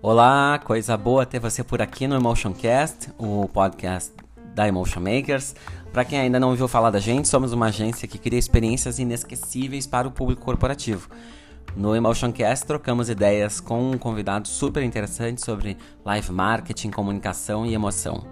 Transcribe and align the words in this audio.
Olá, 0.00 0.58
coisa 0.64 0.96
boa 0.96 1.26
ter 1.26 1.38
você 1.38 1.62
por 1.62 1.82
aqui 1.82 2.06
no 2.06 2.14
Emotioncast, 2.14 3.10
o 3.18 3.46
podcast 3.46 4.14
da 4.54 4.66
Emotion 4.66 5.00
Makers. 5.00 5.54
Para 5.92 6.02
quem 6.02 6.18
ainda 6.18 6.40
não 6.40 6.48
ouviu 6.48 6.66
falar 6.66 6.90
da 6.90 6.98
gente, 6.98 7.28
somos 7.28 7.52
uma 7.52 7.66
agência 7.66 8.08
que 8.08 8.16
cria 8.16 8.38
experiências 8.38 8.98
inesquecíveis 8.98 9.86
para 9.86 10.08
o 10.08 10.10
público 10.10 10.42
corporativo. 10.42 11.10
No 11.76 11.94
Emotioncast 11.94 12.66
trocamos 12.66 13.10
ideias 13.10 13.60
com 13.60 13.90
um 13.90 13.98
convidado 13.98 14.48
super 14.48 14.82
interessante 14.82 15.44
sobre 15.44 15.76
live 16.02 16.32
marketing, 16.32 16.90
comunicação 16.90 17.66
e 17.66 17.74
emoção. 17.74 18.24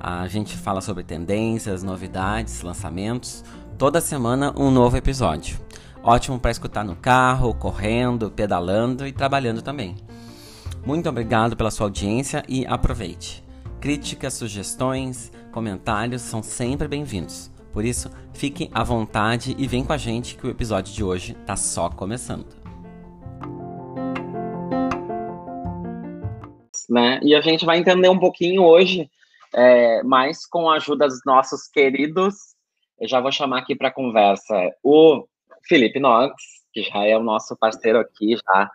A 0.00 0.26
gente 0.26 0.56
fala 0.56 0.80
sobre 0.80 1.04
tendências, 1.04 1.84
novidades, 1.84 2.62
lançamentos. 2.62 3.44
Toda 3.82 4.00
semana 4.00 4.54
um 4.56 4.70
novo 4.70 4.96
episódio. 4.96 5.58
Ótimo 6.04 6.38
para 6.38 6.52
escutar 6.52 6.84
no 6.84 6.94
carro, 6.94 7.52
correndo, 7.52 8.30
pedalando 8.30 9.04
e 9.04 9.10
trabalhando 9.10 9.60
também. 9.60 9.96
Muito 10.86 11.08
obrigado 11.08 11.56
pela 11.56 11.68
sua 11.68 11.86
audiência 11.86 12.44
e 12.48 12.64
aproveite. 12.64 13.42
Críticas, 13.80 14.34
sugestões, 14.34 15.32
comentários 15.50 16.22
são 16.22 16.44
sempre 16.44 16.86
bem-vindos. 16.86 17.50
Por 17.72 17.84
isso, 17.84 18.08
fique 18.32 18.70
à 18.72 18.84
vontade 18.84 19.56
e 19.58 19.66
vem 19.66 19.84
com 19.84 19.92
a 19.92 19.98
gente 19.98 20.36
que 20.36 20.46
o 20.46 20.50
episódio 20.50 20.94
de 20.94 21.02
hoje 21.02 21.36
está 21.40 21.56
só 21.56 21.90
começando. 21.90 22.46
né? 26.88 27.18
E 27.20 27.34
a 27.34 27.40
gente 27.40 27.66
vai 27.66 27.78
entender 27.78 28.08
um 28.08 28.18
pouquinho 28.20 28.62
hoje, 28.62 29.10
é, 29.52 30.04
mais 30.04 30.46
com 30.46 30.70
a 30.70 30.76
ajuda 30.76 31.08
dos 31.08 31.22
nossos 31.26 31.66
queridos. 31.66 32.51
Eu 33.02 33.08
já 33.08 33.18
vou 33.18 33.32
chamar 33.32 33.58
aqui 33.58 33.74
para 33.74 33.90
conversa 33.90 34.54
o 34.80 35.26
Felipe 35.66 35.98
Knox, 35.98 36.36
que 36.72 36.84
já 36.84 37.04
é 37.04 37.18
o 37.18 37.22
nosso 37.22 37.56
parceiro 37.56 37.98
aqui, 37.98 38.36
já, 38.36 38.70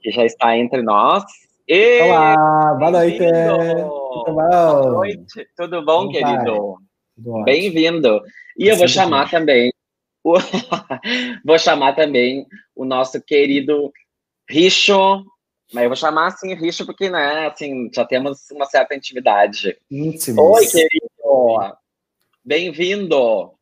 que 0.00 0.12
já 0.12 0.24
está 0.24 0.56
entre 0.56 0.82
nós. 0.82 1.24
E... 1.66 2.00
Olá, 2.02 2.76
boa 2.78 2.90
noite. 2.92 3.18
Tudo 3.18 4.24
bom? 4.24 4.32
Boa 4.32 4.90
noite. 4.92 5.48
Tudo 5.56 5.84
bom, 5.84 6.06
Como 6.06 6.12
querido? 6.12 6.76
Bem-vindo. 7.44 8.22
E 8.56 8.68
eu 8.68 8.76
vou 8.76 8.86
chamar 8.86 9.28
também 9.28 9.72
o... 10.22 10.34
vou 11.44 11.58
chamar 11.58 11.96
também 11.96 12.46
o 12.72 12.84
nosso 12.84 13.20
querido 13.20 13.92
Richo 14.48 15.24
mas 15.72 15.82
eu 15.82 15.88
vou 15.88 15.96
chamar 15.96 16.28
assim, 16.28 16.54
Richo, 16.54 16.86
porque, 16.86 17.10
né, 17.10 17.48
assim, 17.48 17.90
já 17.92 18.04
temos 18.04 18.48
uma 18.52 18.66
certa 18.66 18.94
intimidade. 18.94 19.76
Íntimos. 19.90 20.38
Oi, 20.38 20.66
querido. 20.68 21.76
Bem-vindo. 22.44 23.55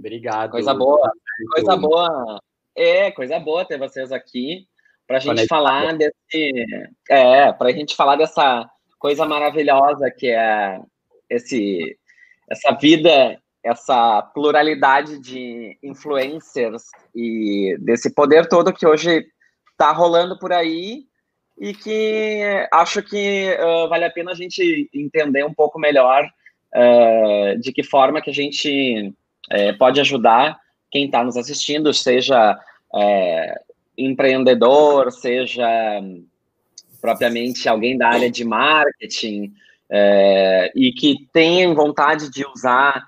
Obrigado. 0.00 0.52
Coisa 0.52 0.72
boa. 0.72 1.12
Coisa 1.52 1.76
boa. 1.76 2.40
É, 2.74 3.10
coisa 3.10 3.38
boa 3.38 3.66
ter 3.66 3.78
vocês 3.78 4.10
aqui 4.10 4.66
para 5.06 5.18
a 5.18 5.20
gente 5.20 5.46
falar 5.46 5.92
desse. 5.96 6.64
É, 7.10 7.52
para 7.52 7.68
a 7.68 7.72
gente 7.72 7.94
falar 7.94 8.16
dessa 8.16 8.68
coisa 8.98 9.26
maravilhosa 9.26 10.10
que 10.10 10.28
é 10.28 10.80
esse, 11.28 11.98
essa 12.50 12.72
vida, 12.72 13.38
essa 13.62 14.22
pluralidade 14.34 15.20
de 15.20 15.78
influencers 15.82 16.84
e 17.14 17.76
desse 17.80 18.14
poder 18.14 18.48
todo 18.48 18.72
que 18.72 18.86
hoje 18.86 19.26
está 19.72 19.92
rolando 19.92 20.38
por 20.38 20.52
aí 20.52 21.04
e 21.58 21.74
que 21.74 22.42
acho 22.72 23.02
que 23.02 23.54
uh, 23.60 23.88
vale 23.88 24.06
a 24.06 24.10
pena 24.10 24.32
a 24.32 24.34
gente 24.34 24.88
entender 24.94 25.44
um 25.44 25.52
pouco 25.52 25.78
melhor 25.78 26.24
uh, 26.74 27.58
de 27.60 27.70
que 27.70 27.82
forma 27.82 28.22
que 28.22 28.30
a 28.30 28.34
gente 28.34 29.14
uh, 29.52 29.78
pode 29.78 30.00
ajudar 30.00 30.58
quem 30.90 31.06
está 31.06 31.22
nos 31.22 31.36
assistindo, 31.36 31.92
seja 31.94 32.58
empreendedor, 33.96 35.12
seja 35.12 35.64
propriamente 37.00 37.68
alguém 37.68 37.96
da 37.96 38.08
área 38.08 38.28
de 38.28 38.44
marketing 38.44 39.54
e 40.74 40.92
que 40.98 41.28
tem 41.32 41.72
vontade 41.72 42.28
de 42.28 42.44
usar 42.44 43.04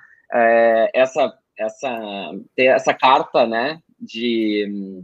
essa 0.95 1.37
essa 1.59 2.31
ter 2.55 2.67
essa 2.67 2.95
carta, 2.95 3.45
né, 3.45 3.81
de 4.01 5.03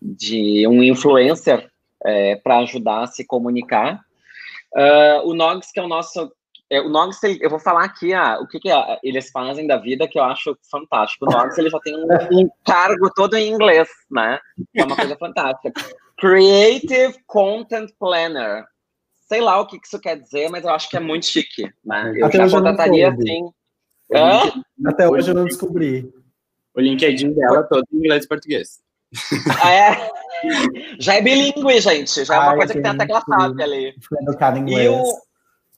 de 0.00 0.66
um 0.66 0.82
influencer 0.82 1.70
é, 2.04 2.36
para 2.36 2.58
ajudar 2.58 3.02
a 3.02 3.06
se 3.06 3.24
comunicar. 3.24 4.00
Uh, 4.72 5.28
o 5.28 5.34
Nogs, 5.34 5.72
que 5.72 5.80
é 5.80 5.82
o 5.82 5.88
nosso. 5.88 6.32
É, 6.70 6.80
o 6.80 6.88
Nogs, 6.88 7.18
eu 7.40 7.50
vou 7.50 7.58
falar 7.58 7.84
aqui 7.84 8.14
ah, 8.14 8.38
o 8.40 8.46
que, 8.46 8.60
que 8.60 8.70
é, 8.70 8.98
eles 9.02 9.28
fazem 9.30 9.66
da 9.66 9.76
vida 9.76 10.06
que 10.06 10.18
eu 10.18 10.22
acho 10.22 10.56
fantástico. 10.70 11.26
O 11.26 11.30
Nogs 11.30 11.58
ele 11.58 11.68
já 11.68 11.80
tem 11.80 11.96
um, 11.96 12.06
um 12.06 12.48
cargo 12.64 13.10
todo 13.12 13.36
em 13.36 13.52
inglês, 13.52 13.88
né? 14.08 14.38
É 14.76 14.84
uma 14.84 14.94
coisa 14.94 15.16
fantástica. 15.18 15.72
Creative 16.16 17.18
Content 17.26 17.90
Planner. 17.98 18.64
Sei 19.28 19.40
lá 19.40 19.60
o 19.60 19.66
que, 19.66 19.80
que 19.80 19.86
isso 19.86 19.98
quer 20.00 20.20
dizer, 20.20 20.48
mas 20.48 20.64
eu 20.64 20.70
acho 20.70 20.88
que 20.88 20.96
é 20.96 21.00
muito 21.00 21.26
chique. 21.26 21.68
Né? 21.84 22.14
Eu 22.16 22.26
Até 22.26 22.38
já 22.38 22.50
contrataria 22.50 23.08
assim. 23.10 23.50
Até 24.86 25.08
hoje 25.08 25.30
eu 25.30 25.34
não 25.34 25.46
descobri. 25.46 26.08
O 26.74 26.80
LinkedIn 26.80 27.32
dela 27.32 27.64
todo 27.64 27.84
em 27.92 27.96
inglês 27.96 28.24
e 28.24 28.28
português. 28.28 28.80
Ah, 29.62 29.72
é? 29.72 30.10
Já 31.00 31.14
é 31.14 31.22
bilíngue, 31.22 31.80
gente. 31.80 32.24
Já 32.24 32.34
é 32.34 32.38
uma 32.38 32.50
Ai, 32.50 32.56
coisa 32.58 32.72
que 32.74 32.80
tem 32.80 32.90
até 32.92 33.06
que 33.06 33.12
ela 33.12 33.22
sabe 33.22 33.62
ali. 33.62 33.94
educado 34.22 34.58
em 34.58 34.62
inglês. 34.62 34.86
E 34.86 34.88
o, 34.88 35.29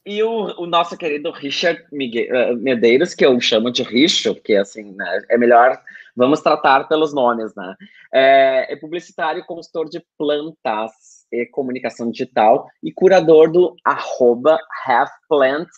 e 0.05 0.23
o, 0.23 0.61
o 0.61 0.67
nosso 0.67 0.97
querido 0.97 1.31
Richard 1.31 1.81
eh, 1.93 2.53
Medeiros, 2.57 3.15
que 3.15 3.25
eu 3.25 3.41
chamo 3.41 3.71
de 3.71 3.83
Richo, 3.83 4.35
porque 4.35 4.55
assim, 4.55 4.93
né, 4.93 5.23
é 5.31 5.39
melhor, 5.39 5.81
vamos 6.17 6.41
tratar 6.41 6.85
pelos 6.85 7.15
nomes, 7.15 7.55
né? 7.55 7.77
É, 8.13 8.73
é 8.73 8.77
publicitário, 8.77 9.45
consultor 9.47 9.89
de 9.89 10.05
plantas 10.19 10.93
e 11.31 11.47
comunicação 11.47 12.11
digital 12.11 12.69
e 12.83 12.93
curador 12.93 13.51
do 13.51 13.77
arroba 13.85 14.59
halfplants 14.85 15.71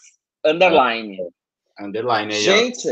underline. 0.44 1.18
Underline 1.78 2.32
aí, 2.34 2.40
Gente. 2.40 2.88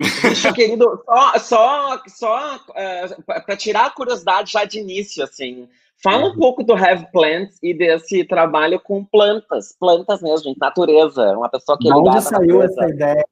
Bicho 0.00 0.52
querido, 0.52 1.02
só, 1.04 1.38
só, 1.38 2.02
só 2.08 2.56
uh, 2.56 2.62
é, 2.74 3.40
para 3.40 3.56
tirar 3.56 3.86
a 3.86 3.90
curiosidade 3.90 4.52
já 4.52 4.64
de 4.64 4.80
início, 4.80 5.22
assim, 5.22 5.68
fala 6.02 6.26
um 6.26 6.30
uhum. 6.30 6.38
pouco 6.38 6.64
do 6.64 6.74
Have 6.74 7.06
Plants 7.12 7.58
e 7.62 7.72
desse 7.72 8.24
trabalho 8.24 8.80
com 8.80 9.04
plantas, 9.04 9.76
plantas 9.78 10.20
mesmo, 10.20 10.48
gente, 10.48 10.58
natureza, 10.58 11.36
uma 11.36 11.48
pessoa 11.48 11.78
que... 11.78 11.84
De 11.84 11.92
onde 11.92 12.20
saiu 12.20 12.62
essa 12.62 12.88
ideia? 12.88 13.24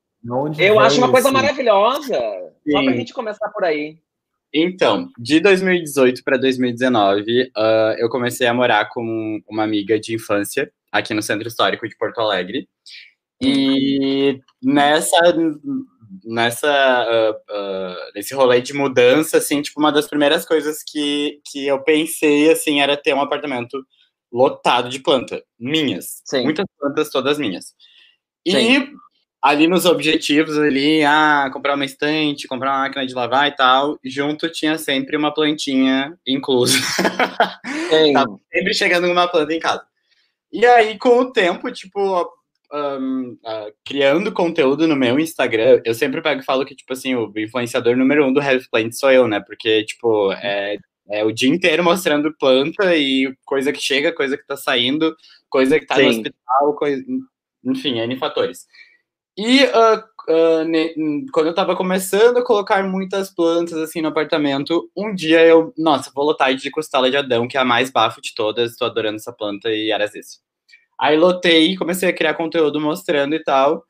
Eu 0.56 0.78
acho 0.78 0.98
uma 0.98 1.10
coisa 1.10 1.32
maravilhosa, 1.32 2.14
Sim. 2.64 2.72
só 2.72 2.82
para 2.82 2.92
a 2.92 2.96
gente 2.96 3.12
começar 3.12 3.48
por 3.48 3.64
aí. 3.64 3.98
Então, 4.54 5.08
de 5.18 5.40
2018 5.40 6.22
para 6.22 6.36
2019, 6.36 7.22
uh, 7.22 7.52
eu 7.98 8.08
comecei 8.08 8.46
a 8.46 8.54
morar 8.54 8.88
com 8.90 9.40
uma 9.48 9.64
amiga 9.64 9.98
de 9.98 10.14
infância 10.14 10.70
aqui 10.92 11.14
no 11.14 11.22
Centro 11.22 11.48
Histórico 11.48 11.88
de 11.88 11.96
Porto 11.96 12.20
Alegre. 12.20 12.68
E 13.40 14.38
nessa 14.62 15.18
nessa 16.24 16.68
uh, 16.68 17.52
uh, 17.52 18.12
nesse 18.14 18.34
rolê 18.34 18.60
de 18.60 18.72
mudança, 18.72 19.38
assim, 19.38 19.62
tipo, 19.62 19.80
uma 19.80 19.92
das 19.92 20.06
primeiras 20.06 20.44
coisas 20.44 20.82
que, 20.82 21.40
que 21.50 21.66
eu 21.66 21.82
pensei, 21.82 22.50
assim, 22.50 22.80
era 22.80 22.96
ter 22.96 23.14
um 23.14 23.20
apartamento 23.20 23.84
lotado 24.32 24.88
de 24.88 24.98
planta, 24.98 25.42
minhas. 25.58 26.22
Sim. 26.24 26.44
Muitas 26.44 26.66
plantas, 26.78 27.10
todas 27.10 27.38
minhas. 27.38 27.74
E 28.44 28.52
Sim. 28.52 28.88
ali 29.40 29.66
nos 29.68 29.84
objetivos, 29.84 30.58
ali, 30.58 31.04
ah, 31.04 31.50
comprar 31.52 31.74
uma 31.74 31.84
estante, 31.84 32.48
comprar 32.48 32.70
uma 32.70 32.80
máquina 32.80 33.06
de 33.06 33.14
lavar 33.14 33.48
e 33.48 33.56
tal, 33.56 33.98
junto 34.04 34.50
tinha 34.50 34.78
sempre 34.78 35.16
uma 35.16 35.32
plantinha 35.32 36.18
inclusa. 36.26 36.78
Tava 38.12 38.40
sempre 38.52 38.74
chegando 38.74 39.06
uma 39.06 39.28
planta 39.28 39.52
em 39.52 39.60
casa. 39.60 39.84
E 40.50 40.66
aí, 40.66 40.98
com 40.98 41.20
o 41.20 41.32
tempo, 41.32 41.70
tipo, 41.70 42.28
um, 42.72 43.38
uh, 43.44 43.72
criando 43.84 44.32
conteúdo 44.32 44.86
no 44.88 44.96
meu 44.96 45.18
Instagram, 45.18 45.80
eu 45.84 45.94
sempre 45.94 46.22
pego 46.22 46.40
e 46.40 46.44
falo 46.44 46.64
que, 46.64 46.74
tipo 46.74 46.92
assim, 46.92 47.14
o 47.14 47.32
influenciador 47.36 47.96
número 47.96 48.26
um 48.26 48.32
do 48.32 48.40
Health 48.40 48.64
Plant 48.70 48.92
sou 48.92 49.10
eu, 49.10 49.28
né? 49.28 49.40
Porque, 49.40 49.84
tipo, 49.84 50.32
é, 50.32 50.78
é 51.08 51.24
o 51.24 51.32
dia 51.32 51.50
inteiro 51.50 51.84
mostrando 51.84 52.34
planta 52.38 52.96
e 52.96 53.34
coisa 53.44 53.72
que 53.72 53.80
chega, 53.80 54.14
coisa 54.14 54.36
que 54.36 54.46
tá 54.46 54.56
saindo, 54.56 55.14
coisa 55.50 55.78
que 55.78 55.86
tá 55.86 55.96
Sim. 55.96 56.02
no 56.02 56.08
hospital, 56.08 56.74
coisa, 56.74 57.04
enfim, 57.64 57.98
N 58.00 58.16
fatores. 58.16 58.66
E 59.36 59.64
uh, 59.64 60.02
uh, 60.30 60.64
ne, 60.64 60.94
quando 61.32 61.46
eu 61.46 61.54
tava 61.54 61.74
começando 61.76 62.38
a 62.38 62.44
colocar 62.44 62.82
muitas 62.82 63.34
plantas 63.34 63.78
assim 63.78 64.00
no 64.02 64.08
apartamento, 64.08 64.90
um 64.96 65.14
dia 65.14 65.44
eu, 65.44 65.72
nossa, 65.76 66.10
vou 66.14 66.24
lotar 66.24 66.54
de 66.54 66.70
costela 66.70 67.10
de 67.10 67.16
Adão, 67.16 67.48
que 67.48 67.56
é 67.56 67.60
a 67.60 67.64
mais 67.64 67.90
bafo 67.90 68.20
de 68.20 68.34
todas, 68.34 68.76
tô 68.76 68.84
adorando 68.84 69.16
essa 69.16 69.32
planta 69.32 69.70
e 69.70 69.90
era 69.90 70.04
isso. 70.04 70.40
Aí 71.02 71.16
lotei, 71.16 71.74
comecei 71.74 72.08
a 72.08 72.12
criar 72.12 72.34
conteúdo 72.34 72.80
mostrando 72.80 73.34
e 73.34 73.42
tal. 73.42 73.84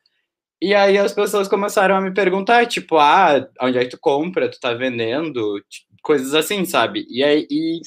E 0.63 0.75
aí 0.75 0.97
as 0.97 1.13
pessoas 1.13 1.47
começaram 1.47 1.95
a 1.95 2.01
me 2.01 2.11
perguntar, 2.11 2.65
tipo, 2.65 2.97
ah, 2.97 3.47
onde 3.61 3.77
é 3.77 3.85
que 3.85 3.91
tu 3.91 3.99
compra? 4.01 4.51
Tu 4.51 4.59
tá 4.59 4.73
vendendo? 4.73 5.61
Tipo, 5.69 5.89
coisas 6.03 6.35
assim, 6.35 6.65
sabe? 6.65 7.05
E 7.11 7.23
aí 7.23 7.47
e, 7.51 7.83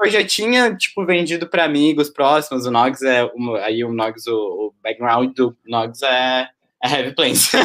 eu 0.00 0.08
já 0.08 0.24
tinha, 0.24 0.72
tipo, 0.76 1.04
vendido 1.04 1.48
para 1.48 1.64
amigos 1.64 2.08
próximos. 2.08 2.64
O 2.64 2.70
Nogs 2.70 3.02
é. 3.02 3.28
aí 3.64 3.82
o 3.82 3.92
Nogs, 3.92 4.28
o, 4.28 4.36
o, 4.36 4.74
background 4.80 5.34
do 5.34 5.56
Nogs 5.66 6.00
é, 6.04 6.48
é 6.80 6.88
Heavy 6.88 7.12
Planes. 7.12 7.50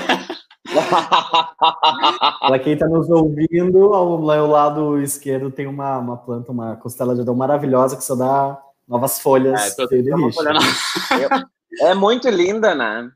Para 2.41 2.57
quem 2.57 2.73
está 2.73 2.87
nos 2.87 3.07
ouvindo, 3.11 3.93
ao, 3.93 4.27
ao, 4.27 4.47
lado 4.47 4.99
esquerdo 4.99 5.51
tem 5.51 5.67
uma, 5.67 5.99
uma 5.99 6.17
planta, 6.17 6.51
uma 6.51 6.75
costela 6.77 7.13
de 7.13 7.21
Adão 7.21 7.35
maravilhosa 7.35 7.95
que 7.95 8.03
só 8.03 8.15
dá 8.15 8.59
novas 8.89 9.19
folhas. 9.19 9.61
É, 11.81 11.91
é 11.91 11.93
muito 11.93 12.27
linda, 12.27 12.73
né? 12.73 13.11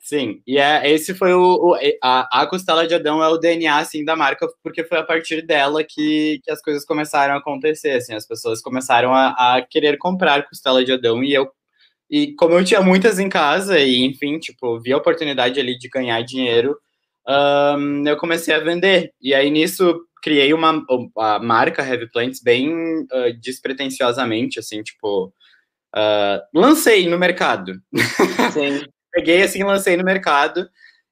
Sim, 0.00 0.42
e 0.46 0.58
é, 0.58 0.90
esse 0.90 1.14
foi 1.14 1.32
o, 1.32 1.40
o 1.40 1.74
a, 2.02 2.42
a, 2.42 2.46
costela 2.46 2.86
de 2.86 2.94
Adão 2.94 3.24
é 3.24 3.28
o 3.28 3.38
DNA 3.38 3.78
assim 3.78 4.04
da 4.04 4.14
marca, 4.14 4.46
porque 4.62 4.84
foi 4.84 4.98
a 4.98 5.02
partir 5.02 5.40
dela 5.40 5.82
que, 5.82 6.40
que 6.44 6.50
as 6.50 6.60
coisas 6.60 6.84
começaram 6.84 7.32
a 7.32 7.38
acontecer, 7.38 7.92
assim, 7.92 8.12
as 8.12 8.26
pessoas 8.26 8.60
começaram 8.60 9.14
a, 9.14 9.28
a 9.56 9.62
querer 9.62 9.96
comprar 9.96 10.46
costela 10.46 10.84
de 10.84 10.92
Adão 10.92 11.24
e 11.24 11.32
eu 11.32 11.50
e 12.10 12.34
como 12.34 12.52
eu 12.52 12.62
tinha 12.62 12.82
muitas 12.82 13.18
em 13.18 13.30
casa 13.30 13.78
e 13.80 14.04
enfim, 14.04 14.38
tipo, 14.38 14.78
vi 14.78 14.92
a 14.92 14.98
oportunidade 14.98 15.58
ali 15.58 15.78
de 15.78 15.88
ganhar 15.88 16.20
dinheiro, 16.22 16.76
um, 17.26 18.06
eu 18.06 18.18
comecei 18.18 18.54
a 18.54 18.60
vender. 18.60 19.10
E 19.22 19.32
aí 19.32 19.50
nisso 19.50 20.02
criei 20.24 20.54
uma 20.54 20.82
a 21.18 21.38
marca 21.38 21.86
Heavy 21.86 22.10
Plants 22.10 22.40
bem 22.42 22.72
uh, 22.72 23.38
despretensiosamente, 23.42 24.58
assim, 24.58 24.82
tipo, 24.82 25.26
uh, 25.94 26.40
lancei 26.54 27.06
no 27.06 27.18
mercado. 27.18 27.74
Peguei 29.12 29.42
assim, 29.42 29.62
lancei 29.62 29.98
no 29.98 30.02
mercado 30.02 30.66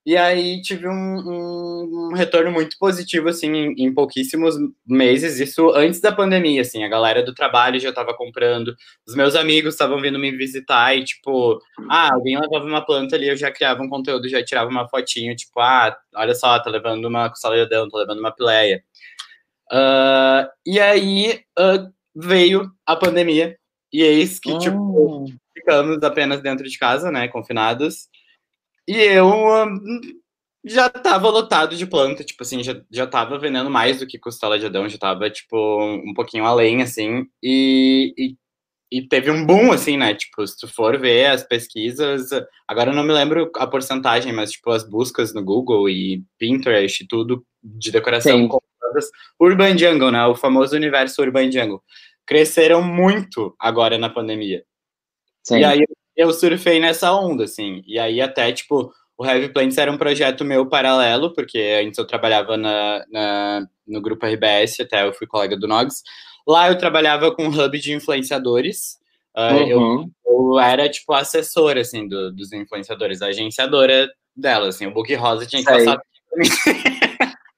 e 0.05 0.17
aí 0.17 0.61
tive 0.63 0.89
um, 0.89 0.93
um, 0.93 2.09
um 2.11 2.15
retorno 2.15 2.51
muito 2.51 2.77
positivo 2.79 3.29
assim 3.29 3.53
em, 3.53 3.85
em, 3.85 3.95
pouquíssimos 3.95 4.57
meses. 4.87 5.39
Isso 5.39 5.71
antes 5.75 6.01
da 6.01 6.11
pandemia, 6.11 6.63
assim, 6.63 6.83
a 6.83 6.89
galera 6.89 7.23
do 7.23 7.35
trabalho 7.35 7.79
já 7.79 7.91
estava 7.91 8.15
comprando, 8.15 8.75
os 9.07 9.15
meus 9.15 9.37
amigos 9.37 9.75
estavam 9.75 10.01
vindo 10.01 10.19
me 10.19 10.33
visitar 10.33 10.97
e 10.97 11.05
tipo, 11.05 11.61
ah, 11.91 12.15
alguém 12.15 12.41
levava 12.41 12.65
uma 12.65 12.85
planta 12.85 13.15
ali, 13.15 13.29
eu 13.29 13.37
já 13.37 13.53
criava 13.53 13.83
um 13.83 13.89
conteúdo, 13.89 14.29
já 14.29 14.43
tirava 14.43 14.71
uma 14.71 14.89
fotinho, 14.89 15.37
tipo, 15.37 15.61
ah, 15.61 15.95
olha 16.17 16.35
só, 16.35 16.59
tá 16.59 16.71
levando 16.71 17.05
uma 17.05 17.29
cossaledão, 17.29 17.89
tá 17.89 17.99
levando 17.99 18.21
uma 18.21 18.33
pileia. 18.35 18.83
Uh, 19.73 20.47
e 20.67 20.79
aí 20.79 21.41
uh, 21.59 21.91
veio 22.15 22.71
a 22.87 22.95
pandemia 22.95 23.57
e 23.91 24.03
eis 24.03 24.39
que, 24.39 24.57
tipo, 24.59 24.77
oh. 24.77 25.25
tipo, 25.25 25.39
ficamos 25.55 26.03
apenas 26.03 26.43
dentro 26.43 26.69
de 26.69 26.79
casa, 26.79 27.11
né, 27.11 27.29
confinados. 27.29 28.09
E 28.87 28.97
eu 28.97 29.27
um, 29.27 30.01
já 30.65 30.91
tava 30.91 31.31
lotado 31.31 31.77
de 31.77 31.87
planta, 31.87 32.25
tipo 32.25 32.43
assim, 32.43 32.63
já, 32.63 32.81
já 32.91 33.07
tava 33.07 33.39
vendendo 33.39 33.71
mais 33.71 34.01
do 34.01 34.07
que 34.07 34.19
costela 34.19 34.59
de 34.59 34.67
Adão, 34.67 34.89
já 34.89 34.99
tava, 34.99 35.31
tipo, 35.31 35.57
um 36.07 36.13
pouquinho 36.15 36.45
além, 36.45 36.83
assim, 36.83 37.27
e, 37.43 38.15
e, 38.19 38.37
e, 38.91 39.09
teve 39.09 39.31
um 39.31 39.45
boom, 39.45 39.73
assim, 39.73 39.97
né, 39.97 40.15
tipo, 40.15 40.47
se 40.47 40.59
tu 40.59 40.69
for 40.69 40.99
ver 40.99 41.27
as 41.27 41.43
pesquisas, 41.43 42.31
agora 42.67 42.91
eu 42.91 42.95
não 42.95 43.05
me 43.05 43.13
lembro 43.13 43.51
a 43.57 43.67
porcentagem, 43.67 44.33
mas, 44.33 44.53
tipo, 44.53 44.71
as 44.71 44.89
buscas 44.89 45.33
no 45.33 45.45
Google 45.45 45.89
e 45.89 46.23
Pinterest 46.39 47.03
e 47.03 47.07
tudo 47.07 47.45
de 47.63 47.91
decoração 47.91 48.49
com 48.49 48.59
Urban 49.41 49.77
Jungle, 49.77 50.11
né, 50.11 50.27
o 50.27 50.35
famoso 50.35 50.77
universo 50.77 51.23
Urban 51.23 51.51
Jungle, 51.51 51.83
cresceram 52.27 52.83
muito 52.83 53.55
agora 53.59 53.99
na 53.99 54.09
pandemia. 54.09 54.65
Sim. 55.43 55.59
E 55.59 55.65
aí 55.65 55.85
eu 56.17 56.33
surfei 56.33 56.79
nessa 56.79 57.13
onda, 57.13 57.45
assim. 57.45 57.83
E 57.87 57.99
aí 57.99 58.21
até, 58.21 58.53
tipo, 58.53 58.93
o 59.17 59.27
Heavy 59.27 59.49
Plants 59.49 59.79
era 59.79 59.91
um 59.91 59.99
projeto 59.99 60.45
meu 60.45 60.67
paralelo, 60.67 61.33
porque 61.33 61.81
antes 61.85 61.99
eu 61.99 62.07
trabalhava 62.07 62.57
na, 62.57 63.05
na, 63.11 63.67
no 63.87 64.01
grupo 64.01 64.27
RBS, 64.27 64.81
até 64.81 65.07
eu 65.07 65.13
fui 65.13 65.27
colega 65.27 65.57
do 65.57 65.69
Nogs. 65.69 66.03
Lá 66.47 66.69
eu 66.69 66.79
trabalhava 66.79 67.35
com 67.35 67.45
um 67.45 67.49
hub 67.49 67.79
de 67.79 67.93
influenciadores. 67.93 68.99
Uh, 69.37 69.55
uhum. 69.55 70.11
eu, 70.27 70.55
eu, 70.55 70.61
era, 70.61 70.89
tipo, 70.89 71.13
assessora, 71.13 71.81
assim, 71.81 72.07
do, 72.07 72.33
dos 72.33 72.53
influenciadores, 72.53 73.23
agenciadora 73.23 74.11
dela, 74.37 74.69
assim. 74.69 74.87
O 74.87 74.93
Book 74.93 75.15
Rosa 75.15 75.47
tinha 75.47 75.65
que 75.65 75.73
Sei. 75.73 75.85
passar. 75.85 76.03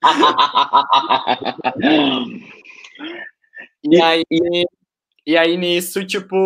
e 3.85 4.03
aí, 4.03 4.25
e 5.27 5.39
aí, 5.39 5.56
nisso, 5.56 6.05
tipo, 6.06 6.37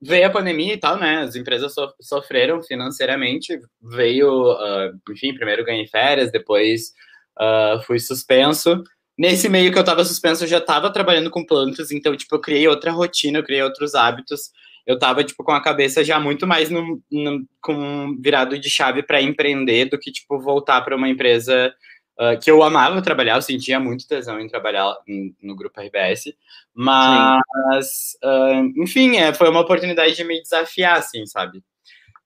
veio 0.00 0.26
a 0.26 0.30
pandemia 0.30 0.74
e 0.74 0.76
tal, 0.76 0.98
né? 0.98 1.20
As 1.20 1.36
empresas 1.36 1.72
so 1.72 1.88
sofreram 2.00 2.60
financeiramente. 2.60 3.60
Veio, 3.80 4.52
uh, 4.54 4.92
enfim, 5.10 5.32
primeiro 5.34 5.64
ganhei 5.64 5.86
férias, 5.86 6.32
depois 6.32 6.92
uh, 7.40 7.80
fui 7.84 8.00
suspenso. 8.00 8.82
Nesse 9.16 9.48
meio 9.48 9.70
que 9.72 9.78
eu 9.78 9.84
tava 9.84 10.04
suspenso, 10.04 10.42
eu 10.44 10.48
já 10.48 10.60
tava 10.60 10.92
trabalhando 10.92 11.30
com 11.30 11.46
plantas, 11.46 11.92
então, 11.92 12.16
tipo, 12.16 12.34
eu 12.34 12.40
criei 12.40 12.66
outra 12.66 12.90
rotina, 12.90 13.38
eu 13.38 13.44
criei 13.44 13.62
outros 13.62 13.94
hábitos. 13.94 14.50
Eu 14.84 14.98
tava, 14.98 15.22
tipo, 15.22 15.44
com 15.44 15.52
a 15.52 15.62
cabeça 15.62 16.02
já 16.02 16.18
muito 16.18 16.44
mais 16.44 16.70
no, 16.70 17.00
no 17.10 17.46
com 17.60 18.16
virado 18.20 18.58
de 18.58 18.68
chave 18.68 19.04
para 19.04 19.22
empreender 19.22 19.84
do 19.86 19.98
que, 19.98 20.10
tipo, 20.10 20.40
voltar 20.40 20.80
para 20.80 20.96
uma 20.96 21.08
empresa 21.08 21.72
Uh, 22.18 22.38
que 22.38 22.50
eu 22.50 22.62
amava 22.62 23.00
trabalhar, 23.00 23.36
eu 23.36 23.42
sentia 23.42 23.80
muito 23.80 24.06
tesão 24.06 24.38
em 24.38 24.46
trabalhar 24.46 24.94
no, 25.08 25.34
no 25.42 25.56
grupo 25.56 25.80
RBS, 25.80 26.34
mas, 26.74 28.16
uh, 28.22 28.82
enfim, 28.82 29.16
é, 29.16 29.32
foi 29.32 29.48
uma 29.48 29.60
oportunidade 29.60 30.14
de 30.14 30.22
me 30.22 30.40
desafiar, 30.42 30.98
assim, 30.98 31.24
sabe? 31.24 31.64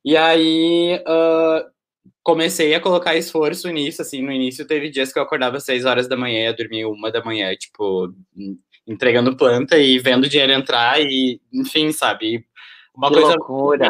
E 0.05 0.17
aí, 0.17 1.01
uh, 1.07 1.71
comecei 2.23 2.75
a 2.75 2.81
colocar 2.81 3.15
esforço 3.15 3.69
nisso, 3.71 4.03
assim, 4.03 4.23
no 4.23 4.33
início 4.33 4.67
teve 4.67 4.91
dias 4.91 5.13
que 5.13 5.19
eu 5.19 5.23
acordava 5.23 5.59
às 5.59 5.65
seis 5.65 5.85
horas 5.85 6.09
da 6.09 6.17
manhã, 6.17 6.49
eu 6.49 6.57
dormia 6.57 6.89
uma 6.89 7.11
da 7.11 7.25
manhã, 7.25 7.55
tipo, 7.55 8.13
entregando 8.87 9.37
planta 9.37 9.79
e 9.79 9.99
vendo 10.01 10.29
dinheiro 10.29 10.53
entrar 10.53 11.01
e, 11.01 11.41
enfim, 11.53 11.93
sabe? 11.93 12.45
Uma 12.93 13.09
que 13.09 13.15
coisa 13.15 13.37
loucura! 13.37 13.87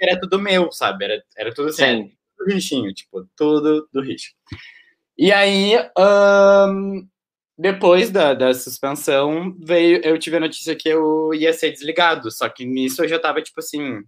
Era 0.00 0.18
tudo 0.18 0.40
meu, 0.40 0.72
sabe? 0.72 1.04
Era, 1.04 1.22
era 1.36 1.54
tudo 1.54 1.68
assim, 1.68 2.10
tudo 2.36 2.52
richinho, 2.52 2.92
tipo, 2.92 3.24
tudo 3.36 3.88
do 3.92 4.00
richo. 4.00 4.32
E 5.16 5.30
aí, 5.30 5.74
um, 5.98 7.06
depois 7.58 8.10
da, 8.10 8.34
da 8.34 8.52
suspensão, 8.54 9.54
veio, 9.60 10.00
eu 10.02 10.18
tive 10.18 10.36
a 10.36 10.40
notícia 10.40 10.74
que 10.74 10.88
eu 10.88 11.32
ia 11.34 11.52
ser 11.52 11.70
desligado. 11.70 12.30
Só 12.30 12.48
que 12.48 12.64
nisso 12.64 13.04
eu 13.04 13.08
já 13.08 13.18
tava, 13.18 13.42
tipo 13.42 13.60
assim, 13.60 14.02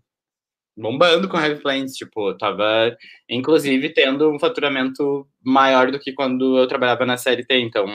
bombando 0.77 1.29
com 1.29 1.39
Heavy 1.39 1.61
Planes. 1.61 1.95
Tipo, 1.95 2.35
tava, 2.37 2.97
inclusive, 3.29 3.91
tendo 3.91 4.31
um 4.31 4.39
faturamento 4.39 5.27
maior 5.43 5.91
do 5.91 5.99
que 5.99 6.13
quando 6.13 6.59
eu 6.59 6.67
trabalhava 6.67 7.05
na 7.07 7.17
CLT. 7.17 7.61
Então, 7.61 7.87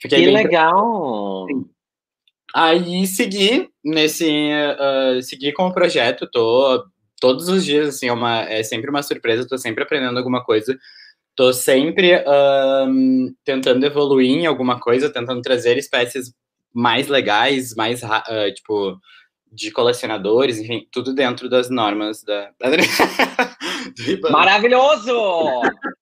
fiquei 0.00 0.24
Que 0.24 0.30
legal! 0.30 1.46
Aí 2.54 3.06
segui 3.06 3.68
nesse, 3.84 4.50
uh, 4.50 5.20
segui 5.22 5.52
com 5.52 5.66
o 5.66 5.74
projeto, 5.74 6.26
tô 6.32 6.86
todos 7.20 7.48
os 7.48 7.64
dias, 7.64 7.88
assim, 7.88 8.08
é, 8.08 8.12
uma, 8.12 8.42
é 8.42 8.62
sempre 8.62 8.90
uma 8.90 9.02
surpresa, 9.02 9.46
tô 9.48 9.58
sempre 9.58 9.82
aprendendo 9.82 10.16
alguma 10.16 10.42
coisa. 10.44 10.76
Tô 11.36 11.52
sempre 11.52 12.24
um, 12.26 13.34
tentando 13.44 13.84
evoluir 13.84 14.30
em 14.30 14.46
alguma 14.46 14.80
coisa, 14.80 15.12
tentando 15.12 15.42
trazer 15.42 15.76
espécies 15.76 16.32
mais 16.72 17.08
legais, 17.08 17.74
mais, 17.74 18.02
uh, 18.02 18.54
tipo, 18.54 18.98
de 19.52 19.70
colecionadores, 19.70 20.58
enfim, 20.58 20.86
tudo 20.90 21.14
dentro 21.14 21.48
das 21.48 21.68
normas 21.70 22.22
da. 22.22 22.50
Maravilhoso! 24.30 25.12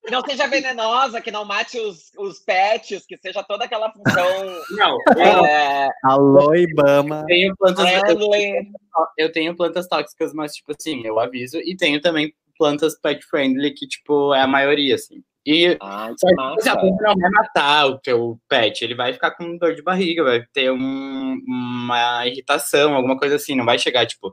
que 0.05 0.11
não 0.11 0.23
seja 0.23 0.47
venenosa, 0.47 1.21
que 1.21 1.31
não 1.31 1.45
mate 1.45 1.79
os, 1.81 2.11
os 2.19 2.39
pets, 2.41 3.07
que 3.07 3.17
seja 3.17 3.43
toda 3.43 3.65
aquela 3.65 3.91
função. 3.91 4.27
Não, 4.73 4.99
é... 5.19 5.89
Alô, 6.05 6.55
Ibama. 6.55 7.21
Eu 7.21 7.27
tenho, 7.27 7.57
plantas, 7.57 7.87
eu, 8.09 9.07
eu 9.17 9.33
tenho 9.33 9.57
plantas 9.57 9.89
tóxicas, 9.89 10.35
mas, 10.35 10.55
tipo 10.55 10.73
assim, 10.79 11.03
eu 11.07 11.19
aviso, 11.19 11.59
e 11.59 11.75
tenho 11.75 12.01
também 12.03 12.35
plantas 12.59 12.99
pet 13.01 13.25
friendly, 13.27 13.73
que, 13.73 13.87
tipo, 13.87 14.35
é 14.35 14.41
a 14.41 14.47
maioria, 14.47 14.95
assim. 14.95 15.23
E 15.47 15.77
ah, 15.81 16.11
só 16.17 16.57
que 16.57 16.69
a 16.71 16.77
planta 16.77 17.03
não 17.03 17.15
vai 17.17 17.31
matar 17.31 17.87
o 17.87 17.99
teu 17.99 18.41
pet, 18.49 18.83
ele 18.83 18.95
vai 18.95 19.13
ficar 19.13 19.33
com 19.33 19.59
dor 19.59 19.75
de 19.75 19.83
barriga, 19.83 20.25
vai 20.25 20.43
ter 20.55 20.71
um, 20.71 21.39
uma 21.47 22.27
irritação, 22.27 22.95
alguma 22.95 23.19
coisa 23.19 23.37
assim, 23.37 23.55
não 23.55 23.65
vai 23.65 23.79
chegar, 23.79 24.07
tipo, 24.07 24.33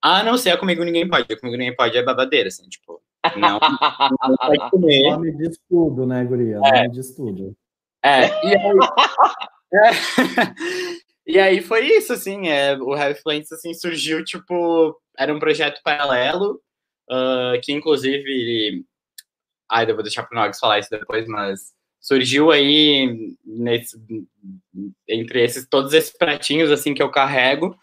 ah, 0.00 0.22
não 0.22 0.38
sei, 0.38 0.56
comigo 0.56 0.84
ninguém 0.84 1.08
pode, 1.08 1.24
comigo 1.36 1.58
ninguém 1.58 1.74
pode, 1.74 1.98
é 1.98 2.02
babadeira, 2.02 2.46
assim, 2.46 2.68
tipo, 2.68 3.02
não, 3.36 3.58
não 4.22 4.36
pode 4.36 4.70
comer. 4.70 5.08
O 5.08 5.10
nome 5.12 5.36
diz 5.36 5.58
tudo, 5.68 6.06
né, 6.06 6.24
guria? 6.24 6.60
O 6.60 6.66
é. 6.66 6.82
nome 6.82 6.90
diz 6.90 7.14
tudo. 7.14 7.56
É, 8.04 8.26
e 8.46 8.54
aí... 8.54 8.78
é, 9.74 9.90
e 11.26 11.38
aí 11.40 11.60
foi 11.60 11.86
isso, 11.86 12.12
assim, 12.12 12.48
é, 12.48 12.76
o 12.76 12.96
Heavy 12.96 13.20
Flames, 13.20 13.50
assim, 13.50 13.74
surgiu, 13.74 14.24
tipo, 14.24 14.96
era 15.18 15.34
um 15.34 15.40
projeto 15.40 15.80
paralelo, 15.82 16.60
uh, 17.10 17.60
que 17.62 17.72
inclusive, 17.72 18.84
ai, 19.70 19.90
eu 19.90 19.94
vou 19.94 20.02
deixar 20.02 20.22
para 20.24 20.50
o 20.50 20.54
falar 20.54 20.78
isso 20.78 20.90
depois, 20.90 21.26
mas 21.26 21.72
surgiu 22.00 22.50
aí 22.50 23.36
nesse, 23.44 23.96
entre 25.08 25.44
esses 25.44 25.68
todos 25.68 25.92
esses 25.92 26.10
pratinhos 26.10 26.70
assim 26.70 26.94
que 26.94 27.02
eu 27.02 27.10
carrego 27.10 27.78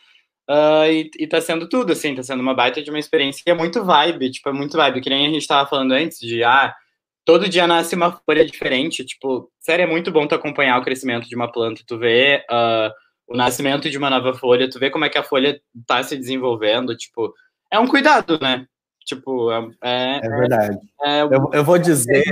uh, 0.49 0.91
e, 0.91 1.09
e 1.17 1.27
tá 1.27 1.39
sendo 1.39 1.69
tudo 1.69 1.93
assim, 1.93 2.13
tá 2.13 2.21
sendo 2.21 2.41
uma 2.41 2.53
baita 2.53 2.81
de 2.81 2.89
uma 2.89 2.99
experiência 2.99 3.41
que 3.43 3.49
é 3.49 3.53
muito 3.53 3.83
vibe, 3.83 4.31
tipo, 4.31 4.49
é 4.49 4.53
muito 4.53 4.75
vibe, 4.75 5.01
que 5.01 5.09
nem 5.09 5.27
a 5.27 5.31
gente 5.31 5.47
tava 5.47 5.69
falando 5.69 5.93
antes 5.93 6.19
de 6.19 6.43
ah, 6.43 6.75
todo 7.23 7.47
dia 7.47 7.67
nasce 7.67 7.95
uma 7.95 8.11
folha 8.11 8.45
diferente, 8.45 9.05
tipo, 9.05 9.51
sério, 9.59 9.83
é 9.83 9.87
muito 9.87 10.11
bom 10.11 10.27
tu 10.27 10.35
acompanhar 10.35 10.79
o 10.79 10.83
crescimento 10.83 11.29
de 11.29 11.35
uma 11.35 11.51
planta, 11.51 11.83
tu 11.87 11.97
vê 11.97 12.43
uh, 12.51 12.91
o 13.27 13.37
nascimento 13.37 13.89
de 13.89 13.97
uma 13.97 14.09
nova 14.09 14.33
folha, 14.33 14.69
tu 14.69 14.79
vê 14.79 14.89
como 14.89 15.05
é 15.05 15.09
que 15.09 15.17
a 15.17 15.23
folha 15.23 15.61
tá 15.85 16.03
se 16.03 16.17
desenvolvendo, 16.17 16.97
tipo, 16.97 17.33
é 17.71 17.79
um 17.79 17.87
cuidado, 17.87 18.39
né? 18.41 18.65
Tipo, 19.09 19.51
é, 19.51 19.71
é, 19.81 20.19
é 20.23 20.29
verdade. 20.29 20.77
É, 21.01 21.21
eu, 21.23 21.49
eu, 21.51 21.63
vou 21.63 21.79
dizer. 21.79 22.23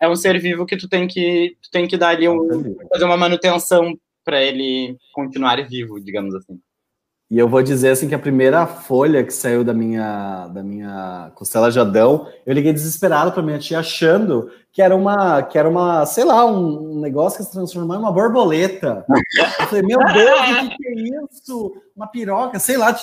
É 0.00 0.08
um 0.08 0.16
ser 0.16 0.40
vivo 0.40 0.64
que 0.64 0.78
tu 0.78 0.88
tem 0.88 1.06
que, 1.06 1.58
tu 1.62 1.70
tem 1.70 1.86
que 1.86 1.98
dar 1.98 2.08
ali 2.08 2.26
um. 2.26 2.74
fazer 2.90 3.04
uma 3.04 3.18
manutenção 3.18 3.94
para 4.24 4.42
ele 4.42 4.96
continuar 5.12 5.62
vivo, 5.68 6.00
digamos 6.00 6.34
assim. 6.34 6.58
E 7.32 7.38
eu 7.38 7.48
vou 7.48 7.62
dizer 7.62 7.92
assim 7.92 8.08
que 8.08 8.14
a 8.14 8.18
primeira 8.18 8.66
folha 8.66 9.24
que 9.24 9.32
saiu 9.32 9.64
da 9.64 9.72
minha 9.72 10.48
da 10.48 10.62
minha 10.62 11.32
costela 11.34 11.70
de 11.70 11.80
Adão, 11.80 12.28
eu 12.44 12.52
liguei 12.52 12.74
desesperado 12.74 13.32
para 13.32 13.42
minha 13.42 13.58
tia 13.58 13.78
achando 13.78 14.50
que 14.70 14.82
era 14.82 14.94
uma 14.94 15.42
que 15.42 15.56
era 15.56 15.66
uma, 15.66 16.04
sei 16.04 16.24
lá, 16.24 16.44
um 16.44 17.00
negócio 17.00 17.38
que 17.38 17.44
se 17.44 17.52
transformou 17.52 17.96
em 17.96 18.00
uma 18.00 18.12
borboleta. 18.12 19.06
Eu 19.60 19.66
falei, 19.66 19.82
meu 19.82 19.98
Deus, 19.98 20.40
o 20.40 20.60
que, 20.60 20.76
que 20.76 20.88
é 20.88 20.94
isso? 21.24 21.82
Uma 21.96 22.06
piroca, 22.06 22.58
sei 22.58 22.76
lá, 22.76 22.94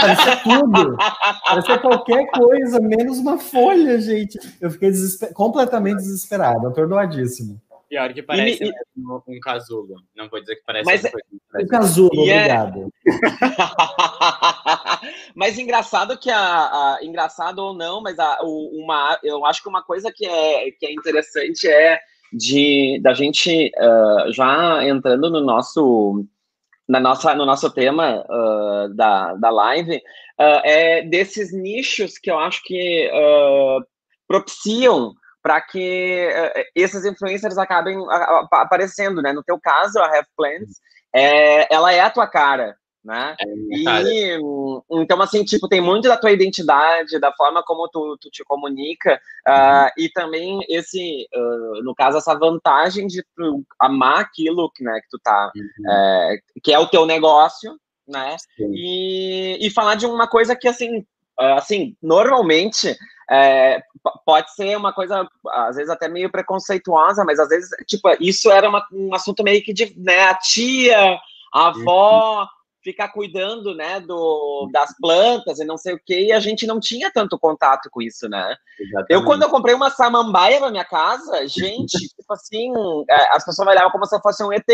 parecia 0.00 0.36
tudo. 0.38 0.96
Parecia 1.44 1.78
qualquer 1.78 2.26
coisa, 2.32 2.80
menos 2.80 3.18
uma 3.18 3.38
folha, 3.38 4.00
gente. 4.00 4.36
Eu 4.60 4.68
fiquei 4.68 4.90
desesper... 4.90 5.32
completamente 5.32 5.98
desesperado, 5.98 6.66
atordoadíssimo. 6.66 7.60
Pior 7.88 8.12
que 8.12 8.22
parece 8.22 8.64
e, 8.64 8.72
um 8.96 9.40
casulo. 9.40 10.02
Não 10.16 10.28
vou 10.28 10.40
dizer 10.40 10.56
que 10.56 10.62
parece 10.66 10.84
mas, 10.84 11.04
um 11.04 11.10
casulo, 11.68 12.28
é- 12.28 12.36
obrigado. 12.36 12.80
É... 12.80 12.86
mas 15.36 15.56
engraçado 15.56 16.18
que 16.18 16.28
a, 16.28 16.38
a, 16.38 16.98
engraçado 17.02 17.60
ou 17.60 17.72
não, 17.72 18.02
mas 18.02 18.18
a, 18.18 18.40
uma 18.42 19.16
eu 19.22 19.46
acho 19.46 19.62
que 19.62 19.68
uma 19.68 19.84
coisa 19.84 20.10
que 20.12 20.26
é 20.26 20.68
que 20.72 20.84
é 20.84 20.92
interessante 20.92 21.68
é 21.68 22.00
de 22.32 22.98
da 23.02 23.14
gente 23.14 23.70
uh, 23.76 24.32
já 24.32 24.84
entrando 24.84 25.30
no 25.30 25.40
nosso 25.40 26.26
na 26.88 26.98
nossa 26.98 27.36
no 27.36 27.46
nosso 27.46 27.70
tema 27.70 28.24
uh, 28.28 28.92
da, 28.94 29.34
da 29.34 29.50
live 29.50 29.94
uh, 29.96 30.60
é 30.64 31.02
desses 31.02 31.52
nichos 31.52 32.18
que 32.18 32.32
eu 32.32 32.38
acho 32.38 32.64
que 32.64 33.08
propiciam 34.26 35.14
para 35.46 35.60
que 35.60 36.28
uh, 36.28 36.64
esses 36.74 37.04
influencers 37.04 37.56
acabem 37.56 37.96
aparecendo, 38.50 39.22
né? 39.22 39.32
No 39.32 39.44
teu 39.44 39.60
caso, 39.60 40.00
a 40.00 40.06
Have 40.06 40.26
Plans, 40.36 40.80
é, 41.14 41.72
ela 41.72 41.92
é 41.92 42.00
a 42.00 42.10
tua 42.10 42.26
cara, 42.26 42.76
né? 43.04 43.36
É 43.38 43.46
e 43.46 44.40
então 44.90 45.22
assim, 45.22 45.44
tipo, 45.44 45.68
tem 45.68 45.80
muito 45.80 46.08
da 46.08 46.16
tua 46.16 46.32
identidade, 46.32 47.20
da 47.20 47.32
forma 47.32 47.62
como 47.64 47.88
tu, 47.88 48.18
tu 48.20 48.28
te 48.28 48.42
comunica 48.42 49.20
uh, 49.48 49.88
e 49.96 50.08
também 50.08 50.58
esse, 50.68 51.28
uh, 51.32 51.84
no 51.84 51.94
caso, 51.94 52.18
essa 52.18 52.34
vantagem 52.34 53.06
de 53.06 53.22
tu 53.36 53.62
amar 53.80 54.18
aquilo 54.18 54.68
que, 54.74 54.82
né, 54.82 54.98
que 55.00 55.08
tu 55.08 55.20
tá, 55.22 55.52
uhum. 55.54 55.92
é, 55.92 56.38
que 56.60 56.72
é 56.72 56.78
o 56.80 56.88
teu 56.88 57.06
negócio, 57.06 57.78
né? 58.08 58.34
E, 58.58 59.64
e 59.64 59.70
falar 59.70 59.94
de 59.94 60.06
uma 60.06 60.26
coisa 60.26 60.56
que 60.56 60.66
assim, 60.66 61.06
assim, 61.38 61.96
normalmente 62.02 62.96
é, 63.30 63.82
pode 64.24 64.54
ser 64.54 64.76
uma 64.76 64.92
coisa, 64.92 65.28
às 65.48 65.76
vezes 65.76 65.90
até 65.90 66.08
meio 66.08 66.30
preconceituosa, 66.30 67.24
mas 67.24 67.38
às 67.38 67.48
vezes, 67.48 67.68
tipo, 67.86 68.08
isso 68.20 68.50
era 68.50 68.68
uma, 68.68 68.86
um 68.92 69.14
assunto 69.14 69.42
meio 69.42 69.62
que 69.62 69.72
de, 69.72 69.94
né, 69.98 70.24
a 70.24 70.34
tia, 70.34 71.18
a 71.52 71.68
avó, 71.68 72.42
uhum. 72.42 72.46
ficar 72.82 73.08
cuidando, 73.08 73.74
né, 73.74 73.98
do, 74.00 74.68
das 74.72 74.96
plantas 75.00 75.58
e 75.58 75.64
não 75.64 75.76
sei 75.76 75.94
o 75.94 76.00
que, 76.04 76.26
e 76.26 76.32
a 76.32 76.38
gente 76.38 76.66
não 76.66 76.78
tinha 76.78 77.10
tanto 77.10 77.38
contato 77.38 77.88
com 77.90 78.00
isso, 78.00 78.28
né? 78.28 78.54
Exatamente. 78.78 79.12
Eu, 79.12 79.24
quando 79.24 79.42
eu 79.42 79.50
comprei 79.50 79.74
uma 79.74 79.90
samambaia 79.90 80.60
na 80.60 80.70
minha 80.70 80.84
casa, 80.84 81.46
gente, 81.48 81.98
tipo 82.14 82.32
assim, 82.32 82.72
é, 83.10 83.36
as 83.36 83.44
pessoas 83.44 83.66
olhavam 83.66 83.90
como 83.90 84.06
se 84.06 84.14
eu 84.14 84.20
fosse 84.20 84.44
um 84.44 84.52
ET, 84.52 84.64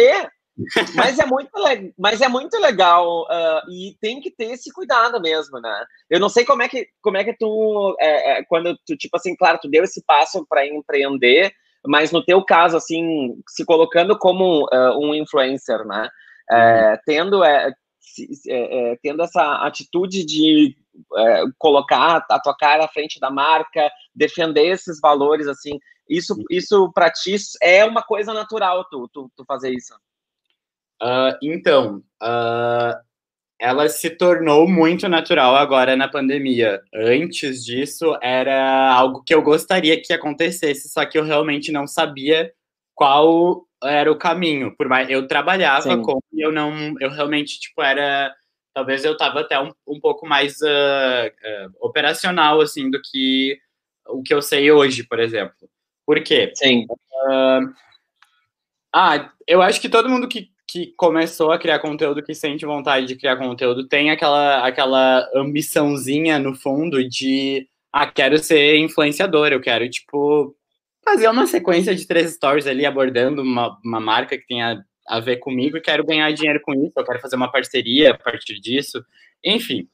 mas 0.94 1.18
é 1.18 1.24
muito, 1.24 1.50
mas 1.98 2.20
é 2.20 2.28
muito 2.28 2.58
legal 2.58 3.22
uh, 3.22 3.70
e 3.70 3.96
tem 4.00 4.20
que 4.20 4.30
ter 4.30 4.50
esse 4.52 4.70
cuidado 4.72 5.20
mesmo, 5.20 5.58
né? 5.60 5.84
Eu 6.10 6.20
não 6.20 6.28
sei 6.28 6.44
como 6.44 6.62
é 6.62 6.68
que, 6.68 6.86
como 7.00 7.16
é 7.16 7.24
que 7.24 7.34
tu, 7.34 7.96
é, 7.98 8.32
é, 8.32 8.44
quando 8.44 8.76
tu, 8.86 8.96
tipo 8.96 9.16
assim, 9.16 9.34
claro, 9.34 9.58
tu 9.60 9.68
deu 9.68 9.82
esse 9.82 10.04
passo 10.04 10.44
para 10.46 10.66
empreender, 10.66 11.52
mas 11.86 12.12
no 12.12 12.24
teu 12.24 12.44
caso, 12.44 12.76
assim, 12.76 13.34
se 13.48 13.64
colocando 13.64 14.18
como 14.18 14.64
uh, 14.66 14.98
um 14.98 15.14
influencer, 15.14 15.84
né? 15.86 16.08
É, 16.50 16.90
uhum. 16.90 16.98
tendo, 17.06 17.44
é, 17.44 17.72
é, 18.48 18.98
tendo 19.02 19.22
essa 19.22 19.64
atitude 19.64 20.24
de 20.24 20.76
colocar 21.58 22.22
a 22.28 22.38
tua 22.38 22.54
cara 22.54 22.84
à 22.84 22.88
frente 22.88 23.18
da 23.18 23.30
marca, 23.30 23.90
defender 24.14 24.66
esses 24.66 25.00
valores, 25.00 25.46
assim, 25.46 25.78
isso, 26.06 26.36
isso 26.50 26.92
para 26.92 27.10
ti 27.10 27.36
é 27.62 27.82
uma 27.84 28.02
coisa 28.02 28.34
natural, 28.34 28.84
tu, 28.90 29.08
tu, 29.10 29.30
tu 29.34 29.44
fazer 29.46 29.70
isso. 29.70 29.94
Uh, 31.02 31.34
então, 31.42 31.96
uh, 32.22 32.94
ela 33.60 33.88
se 33.88 34.08
tornou 34.10 34.68
muito 34.68 35.08
natural 35.08 35.56
agora 35.56 35.96
na 35.96 36.06
pandemia. 36.06 36.80
Antes 36.94 37.64
disso, 37.64 38.16
era 38.22 38.92
algo 38.92 39.24
que 39.24 39.34
eu 39.34 39.42
gostaria 39.42 40.00
que 40.00 40.12
acontecesse, 40.12 40.88
só 40.88 41.04
que 41.04 41.18
eu 41.18 41.24
realmente 41.24 41.72
não 41.72 41.86
sabia 41.86 42.52
qual 42.94 43.66
era 43.82 44.10
o 44.12 44.18
caminho. 44.18 44.76
Por 44.76 44.88
mais 44.88 45.10
eu 45.10 45.26
trabalhava 45.26 45.90
Sim. 45.90 46.02
com, 46.02 46.20
eu 46.32 46.52
não, 46.52 46.94
eu 47.00 47.10
realmente 47.10 47.58
tipo 47.58 47.82
era, 47.82 48.32
talvez 48.72 49.04
eu 49.04 49.12
estava 49.12 49.40
até 49.40 49.58
um, 49.60 49.72
um 49.86 49.98
pouco 49.98 50.24
mais 50.24 50.60
uh, 50.60 51.72
operacional 51.80 52.60
assim 52.60 52.88
do 52.90 53.00
que 53.02 53.58
o 54.06 54.22
que 54.22 54.32
eu 54.32 54.42
sei 54.42 54.70
hoje, 54.70 55.02
por 55.02 55.18
exemplo. 55.18 55.68
Por 56.06 56.22
quê? 56.22 56.52
Sim. 56.54 56.86
ah, 58.94 59.32
eu 59.48 59.62
acho 59.62 59.80
que 59.80 59.88
todo 59.88 60.08
mundo 60.08 60.28
que 60.28 60.51
que 60.66 60.92
começou 60.96 61.52
a 61.52 61.58
criar 61.58 61.78
conteúdo, 61.78 62.22
que 62.22 62.34
sente 62.34 62.64
vontade 62.64 63.06
de 63.06 63.16
criar 63.16 63.36
conteúdo, 63.36 63.86
tem 63.86 64.10
aquela, 64.10 64.66
aquela 64.66 65.28
ambiçãozinha 65.34 66.38
no 66.38 66.54
fundo 66.54 67.06
de, 67.08 67.68
ah, 67.92 68.06
quero 68.06 68.38
ser 68.38 68.78
influenciador, 68.78 69.48
eu 69.48 69.60
quero, 69.60 69.88
tipo, 69.90 70.56
fazer 71.04 71.28
uma 71.28 71.46
sequência 71.46 71.94
de 71.94 72.06
três 72.06 72.32
stories 72.32 72.66
ali 72.66 72.86
abordando 72.86 73.42
uma, 73.42 73.78
uma 73.84 74.00
marca 74.00 74.38
que 74.38 74.46
tenha 74.46 74.82
a 75.06 75.20
ver 75.20 75.38
comigo 75.38 75.76
e 75.76 75.80
quero 75.80 76.06
ganhar 76.06 76.32
dinheiro 76.32 76.60
com 76.62 76.72
isso, 76.74 76.92
eu 76.96 77.04
quero 77.04 77.20
fazer 77.20 77.36
uma 77.36 77.50
parceria 77.50 78.12
a 78.12 78.18
partir 78.18 78.60
disso, 78.60 79.04
enfim. 79.44 79.88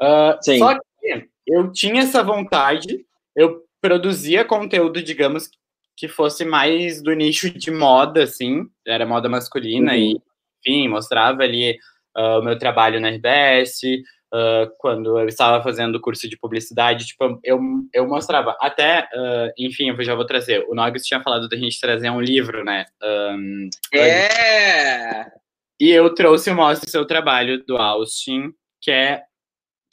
Uh, 0.00 0.58
só 0.58 0.78
que 0.78 1.28
eu 1.46 1.72
tinha 1.72 2.02
essa 2.02 2.22
vontade, 2.22 3.04
eu 3.34 3.62
produzia 3.80 4.44
conteúdo, 4.44 5.02
digamos, 5.02 5.50
que 5.96 6.08
fosse 6.08 6.44
mais 6.44 7.02
do 7.02 7.12
nicho 7.12 7.50
de 7.50 7.70
moda, 7.70 8.24
assim, 8.24 8.66
era 8.86 9.06
moda 9.06 9.28
masculina 9.28 9.92
uhum. 9.92 9.98
e, 9.98 10.22
enfim, 10.60 10.88
mostrava 10.88 11.42
ali 11.42 11.78
uh, 12.16 12.40
o 12.40 12.42
meu 12.42 12.58
trabalho 12.58 13.00
na 13.00 13.10
RBS, 13.10 13.82
uh, 14.32 14.70
quando 14.78 15.18
eu 15.18 15.28
estava 15.28 15.62
fazendo 15.62 16.00
curso 16.00 16.28
de 16.28 16.36
publicidade, 16.36 17.06
tipo, 17.06 17.38
eu, 17.44 17.60
eu 17.92 18.08
mostrava, 18.08 18.56
até, 18.60 19.08
uh, 19.14 19.52
enfim, 19.58 19.90
eu 19.90 20.02
já 20.02 20.14
vou 20.14 20.26
trazer, 20.26 20.64
o 20.68 20.74
Nogus 20.74 21.04
tinha 21.04 21.22
falado 21.22 21.48
da 21.48 21.56
gente 21.56 21.80
trazer 21.80 22.10
um 22.10 22.20
livro, 22.20 22.64
né? 22.64 22.86
Um, 23.02 23.68
é! 23.92 25.26
E 25.80 25.90
eu 25.90 26.14
trouxe 26.14 26.50
o 26.50 26.54
Mostre 26.54 26.90
Seu 26.90 27.04
Trabalho, 27.04 27.64
do 27.64 27.76
Austin, 27.76 28.52
que 28.80 28.90
é 28.90 29.22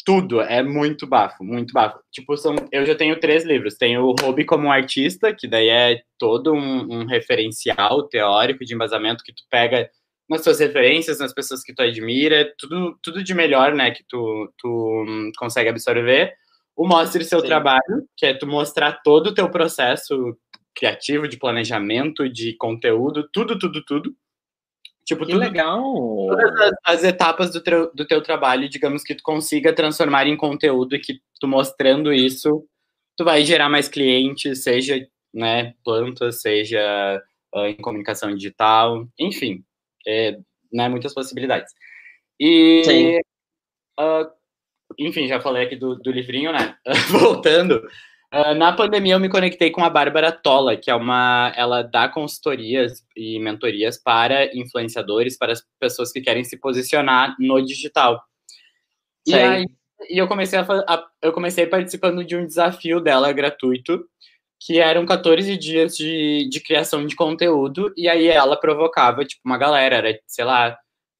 tudo 0.04 0.42
é 0.42 0.64
muito 0.64 1.08
bafo, 1.08 1.44
muito 1.44 1.74
bafo. 1.74 2.00
Tipo, 2.12 2.36
são, 2.38 2.56
eu 2.72 2.86
já 2.86 2.96
tenho 2.96 3.20
três 3.20 3.44
livros. 3.44 3.76
Tenho 3.76 4.04
o 4.04 4.16
Hobby 4.22 4.46
como 4.46 4.68
um 4.68 4.72
artista, 4.72 5.34
que 5.34 5.48
daí 5.48 5.70
é 5.70 6.02
todo 6.18 6.54
um, 6.54 7.02
um, 7.02 7.06
referencial 7.06 8.08
teórico 8.08 8.66
de 8.66 8.74
embasamento 8.74 9.24
que 9.24 9.34
tu 9.34 9.44
pega 9.50 9.90
nas 10.30 10.44
tuas 10.44 10.60
referências, 10.60 11.20
nas 11.20 11.34
pessoas 11.34 11.62
que 11.62 11.74
tu 11.74 11.82
admira, 11.82 12.54
tudo, 12.58 12.98
tudo 13.04 13.24
de 13.24 13.34
melhor, 13.34 13.74
né, 13.74 13.92
que 13.92 14.04
tu, 14.08 14.52
tu 14.58 15.06
um, 15.08 15.32
consegue 15.38 15.70
absorver. 15.70 16.34
O 16.76 16.88
Mostre 16.88 17.24
Seu 17.26 17.42
Sim. 17.42 17.48
Trabalho, 17.48 18.08
que 18.16 18.26
é 18.26 18.34
tu 18.34 18.48
mostrar 18.48 19.02
todo 19.04 19.28
o 19.28 19.34
teu 19.34 19.50
processo 19.50 20.38
criativo, 20.74 21.28
de 21.28 21.38
planejamento, 21.38 22.30
de 22.30 22.56
conteúdo, 22.58 23.28
tudo, 23.32 23.60
tudo, 23.60 23.84
tudo. 23.84 24.16
Tipo, 25.16 25.26
que 25.26 25.34
tudo, 25.34 25.42
legal! 25.42 25.82
Todas 25.84 26.62
as, 26.62 26.72
as 26.86 27.04
etapas 27.04 27.52
do, 27.52 27.62
teu, 27.62 27.92
do 27.94 28.06
teu 28.06 28.22
trabalho, 28.22 28.70
digamos 28.70 29.04
que 29.04 29.14
tu 29.14 29.24
consiga 29.24 29.74
transformar 29.74 30.26
em 30.26 30.38
conteúdo 30.38 30.96
e 30.96 31.00
que 31.00 31.20
tu 31.40 31.48
mostrando 31.48 32.14
isso, 32.14 32.66
tu 33.18 33.26
vai 33.26 33.44
gerar 33.44 33.70
mais 33.70 33.90
clientes, 33.90 34.64
seja 34.64 35.06
né, 35.34 35.74
plantas, 35.84 36.42
seja 36.42 37.22
uh, 37.54 37.66
em 37.66 37.76
comunicação 37.76 38.34
digital, 38.34 39.06
enfim, 39.20 39.64
é, 40.08 40.38
né, 40.72 40.88
muitas 40.88 41.14
possibilidades. 41.14 41.74
E, 42.40 42.84
Sim. 42.86 43.18
Uh, 44.00 44.32
enfim, 44.98 45.28
já 45.28 45.42
falei 45.42 45.66
aqui 45.66 45.76
do, 45.76 45.96
do 45.96 46.12
livrinho, 46.12 46.52
né? 46.54 46.76
Voltando, 47.12 47.82
Uh, 48.34 48.56
na 48.56 48.72
pandemia 48.72 49.16
eu 49.16 49.20
me 49.20 49.28
conectei 49.28 49.72
com 49.72 49.84
a 49.84 49.90
Bárbara 49.90 50.32
Tola, 50.32 50.78
que 50.78 50.90
é 50.90 50.96
uma, 50.96 51.52
ela 51.56 51.82
dá 51.82 52.08
consultorias 52.08 53.06
e 53.16 53.38
mentorias 53.40 53.98
para 54.02 54.56
influenciadores, 54.56 55.38
para 55.38 55.52
as 55.52 55.62
pessoas 55.80 56.12
que 56.12 56.22
querem 56.22 56.44
se 56.44 56.58
posicionar 56.58 57.36
no 57.38 57.62
digital. 57.62 58.24
E 59.28 59.34
aí 59.34 59.66
e 60.10 60.18
eu 60.18 60.28
comecei 60.28 60.58
a, 60.60 60.64
a, 60.64 61.08
eu 61.22 61.32
comecei 61.34 61.66
participando 61.68 62.24
de 62.24 62.36
um 62.36 62.46
desafio 62.46 63.00
dela 63.00 63.32
gratuito, 63.32 64.06
que 64.60 64.80
eram 64.80 65.06
14 65.06 65.58
dias 65.58 65.96
de, 65.98 66.48
de 66.50 66.60
criação 66.60 67.06
de 67.06 67.16
conteúdo, 67.16 67.94
e 67.98 68.08
aí 68.08 68.28
ela 68.28 68.56
provocava, 68.60 69.26
tipo, 69.26 69.42
uma 69.46 69.58
galera, 69.58 69.98
era, 69.98 70.20
sei 70.28 70.46
lá, 70.46 70.78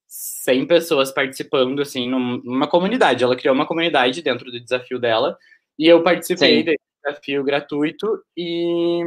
100 0.08 0.68
pessoas 0.68 1.12
participando, 1.12 1.82
assim, 1.82 2.10
numa 2.10 2.68
comunidade. 2.68 3.24
Ela 3.24 3.36
criou 3.36 3.56
uma 3.56 3.66
comunidade 3.66 4.22
dentro 4.22 4.52
do 4.52 4.60
desafio 4.60 5.00
dela, 5.00 5.38
E 5.80 5.88
eu 5.88 6.04
participei 6.04 6.60
Sim. 6.60 6.66
desse 6.66 6.91
desafio 7.04 7.44
gratuito 7.44 8.22
e, 8.36 9.02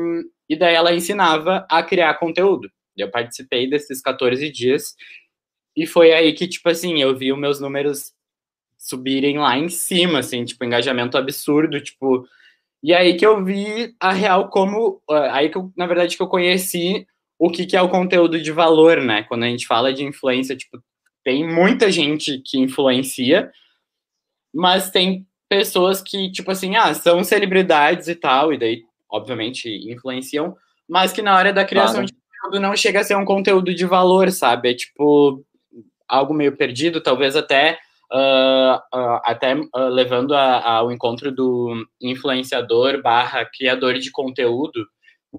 e 0.48 0.56
daí 0.56 0.74
ela 0.74 0.94
ensinava 0.94 1.66
a 1.70 1.82
criar 1.82 2.14
conteúdo. 2.14 2.70
Eu 2.96 3.10
participei 3.10 3.68
desses 3.68 4.00
14 4.00 4.50
dias 4.50 4.94
e 5.76 5.86
foi 5.86 6.12
aí 6.12 6.32
que, 6.32 6.46
tipo 6.46 6.68
assim, 6.68 7.00
eu 7.00 7.16
vi 7.16 7.32
os 7.32 7.38
meus 7.38 7.60
números 7.60 8.12
subirem 8.78 9.38
lá 9.38 9.58
em 9.58 9.68
cima, 9.68 10.20
assim, 10.20 10.44
tipo, 10.44 10.64
engajamento 10.64 11.16
absurdo, 11.16 11.80
tipo. 11.80 12.26
E 12.82 12.92
aí 12.94 13.16
que 13.16 13.26
eu 13.26 13.44
vi 13.44 13.94
a 13.98 14.12
real 14.12 14.50
como. 14.50 15.02
Aí 15.32 15.48
que 15.48 15.56
eu, 15.56 15.72
na 15.76 15.86
verdade, 15.86 16.16
que 16.16 16.22
eu 16.22 16.28
conheci 16.28 17.06
o 17.38 17.50
que, 17.50 17.66
que 17.66 17.76
é 17.76 17.82
o 17.82 17.88
conteúdo 17.88 18.40
de 18.40 18.52
valor, 18.52 19.02
né? 19.02 19.24
Quando 19.24 19.44
a 19.44 19.48
gente 19.48 19.66
fala 19.66 19.92
de 19.92 20.04
influência, 20.04 20.56
tipo, 20.56 20.82
tem 21.24 21.46
muita 21.46 21.90
gente 21.90 22.40
que 22.44 22.58
influencia, 22.58 23.50
mas 24.54 24.90
tem 24.90 25.26
pessoas 25.54 26.02
que, 26.02 26.32
tipo 26.32 26.50
assim, 26.50 26.75
ah, 26.75 26.92
são 26.94 27.23
celebridades 27.23 28.08
e 28.08 28.14
tal, 28.16 28.52
e 28.52 28.58
daí, 28.58 28.82
obviamente, 29.08 29.68
influenciam, 29.88 30.56
mas 30.88 31.12
que 31.12 31.23
na 31.23 31.37
hora 31.37 31.52
da 31.52 31.64
criação 31.64 32.00
claro. 32.00 32.06
de 32.06 32.12
conteúdo 32.12 32.61
não 32.61 32.76
chega 32.76 33.00
a 33.00 33.04
ser 33.04 33.16
um 33.16 33.25
conteúdo 33.25 33.73
de 33.73 33.87
valor, 33.87 34.32
sabe? 34.32 34.73
É 34.73 34.75
tipo 34.75 35.44
algo 36.08 36.34
meio 36.34 36.56
perdido, 36.56 37.00
talvez 37.00 37.37
até 37.37 37.78
uh, 38.12 38.76
uh, 38.92 39.20
até 39.25 39.54
uh, 39.54 39.88
levando 39.88 40.34
ao 40.34 40.90
encontro 40.90 41.30
do 41.30 41.87
influenciador 42.00 43.00
barra 43.00 43.49
criador 43.56 43.94
de 43.94 44.11
conteúdo. 44.11 44.84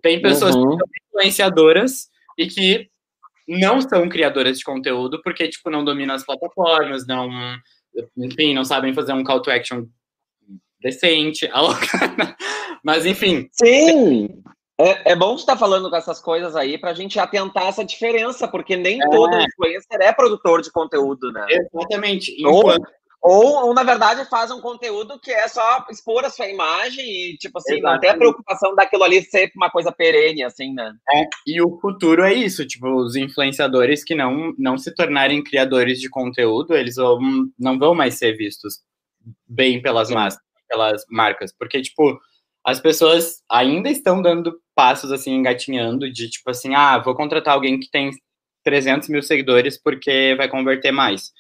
Tem 0.01 0.21
pessoas 0.21 0.55
uhum. 0.55 0.69
que 0.69 0.77
são 0.77 0.87
influenciadoras 1.09 2.07
e 2.37 2.47
que 2.47 2.87
não 3.47 3.81
são 3.81 4.07
criadoras 4.07 4.57
de 4.57 4.63
conteúdo 4.63 5.21
porque, 5.21 5.49
tipo, 5.49 5.69
não 5.69 5.83
dominam 5.83 6.15
as 6.15 6.25
plataformas, 6.25 7.05
não, 7.05 7.29
enfim, 8.17 8.53
não 8.53 8.63
sabem 8.63 8.93
fazer 8.93 9.11
um 9.11 9.23
call 9.23 9.41
to 9.41 9.51
action 9.51 9.85
decente, 10.85 11.49
mas 12.83 13.05
enfim. 13.07 13.49
Sim! 13.51 14.43
É, 14.79 15.13
é 15.13 15.15
bom 15.15 15.35
estar 15.35 15.53
tá 15.53 15.57
falando 15.57 15.89
com 15.89 15.95
essas 15.95 16.19
coisas 16.21 16.55
aí 16.55 16.77
para 16.77 16.91
a 16.91 16.93
gente 16.93 17.17
atentar 17.17 17.67
essa 17.67 17.83
diferença, 17.83 18.47
porque 18.47 18.75
nem 18.75 19.01
é. 19.01 19.09
todo 19.09 19.35
influencer 19.35 19.99
é 20.01 20.13
produtor 20.13 20.61
de 20.61 20.71
conteúdo, 20.71 21.31
né? 21.31 21.45
Exatamente. 21.49 22.35
Enquanto... 22.39 22.87
Ou, 23.27 23.65
ou, 23.65 23.73
na 23.73 23.81
verdade, 23.81 24.29
faz 24.29 24.51
um 24.51 24.61
conteúdo 24.61 25.19
que 25.19 25.31
é 25.31 25.47
só 25.47 25.83
expor 25.89 26.23
a 26.23 26.29
sua 26.29 26.47
imagem 26.47 27.03
e, 27.03 27.37
tipo 27.37 27.57
assim, 27.57 27.77
Exatamente. 27.79 27.93
não 27.95 27.99
tem 27.99 28.09
a 28.11 28.17
preocupação 28.17 28.75
daquilo 28.75 29.03
ali 29.03 29.23
ser 29.23 29.51
uma 29.55 29.71
coisa 29.71 29.91
perene, 29.91 30.43
assim, 30.43 30.71
né? 30.71 30.93
É, 31.11 31.27
e 31.47 31.59
o 31.59 31.79
futuro 31.79 32.21
é 32.21 32.31
isso, 32.31 32.67
tipo, 32.67 32.87
os 32.87 33.15
influenciadores 33.15 34.03
que 34.03 34.13
não, 34.13 34.53
não 34.59 34.77
se 34.77 34.93
tornarem 34.93 35.43
criadores 35.43 35.99
de 35.99 36.07
conteúdo, 36.07 36.75
eles 36.75 36.97
vão, 36.97 37.19
não 37.57 37.79
vão 37.79 37.95
mais 37.95 38.13
ser 38.13 38.37
vistos 38.37 38.83
bem 39.47 39.81
pelas, 39.81 40.11
mas, 40.11 40.37
pelas 40.67 41.03
marcas, 41.09 41.53
porque, 41.57 41.81
tipo, 41.81 42.19
as 42.63 42.79
pessoas 42.79 43.43
ainda 43.49 43.89
estão 43.89 44.21
dando 44.21 44.59
passos, 44.73 45.11
assim, 45.11 45.33
engatinhando, 45.33 46.11
de, 46.11 46.29
tipo 46.29 46.49
assim, 46.49 46.75
ah, 46.75 46.97
vou 46.97 47.15
contratar 47.15 47.53
alguém 47.53 47.79
que 47.79 47.89
tem 47.89 48.11
300 48.63 49.09
mil 49.09 49.21
seguidores 49.21 49.81
porque 49.81 50.35
vai 50.37 50.49
converter 50.49 50.91
mais 50.91 51.31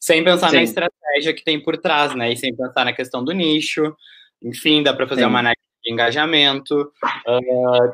sem 0.00 0.22
pensar 0.22 0.50
Sim. 0.50 0.56
na 0.56 0.62
estratégia 0.62 1.34
que 1.34 1.44
tem 1.44 1.60
por 1.60 1.76
trás, 1.76 2.14
né? 2.14 2.32
E 2.32 2.36
sem 2.36 2.54
pensar 2.54 2.84
na 2.84 2.92
questão 2.92 3.24
do 3.24 3.32
nicho. 3.32 3.94
Enfim, 4.42 4.82
dá 4.82 4.94
para 4.94 5.08
fazer 5.08 5.22
Sim. 5.22 5.28
uma 5.28 5.40
análise 5.40 5.60
de 5.82 5.92
engajamento. 5.92 6.92
Uh, 7.26 7.92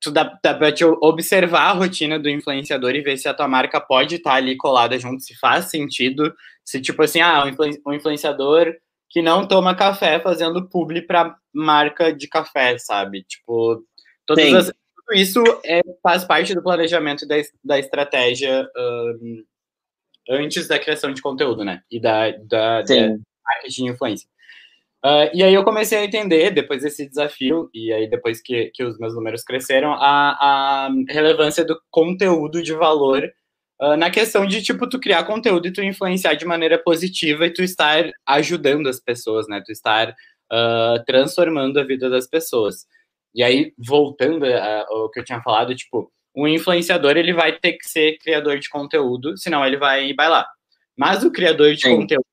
tu 0.00 0.10
dá, 0.10 0.38
dá 0.42 0.54
para 0.54 0.72
te 0.72 0.84
observar 0.84 1.70
a 1.70 1.72
rotina 1.72 2.18
do 2.18 2.28
influenciador 2.28 2.94
e 2.94 3.02
ver 3.02 3.16
se 3.16 3.28
a 3.28 3.34
tua 3.34 3.46
marca 3.46 3.80
pode 3.80 4.16
estar 4.16 4.30
tá 4.30 4.36
ali 4.36 4.56
colada 4.56 4.98
junto, 4.98 5.22
se 5.22 5.36
faz 5.38 5.66
sentido. 5.66 6.34
Se, 6.64 6.80
tipo 6.80 7.02
assim, 7.02 7.20
ah, 7.20 7.44
um 7.86 7.92
influenciador 7.92 8.74
que 9.14 9.22
não 9.22 9.46
toma 9.46 9.76
café 9.76 10.18
fazendo 10.18 10.68
publi 10.68 11.00
para 11.00 11.36
marca 11.52 12.12
de 12.12 12.26
café, 12.26 12.76
sabe? 12.78 13.22
Tipo, 13.22 13.80
todas 14.26 14.52
as, 14.52 14.66
tudo 14.66 15.14
isso 15.14 15.40
é, 15.64 15.82
faz 16.02 16.24
parte 16.24 16.52
do 16.52 16.60
planejamento 16.60 17.24
da, 17.24 17.36
da 17.62 17.78
estratégia 17.78 18.68
um, 18.76 19.44
antes 20.28 20.66
da 20.66 20.80
criação 20.80 21.12
de 21.12 21.22
conteúdo, 21.22 21.64
né? 21.64 21.80
E 21.88 22.00
da, 22.00 22.32
da, 22.32 22.82
da 22.82 23.16
marketing 23.44 23.84
de 23.84 23.90
influência. 23.92 24.28
Uh, 25.04 25.30
e 25.32 25.44
aí 25.44 25.54
eu 25.54 25.62
comecei 25.62 25.98
a 25.98 26.04
entender, 26.04 26.50
depois 26.50 26.82
desse 26.82 27.08
desafio, 27.08 27.70
e 27.72 27.92
aí 27.92 28.10
depois 28.10 28.42
que, 28.42 28.72
que 28.74 28.82
os 28.82 28.98
meus 28.98 29.14
números 29.14 29.44
cresceram, 29.44 29.92
a, 29.92 30.88
a 30.88 30.90
relevância 31.08 31.64
do 31.64 31.80
conteúdo 31.88 32.60
de 32.60 32.72
valor 32.72 33.30
uh, 33.80 33.96
na 33.96 34.10
questão 34.10 34.46
de, 34.46 34.62
tipo, 34.62 34.88
tu 34.88 34.98
criar 34.98 35.24
conteúdo 35.24 35.66
e 35.66 35.72
tu 35.72 35.82
influenciar 35.82 36.34
de 36.34 36.44
maneira 36.44 36.78
positiva 36.78 37.46
e 37.46 37.52
tu 37.52 37.62
estar 37.62 38.10
ajudando 38.26 38.88
as 38.88 39.00
pessoas, 39.00 39.46
né? 39.48 39.62
Tu 39.64 39.72
estar 39.72 40.10
uh, 40.10 41.04
transformando 41.06 41.78
a 41.78 41.84
vida 41.84 42.08
das 42.10 42.26
pessoas. 42.26 42.86
E 43.34 43.42
aí, 43.42 43.72
voltando 43.76 44.44
ao 44.46 45.10
que 45.10 45.18
eu 45.18 45.24
tinha 45.24 45.42
falado, 45.42 45.74
tipo, 45.74 46.12
o 46.34 46.48
influenciador 46.48 47.16
ele 47.16 47.32
vai 47.32 47.52
ter 47.52 47.74
que 47.74 47.86
ser 47.88 48.18
criador 48.18 48.58
de 48.58 48.68
conteúdo, 48.68 49.36
senão 49.36 49.64
ele 49.64 49.76
vai 49.76 50.12
bailar. 50.12 50.46
Mas 50.96 51.24
o 51.24 51.30
criador 51.30 51.74
de 51.74 51.82
Sim. 51.82 51.96
conteúdo, 51.96 52.24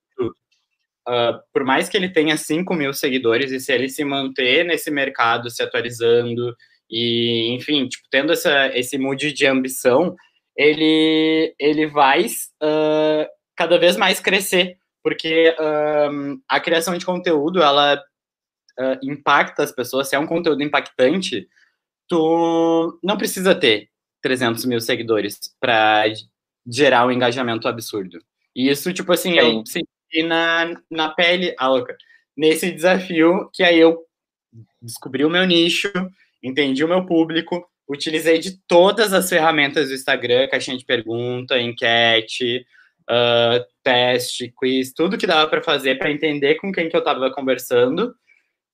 uh, 1.08 1.40
por 1.54 1.64
mais 1.64 1.88
que 1.88 1.98
ele 1.98 2.10
tenha 2.10 2.36
5 2.36 2.74
mil 2.74 2.94
seguidores, 2.94 3.52
e 3.52 3.60
se 3.60 3.72
ele 3.72 3.90
se 3.90 4.04
manter 4.04 4.66
nesse 4.66 4.90
mercado, 4.90 5.50
se 5.50 5.62
atualizando, 5.62 6.56
e, 6.90 7.54
enfim, 7.54 7.88
tipo, 7.88 8.04
tendo 8.12 8.34
essa, 8.34 8.68
esse 8.78 8.98
mood 8.98 9.32
de 9.32 9.46
ambição, 9.46 10.16
ele, 10.56 11.56
ele 11.60 11.88
vai 11.88 12.26
uh, 12.26 13.28
cada 13.56 13.78
vez 13.78 13.98
mais 13.98 14.20
crescer, 14.20 14.78
porque 15.04 15.50
uh, 15.60 16.42
a 16.48 16.60
criação 16.60 16.98
de 16.98 17.06
conteúdo, 17.06 17.62
ela 17.62 18.02
impacta 19.04 19.62
as 19.62 19.72
pessoas, 19.72 20.08
se 20.08 20.16
é 20.16 20.20
um 20.20 20.26
conteúdo 20.26 20.64
impactante, 20.64 21.48
tu 22.08 23.00
não 23.04 23.16
precisa 23.16 23.54
ter 23.54 23.90
300 24.22 24.66
mil 24.66 24.82
seguidores 24.82 25.40
para 25.60 26.06
gerar 26.66 27.06
um 27.06 27.12
engajamento 27.12 27.68
absurdo. 27.68 28.20
E 28.56 28.70
isso, 28.70 28.94
tipo 28.94 29.12
assim, 29.12 29.32
Sim. 29.32 29.38
eu 29.40 29.66
senti 29.66 30.24
na, 30.24 30.76
na 30.90 31.10
pele, 31.10 31.56
a 31.58 31.68
louca, 31.68 31.96
nesse 32.36 32.72
desafio, 32.72 33.50
que 33.54 33.64
aí 33.64 33.80
eu 33.80 34.06
descobri 34.82 35.24
o 35.24 35.30
meu 35.30 35.46
nicho, 35.46 35.92
entendi 36.44 36.84
o 36.84 36.88
meu 36.88 37.06
público, 37.06 37.66
utilizei 37.92 38.40
de 38.40 38.58
todas 38.68 39.14
as 39.14 39.30
ferramentas 39.30 39.90
do 39.90 39.96
Instagram, 39.96 40.48
caixinha 40.48 40.78
de 40.78 40.86
pergunta, 40.86 41.60
enquete, 41.60 42.66
uh, 43.10 43.66
teste, 43.84 44.54
quiz, 44.56 44.94
tudo 44.94 45.18
que 45.18 45.28
dava 45.28 45.50
para 45.50 45.62
fazer 45.62 45.98
para 45.98 46.12
entender 46.12 46.56
com 46.56 46.72
quem 46.72 46.90
que 46.90 46.96
eu 46.96 47.00
estava 47.00 47.32
conversando, 47.32 48.16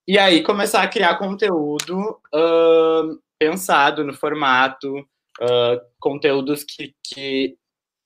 e 0.08 0.18
aí 0.18 0.42
começar 0.42 0.84
a 0.84 0.88
criar 0.88 1.18
conteúdo 1.18 2.00
uh, 2.34 3.20
pensado 3.40 4.04
no 4.04 4.14
formato, 4.14 5.00
uh, 5.00 5.82
conteúdos 6.00 6.64
que, 6.64 6.94
que 7.04 7.56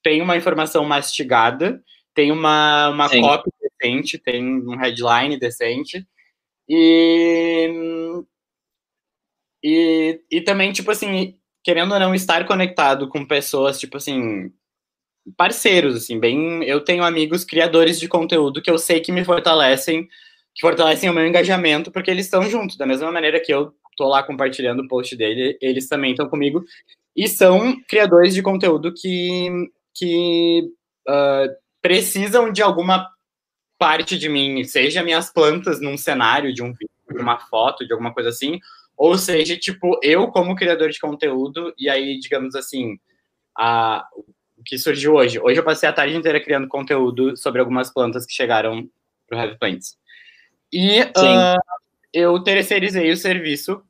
tem 0.02 0.22
uma 0.22 0.38
informação 0.38 0.84
mastigada, 0.86 1.84
tem 2.14 2.32
uma, 2.32 2.90
uma 2.90 3.10
copy 3.10 3.52
decente, 3.62 4.18
tem 4.18 4.44
um 4.44 4.76
headline 4.78 5.38
decente, 5.38 6.06
e, 6.68 7.70
e, 9.64 10.22
e 10.30 10.42
também, 10.42 10.72
tipo 10.72 10.92
assim, 10.92 11.38
querendo 11.64 11.94
ou 11.94 12.00
não, 12.00 12.16
estar 12.16 12.46
conectado 12.46 13.08
com 13.08 13.26
pessoas, 13.26 13.80
tipo 13.80 13.98
assim, 13.98 14.52
parceiros, 15.38 15.96
assim, 15.96 16.20
bem... 16.20 16.64
Eu 16.64 16.82
tenho 16.82 17.04
amigos 17.04 17.44
criadores 17.44 18.00
de 18.00 18.08
conteúdo 18.08 18.62
que 18.62 18.72
eu 18.72 18.78
sei 18.78 19.00
que 19.00 19.12
me 19.12 19.24
fortalecem, 19.24 20.08
que 20.56 20.62
fortalecem 20.62 21.10
o 21.10 21.14
meu 21.14 21.26
engajamento, 21.26 21.92
porque 21.92 22.10
eles 22.12 22.26
estão 22.26 22.44
juntos, 22.44 22.78
da 22.78 22.86
mesma 22.86 23.12
maneira 23.12 23.40
que 23.40 23.54
eu 23.54 23.74
tô 23.96 24.08
lá 24.08 24.24
compartilhando 24.24 24.82
o 24.82 24.88
post 24.88 25.16
dele, 25.16 25.58
eles 25.62 25.88
também 25.88 26.12
estão 26.12 26.28
comigo, 26.28 26.64
e 27.16 27.28
são 27.28 27.80
criadores 27.88 28.34
de 28.34 28.42
conteúdo 28.42 28.94
que, 28.94 29.50
que 29.94 30.64
uh, 31.08 31.54
precisam 31.82 32.52
de 32.52 32.62
alguma 32.62 33.08
parte 33.78 34.18
de 34.18 34.30
mim, 34.30 34.64
seja 34.64 35.04
minhas 35.04 35.32
plantas 35.32 35.82
num 35.82 35.98
cenário 35.98 36.54
de 36.54 36.62
um 36.64 36.72
vídeo, 36.72 36.90
de 37.12 37.22
uma 37.22 37.40
foto, 37.40 37.86
de 37.86 37.92
alguma 37.92 38.14
coisa 38.14 38.30
assim, 38.30 38.60
ou 38.98 39.18
seja, 39.18 39.58
tipo, 39.58 40.00
eu 40.04 40.28
como 40.28 40.56
criador 40.56 40.90
de 40.90 41.00
conteúdo, 41.00 41.74
e 41.78 41.90
aí, 41.90 42.20
digamos 42.20 42.56
assim, 42.56 43.00
a, 43.58 44.06
o 44.16 44.64
que 44.64 44.78
surgiu 44.78 45.16
hoje. 45.16 45.40
Hoje 45.40 45.60
eu 45.60 45.64
passei 45.64 45.90
a 45.90 45.94
tarde 45.94 46.16
inteira 46.16 46.40
criando 46.40 46.68
conteúdo 46.68 47.36
sobre 47.36 47.60
algumas 47.60 47.92
plantas 47.92 48.26
que 48.26 48.34
chegaram 48.34 48.88
para 49.28 49.38
o 49.38 49.42
Heavy 49.42 49.58
Plants. 49.58 49.98
E 50.72 51.02
uh, 51.02 51.60
eu 52.14 52.42
terceirizei 52.44 53.12
o 53.12 53.18
serviço 53.18 53.82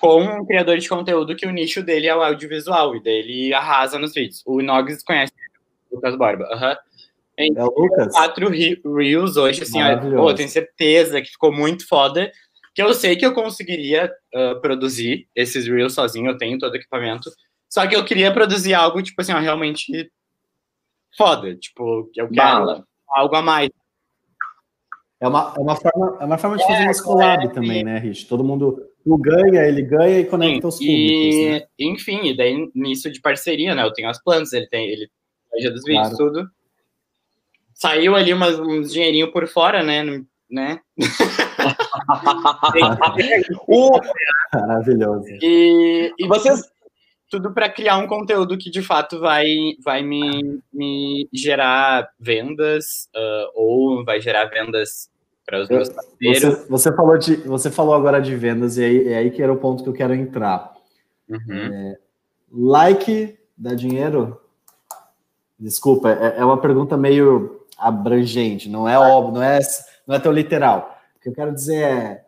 com 0.00 0.22
um 0.22 0.46
criador 0.46 0.78
de 0.78 0.88
conteúdo 0.88 1.34
que 1.34 1.46
o 1.46 1.50
nicho 1.50 1.82
dele 1.82 2.06
é 2.06 2.14
o 2.14 2.22
audiovisual 2.22 2.94
e 2.96 3.02
dele 3.02 3.52
arrasa 3.54 3.98
nos 3.98 4.12
vídeos. 4.12 4.42
O 4.46 4.62
Nogs 4.62 5.02
conhece 5.02 5.32
o 5.90 5.96
Lucas 5.96 6.16
Borba. 6.16 6.44
Uhum. 6.44 7.56
é 7.56 7.64
o 7.64 7.70
Lucas. 7.70 8.12
Quatro 8.12 8.48
Reels 8.48 9.36
hoje, 9.36 9.62
assim, 9.62 9.78
ó, 10.16 10.32
tenho 10.34 10.48
certeza 10.48 11.20
que 11.20 11.30
ficou 11.30 11.52
muito 11.52 11.86
foda. 11.86 12.30
Que 12.78 12.82
eu 12.84 12.94
sei 12.94 13.16
que 13.16 13.26
eu 13.26 13.34
conseguiria 13.34 14.08
uh, 14.32 14.60
produzir 14.60 15.28
esses 15.34 15.66
Reels 15.66 15.94
sozinho, 15.94 16.30
eu 16.30 16.38
tenho 16.38 16.60
todo 16.60 16.74
o 16.74 16.76
equipamento. 16.76 17.28
Só 17.68 17.84
que 17.88 17.96
eu 17.96 18.04
queria 18.04 18.32
produzir 18.32 18.72
algo, 18.72 19.02
tipo 19.02 19.20
assim, 19.20 19.32
ó, 19.32 19.40
realmente 19.40 20.08
foda. 21.16 21.56
Tipo, 21.56 22.08
eu 22.14 22.28
quero 22.28 22.36
Bala. 22.36 22.84
algo 23.08 23.34
a 23.34 23.42
mais. 23.42 23.68
É 25.20 25.26
uma, 25.26 25.54
é 25.56 25.60
uma, 25.60 25.74
forma, 25.74 26.18
é 26.20 26.24
uma 26.24 26.38
forma 26.38 26.56
de 26.56 26.64
fazer 26.68 26.82
é, 26.82 26.84
umas 26.84 27.00
collab 27.00 27.46
é, 27.46 27.48
também, 27.48 27.82
né, 27.82 27.98
Rich? 27.98 28.28
Todo 28.28 28.44
mundo 28.44 28.80
ganha, 29.04 29.66
ele 29.66 29.82
ganha 29.82 30.20
e 30.20 30.24
conecta 30.24 30.60
Sim, 30.60 30.68
os 30.68 30.78
públicos. 30.78 31.34
E, 31.34 31.50
né? 31.50 31.66
Enfim, 31.80 32.26
e 32.26 32.36
daí 32.36 32.70
nisso 32.76 33.10
de 33.10 33.20
parceria, 33.20 33.74
né? 33.74 33.82
Eu 33.82 33.92
tenho 33.92 34.08
as 34.08 34.22
plantas, 34.22 34.52
ele 34.52 34.68
tem 34.68 34.88
ele 34.88 35.10
dos 35.72 35.82
vídeos, 35.82 36.10
claro. 36.10 36.16
tudo. 36.16 36.50
Saiu 37.74 38.14
ali 38.14 38.32
umas, 38.32 38.56
uns 38.56 38.92
dinheirinho 38.92 39.32
por 39.32 39.48
fora, 39.48 39.82
né? 39.82 40.04
Né? 40.50 40.80
Maravilhoso. 44.54 45.26
E, 45.42 46.14
e 46.18 46.26
vocês 46.26 46.62
tudo 47.30 47.52
para 47.52 47.68
criar 47.68 47.98
um 47.98 48.06
conteúdo 48.06 48.56
que 48.56 48.70
de 48.70 48.82
fato 48.82 49.20
vai, 49.20 49.46
vai 49.84 50.02
me, 50.02 50.60
me 50.72 51.28
gerar 51.32 52.08
vendas 52.18 53.08
uh, 53.14 53.50
ou 53.54 54.04
vai 54.04 54.20
gerar 54.20 54.46
vendas 54.46 55.10
para 55.44 55.62
os 55.62 55.68
meus 55.68 55.88
parceiros. 55.88 56.42
Você, 56.42 56.68
você, 56.68 56.96
falou 56.96 57.18
de, 57.18 57.36
você 57.36 57.70
falou 57.70 57.94
agora 57.94 58.20
de 58.20 58.34
vendas 58.34 58.78
e 58.78 58.84
aí, 58.84 59.08
é 59.08 59.18
aí 59.18 59.30
que 59.30 59.42
era 59.42 59.52
o 59.52 59.58
ponto 59.58 59.82
que 59.82 59.88
eu 59.88 59.94
quero 59.94 60.14
entrar. 60.14 60.74
Uhum. 61.28 61.38
É, 61.48 61.98
like 62.50 63.38
dá 63.56 63.74
dinheiro? 63.74 64.40
Desculpa, 65.58 66.10
é, 66.10 66.38
é, 66.38 66.44
uma 66.44 66.60
pergunta 66.60 66.96
meio 66.96 67.66
abrangente, 67.76 68.68
não 68.68 68.88
é 68.88 68.98
óbvio, 68.98 69.34
não 69.34 69.42
é, 69.42 69.58
não 70.08 70.16
é 70.16 70.18
tão 70.18 70.32
literal. 70.32 70.98
O 71.16 71.20
que 71.20 71.28
eu 71.28 71.34
quero 71.34 71.52
dizer 71.52 71.82
é 71.82 72.24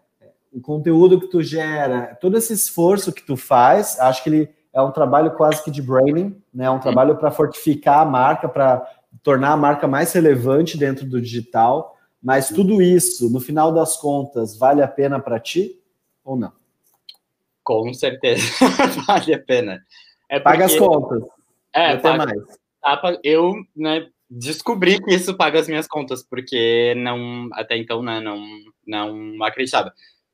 o 0.52 0.60
conteúdo 0.60 1.18
que 1.18 1.28
tu 1.28 1.42
gera, 1.42 2.14
todo 2.20 2.36
esse 2.36 2.52
esforço 2.52 3.12
que 3.12 3.22
tu 3.22 3.36
faz, 3.36 3.98
acho 3.98 4.22
que 4.22 4.28
ele 4.28 4.50
é 4.72 4.82
um 4.82 4.90
trabalho 4.90 5.30
quase 5.32 5.64
que 5.64 5.70
de 5.70 5.80
branding, 5.80 6.40
né? 6.52 6.66
É 6.66 6.70
um 6.70 6.78
trabalho 6.78 7.16
para 7.16 7.30
fortificar 7.30 8.00
a 8.00 8.04
marca, 8.04 8.48
para 8.48 8.86
tornar 9.22 9.52
a 9.52 9.56
marca 9.56 9.88
mais 9.88 10.12
relevante 10.12 10.76
dentro 10.76 11.06
do 11.06 11.20
digital. 11.20 11.96
Mas 12.22 12.48
tudo 12.48 12.82
isso, 12.82 13.30
no 13.30 13.40
final 13.40 13.72
das 13.72 13.96
contas, 13.96 14.56
vale 14.58 14.82
a 14.82 14.88
pena 14.88 15.18
para 15.18 15.40
ti 15.40 15.80
ou 16.22 16.36
não? 16.36 16.52
Com 17.64 17.92
certeza 17.94 18.42
vale 19.06 19.34
a 19.34 19.42
pena. 19.42 19.80
É 20.28 20.38
porque... 20.38 20.42
Paga 20.42 20.64
as 20.66 20.76
contas. 20.76 21.22
É, 21.72 21.96
paga, 21.96 22.26
mais. 22.26 23.20
Eu 23.24 23.54
né, 23.74 24.06
descobri 24.30 25.02
que 25.02 25.14
isso 25.14 25.36
paga 25.36 25.58
as 25.58 25.66
minhas 25.68 25.88
contas, 25.88 26.22
porque 26.22 26.94
não 26.96 27.48
até 27.52 27.76
então 27.76 28.02
né, 28.02 28.20
não, 28.20 28.44
não 28.86 29.42
acreditava. 29.44 29.92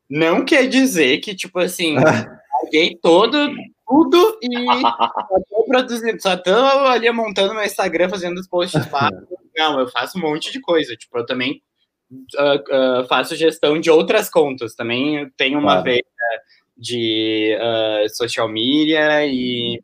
Não 0.09 0.45
quer 0.45 0.69
dizer 0.69 1.19
que, 1.19 1.35
tipo 1.35 1.59
assim, 1.59 1.95
paguei 2.63 2.97
todo 3.01 3.55
tudo 3.89 4.39
e 4.43 4.81
só 4.81 5.41
tô 5.49 5.65
produzindo, 5.65 6.21
só 6.21 6.37
tô 6.37 6.51
ali 6.51 7.11
montando 7.13 7.55
meu 7.55 7.65
Instagram, 7.65 8.09
fazendo 8.09 8.39
os 8.39 8.49
posts 8.49 8.81
Não, 9.57 9.81
eu 9.81 9.89
faço 9.89 10.19
um 10.19 10.21
monte 10.21 10.53
de 10.53 10.61
coisa. 10.61 10.95
Tipo, 10.97 11.19
eu 11.19 11.25
também 11.25 11.63
uh, 12.11 13.01
uh, 13.01 13.07
faço 13.07 13.35
gestão 13.35 13.81
de 13.81 13.91
outras 13.91 14.29
contas. 14.29 14.75
Também 14.75 15.31
tenho 15.37 15.59
uma 15.59 15.81
claro. 15.81 15.85
veia 15.85 16.03
de 16.77 17.57
uh, 17.59 18.15
social 18.15 18.49
media 18.49 19.25
e 19.27 19.81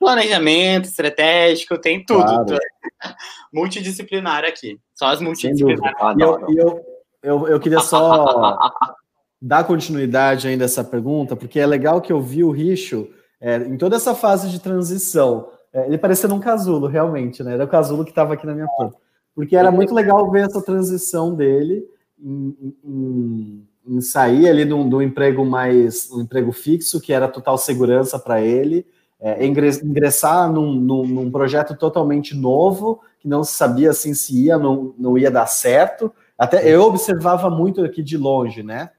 planejamento 0.00 0.86
estratégico, 0.86 1.78
tem 1.78 2.04
tudo. 2.04 2.24
Claro. 2.24 2.58
Multidisciplinar 3.52 4.44
aqui. 4.44 4.80
Só 4.94 5.08
as 5.08 5.20
multidisciplinares. 5.20 5.96
E 6.18 6.22
eu, 6.22 6.46
eu, 6.48 6.84
eu, 7.22 7.48
eu 7.48 7.60
queria 7.60 7.80
só 7.80 8.58
dar 9.40 9.64
continuidade 9.64 10.48
ainda 10.48 10.64
a 10.64 10.66
essa 10.66 10.82
pergunta, 10.82 11.36
porque 11.36 11.60
é 11.60 11.66
legal 11.66 12.00
que 12.00 12.12
eu 12.12 12.20
vi 12.20 12.42
o 12.42 12.50
Richo 12.50 13.08
é, 13.40 13.56
em 13.56 13.76
toda 13.76 13.96
essa 13.96 14.14
fase 14.14 14.48
de 14.48 14.58
transição. 14.58 15.50
É, 15.72 15.86
ele 15.86 15.98
parecendo 15.98 16.34
um 16.34 16.40
casulo, 16.40 16.86
realmente, 16.86 17.42
né? 17.42 17.54
Era 17.54 17.64
o 17.64 17.68
casulo 17.68 18.04
que 18.04 18.10
estava 18.10 18.34
aqui 18.34 18.46
na 18.46 18.54
minha 18.54 18.68
ponta. 18.76 18.96
Porque 19.34 19.54
era 19.54 19.70
muito 19.70 19.94
legal 19.94 20.30
ver 20.30 20.46
essa 20.46 20.62
transição 20.62 21.34
dele 21.34 21.84
em, 22.18 22.74
em, 22.84 23.68
em 23.86 24.00
sair 24.00 24.48
ali 24.48 24.64
do, 24.64 24.82
do 24.84 25.00
emprego 25.00 25.44
mais 25.44 26.10
um 26.10 26.22
emprego 26.22 26.52
fixo, 26.52 27.00
que 27.00 27.12
era 27.12 27.28
total 27.28 27.56
segurança 27.56 28.18
para 28.18 28.40
ele, 28.40 28.86
é, 29.20 29.44
ingressar 29.44 30.50
num, 30.50 30.72
num, 30.72 31.06
num, 31.06 31.30
projeto 31.30 31.76
totalmente 31.76 32.34
novo, 32.34 33.00
que 33.18 33.28
não 33.28 33.44
se 33.44 33.52
sabia 33.52 33.90
assim 33.90 34.14
se 34.14 34.46
ia 34.46 34.56
não, 34.56 34.94
não 34.98 35.18
ia 35.18 35.30
dar 35.30 35.46
certo. 35.46 36.12
Até 36.38 36.66
eu 36.66 36.82
observava 36.82 37.50
muito 37.50 37.84
aqui 37.84 38.02
de 38.02 38.16
longe, 38.16 38.62
né? 38.62 38.90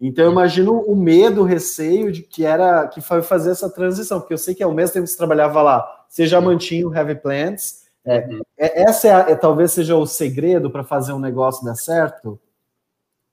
Então 0.00 0.24
eu 0.26 0.30
imagino 0.30 0.80
o 0.80 0.94
medo, 0.94 1.40
o 1.40 1.44
receio 1.44 2.12
de 2.12 2.22
que 2.22 2.44
era 2.44 2.86
que 2.86 3.00
foi 3.00 3.22
fazer 3.22 3.50
essa 3.50 3.68
transição, 3.68 4.20
porque 4.20 4.34
eu 4.34 4.38
sei 4.38 4.54
que 4.54 4.62
ao 4.62 4.72
mesmo 4.72 4.92
tempo 4.94 5.04
que 5.04 5.10
você 5.10 5.16
trabalhava 5.16 5.62
lá, 5.62 6.04
você 6.08 6.26
já 6.26 6.40
mantinha 6.40 6.86
o 6.86 6.94
Heavy 6.94 7.16
Plants. 7.16 7.86
É, 8.04 8.18
uhum. 8.18 8.40
é, 8.56 8.82
essa 8.82 9.08
é, 9.08 9.12
a, 9.12 9.18
é, 9.30 9.34
talvez 9.34 9.72
seja 9.72 9.96
o 9.96 10.06
segredo 10.06 10.70
para 10.70 10.84
fazer 10.84 11.12
um 11.12 11.18
negócio 11.18 11.64
dar 11.64 11.74
certo? 11.74 12.38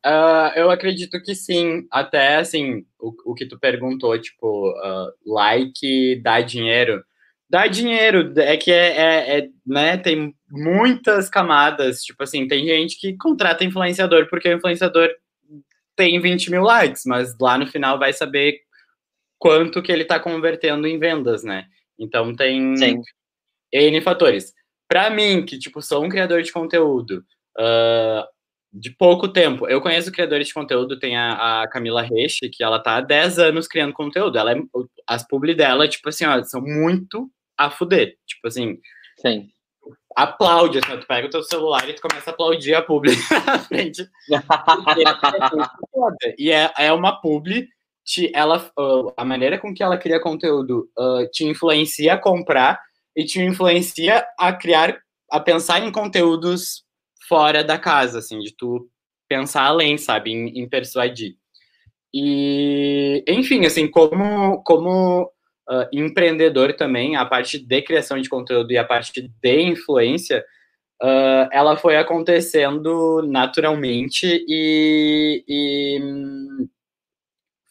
Uh, 0.06 0.52
eu 0.56 0.70
acredito 0.70 1.22
que 1.22 1.34
sim. 1.34 1.88
Até 1.90 2.38
assim, 2.38 2.86
o, 3.00 3.14
o 3.32 3.34
que 3.34 3.46
tu 3.46 3.58
perguntou, 3.60 4.20
tipo, 4.20 4.70
uh, 4.70 5.12
like 5.26 6.22
dá 6.22 6.42
dinheiro. 6.42 7.04
Dá 7.50 7.68
dinheiro, 7.68 8.34
é 8.40 8.58
que 8.58 8.72
é, 8.72 8.98
é, 8.98 9.40
é, 9.40 9.50
né, 9.66 9.98
tem 9.98 10.34
muitas 10.50 11.30
camadas. 11.30 12.02
Tipo 12.04 12.24
assim, 12.24 12.48
tem 12.48 12.66
gente 12.66 13.00
que 13.00 13.16
contrata 13.16 13.64
influenciador 13.64 14.28
porque 14.28 14.50
o 14.50 14.58
influenciador 14.58 15.10
tem 15.96 16.20
20 16.20 16.50
mil 16.50 16.64
likes, 16.64 17.04
mas 17.06 17.38
lá 17.40 17.58
no 17.58 17.68
final 17.68 18.00
vai 18.00 18.12
saber 18.12 18.60
quanto 19.38 19.82
que 19.84 19.92
ele 19.92 20.04
está 20.04 20.20
convertendo 20.20 20.88
em 20.88 20.98
vendas, 20.98 21.44
né? 21.44 21.66
Então 22.00 22.36
tem 22.36 22.76
Sim. 22.76 23.02
N 23.72 24.02
fatores. 24.02 24.54
Para 24.88 25.10
mim, 25.10 25.46
que 25.46 25.60
tipo 25.60 25.82
sou 25.82 26.04
um 26.04 26.10
criador 26.10 26.42
de 26.42 26.52
conteúdo 26.52 27.24
uh, 27.60 28.26
de 28.74 28.90
pouco 28.90 29.28
tempo, 29.28 29.68
eu 29.68 29.80
conheço 29.82 30.12
criadores 30.12 30.48
de 30.48 30.54
conteúdo, 30.54 30.98
tem 30.98 31.16
a, 31.16 31.62
a 31.62 31.68
Camila 31.68 32.02
Reche, 32.02 32.50
que 32.50 32.64
ela 32.64 32.80
tá 32.80 32.98
há 32.98 33.02
10 33.02 33.38
anos 33.38 33.68
criando 33.68 33.94
conteúdo. 33.94 34.38
Ela 34.38 34.54
é, 34.54 34.56
as 35.08 35.26
publi 35.28 35.54
dela, 35.54 35.88
tipo 35.88 36.10
assim, 36.10 36.26
ó, 36.26 36.44
são 36.44 36.62
muito 36.62 37.30
a 37.58 37.70
fuder. 37.70 38.18
Tipo 38.26 38.48
assim, 38.48 38.80
Sim 39.22 39.54
aplaude, 40.16 40.80
assim, 40.80 40.98
tu 40.98 41.08
pega 41.08 41.28
o 41.28 41.30
teu 41.30 41.44
celular 41.44 41.88
e 41.90 41.94
tu 41.94 42.02
começa 42.02 42.30
a 42.30 42.34
aplaudir 42.34 42.74
a 42.74 42.82
publi 42.82 43.12
na 43.46 43.60
frente. 43.60 44.08
e 46.38 46.52
é, 46.52 46.72
é 46.78 46.94
uma 46.94 47.20
publi, 47.20 47.68
te, 48.06 48.32
ela, 48.34 48.72
a 49.18 49.26
maneira 49.26 49.58
com 49.58 49.74
que 49.74 49.84
ela 49.84 49.98
cria 49.98 50.20
conteúdo 50.20 50.90
uh, 50.98 51.30
te 51.32 51.46
influencia 51.46 52.14
a 52.14 52.18
comprar 52.18 52.80
e 53.16 53.26
te 53.26 53.42
influencia 53.42 54.26
a 54.38 54.54
criar, 54.54 54.98
a 55.32 55.40
pensar 55.40 55.84
em 55.84 55.92
conteúdos 55.92 56.84
fora 57.34 57.64
da 57.64 57.80
casa, 57.80 58.20
assim, 58.20 58.38
de 58.38 58.56
tu 58.56 58.88
pensar 59.28 59.64
além, 59.64 59.98
sabe, 59.98 60.32
em, 60.32 60.60
em 60.60 60.70
persuadir. 60.70 61.36
E, 62.14 63.24
enfim, 63.28 63.66
assim, 63.66 63.90
como, 63.90 64.62
como 64.64 65.24
uh, 65.24 65.88
empreendedor 65.92 66.74
também, 66.74 67.16
a 67.16 67.26
parte 67.26 67.58
de 67.58 67.82
criação 67.82 68.22
de 68.22 68.30
conteúdo 68.30 68.72
e 68.72 68.78
a 68.78 68.84
parte 68.84 69.20
de 69.42 69.62
influência, 69.64 70.46
uh, 71.02 71.50
ela 71.52 71.76
foi 71.76 71.98
acontecendo 71.98 73.24
naturalmente 73.28 74.28
e, 74.48 75.44
e, 75.48 76.00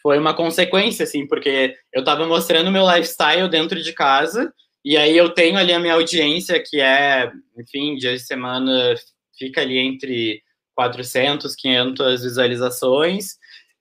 foi 0.02 0.18
uma 0.18 0.34
consequência, 0.34 1.04
assim, 1.04 1.24
porque 1.28 1.76
eu 1.94 2.00
estava 2.00 2.26
mostrando 2.26 2.72
meu 2.72 2.84
lifestyle 2.84 3.48
dentro 3.48 3.80
de 3.80 3.92
casa 3.92 4.52
e 4.84 4.96
aí 4.96 5.16
eu 5.16 5.32
tenho 5.32 5.56
ali 5.56 5.72
a 5.72 5.78
minha 5.78 5.94
audiência 5.94 6.60
que 6.60 6.80
é, 6.80 7.30
enfim, 7.56 7.94
dia 7.94 8.14
de 8.14 8.18
semana 8.18 8.96
fica 9.38 9.60
ali 9.60 9.78
entre 9.78 10.42
400, 10.74 11.54
500 11.54 12.22
visualizações 12.22 13.36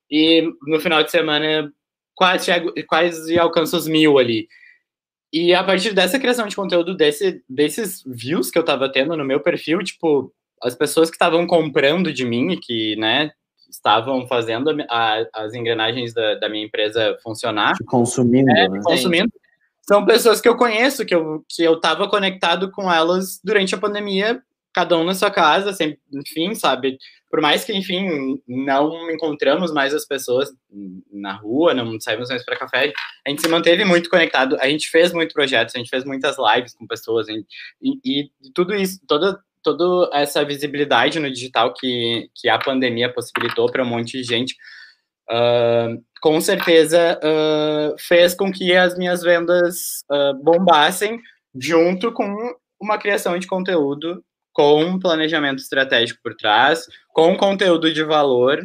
e 0.10 0.44
no 0.68 0.80
final 0.80 1.04
de 1.04 1.12
semana 1.12 1.72
quase, 2.16 2.52
quase 2.88 3.40
alcança 3.40 3.78
os 3.78 3.88
mil 3.88 4.18
ali. 4.18 4.48
E 5.34 5.54
a 5.54 5.64
partir 5.64 5.94
dessa 5.94 6.20
criação 6.20 6.46
de 6.48 6.56
conteúdo, 6.56 6.96
desse, 6.96 7.42
desses 7.48 8.04
views 8.06 8.52
que 8.52 8.60
eu 8.60 8.66
tava 8.66 8.92
tendo 8.92 9.16
no 9.16 9.24
meu 9.24 9.40
perfil, 9.40 9.82
tipo, 9.82 10.34
as 10.62 10.76
pessoas 10.76 11.10
que 11.10 11.16
estavam 11.16 11.48
comprando 11.48 12.12
de 12.12 12.26
mim 12.26 12.60
que, 12.62 12.98
né, 12.98 13.32
estavam 13.70 14.28
fazendo 14.28 14.70
a, 14.90 15.26
as 15.34 15.54
engrenagens 15.54 16.14
da, 16.14 16.36
da, 16.36 16.50
minha 16.50 16.66
empresa 16.66 17.18
funcionar. 17.24 17.74
Consumindo, 17.88 18.52
é, 18.52 18.68
né? 18.68 18.82
Consumindo. 18.84 19.32
São 19.82 20.06
pessoas 20.06 20.42
que 20.42 20.50
eu 20.50 20.58
conheço, 20.58 21.06
que 21.06 21.16
eu, 21.16 21.44
que 21.50 21.64
eu 21.64 21.80
tava 21.80 22.10
conectado 22.10 22.70
com 22.70 22.92
elas 22.92 23.40
durante 23.42 23.74
a 23.74 23.78
pandemia 23.78 24.44
cada 24.74 24.98
um 24.98 25.04
na 25.04 25.14
sua 25.14 25.30
casa, 25.30 25.72
enfim, 26.14 26.56
sabe? 26.56 26.98
Por 27.30 27.42
mais 27.42 27.64
que, 27.64 27.74
enfim, 27.74 28.42
não 28.48 29.10
encontramos 29.10 29.72
mais 29.72 29.94
as 29.94 30.06
pessoas 30.06 30.50
na 31.12 31.34
rua, 31.34 31.74
não 31.74 32.00
saímos 32.00 32.30
mais 32.30 32.44
para 32.44 32.58
café, 32.58 32.92
a 33.26 33.30
gente 33.30 33.42
se 33.42 33.48
manteve 33.48 33.86
muito 33.86 34.10
conectado, 34.10 34.58
a 34.60 34.68
gente 34.68 34.90
fez 34.90 35.14
muitos 35.14 35.34
projetos, 35.34 35.76
a 35.76 35.78
gente 35.78 35.90
fez 35.90 36.04
muitas 36.04 36.36
lives 36.38 36.74
com 36.74 36.88
pessoas, 36.88 37.28
gente, 37.28 37.48
e, 37.82 38.00
e, 38.04 38.32
tudo 38.54 38.76
isso, 38.76 39.00
toda, 39.08 39.40
toda 39.64 40.10
essa 40.14 40.44
visibilidade 40.44 41.20
no 41.20 41.32
digital 41.32 41.74
que, 41.74 42.30
que 42.36 42.50
a 42.50 42.60
pandemia 42.60 43.14
possibilitou 43.14 43.72
para 43.72 43.84
um 43.84 43.88
monte 43.88 44.18
de 44.18 44.24
gente, 44.24 44.56
uh, 45.30 46.04
com 46.22 46.40
certeza 46.42 47.20
uh, 47.24 47.96
fez 47.98 48.34
com 48.34 48.52
que 48.52 48.76
as 48.76 48.98
minhas 48.98 49.22
vendas 49.22 50.04
uh, 50.12 50.34
bombassem 50.44 51.20
junto 51.56 52.12
com 52.12 52.56
uma 52.80 52.98
criação 52.98 53.38
de 53.38 53.48
conteúdo 53.48 54.24
com 54.54 55.00
planejamento 55.00 55.60
estratégico 55.60 56.20
por 56.24 56.36
trás, 56.36 56.86
com 57.10 57.38
conteúdo 57.38 57.92
de 57.94 58.04
valor, 58.04 58.60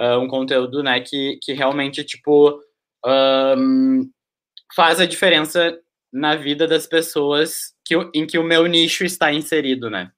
uh, 0.00 0.18
um 0.18 0.28
conteúdo 0.28 0.82
né, 0.82 1.00
que, 1.00 1.38
que 1.42 1.52
realmente 1.52 2.04
tipo, 2.04 2.60
um, 3.04 4.10
faz 4.74 5.00
a 5.00 5.06
diferença 5.06 5.78
na 6.12 6.36
vida 6.36 6.66
das 6.66 6.86
pessoas 6.86 7.72
que, 7.84 7.94
em 8.14 8.26
que 8.26 8.38
o 8.38 8.44
meu 8.44 8.66
nicho 8.66 9.04
está 9.04 9.32
inserido, 9.32 9.88
né? 9.88 10.10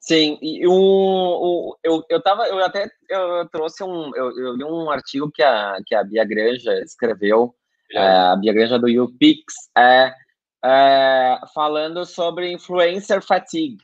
Sim, 0.00 0.38
e 0.40 0.66
o, 0.66 0.72
o, 0.72 1.76
eu, 1.82 2.02
eu, 2.08 2.22
tava, 2.22 2.46
eu 2.46 2.64
até 2.64 2.88
eu 3.10 3.46
trouxe 3.50 3.82
um, 3.82 4.14
eu, 4.16 4.30
eu 4.38 4.56
li 4.56 4.64
um 4.64 4.90
artigo 4.90 5.30
que 5.30 5.42
a, 5.42 5.76
que 5.84 5.94
a 5.94 6.04
Bia 6.04 6.24
Granja 6.24 6.72
escreveu, 6.80 7.54
é. 7.92 7.98
a 7.98 8.36
Bia 8.36 8.52
Granja 8.52 8.78
do 8.78 8.86
UPix, 8.86 9.42
é, 9.76 10.14
é, 10.64 11.38
falando 11.54 12.06
sobre 12.06 12.50
influencer 12.50 13.20
fatigue, 13.22 13.82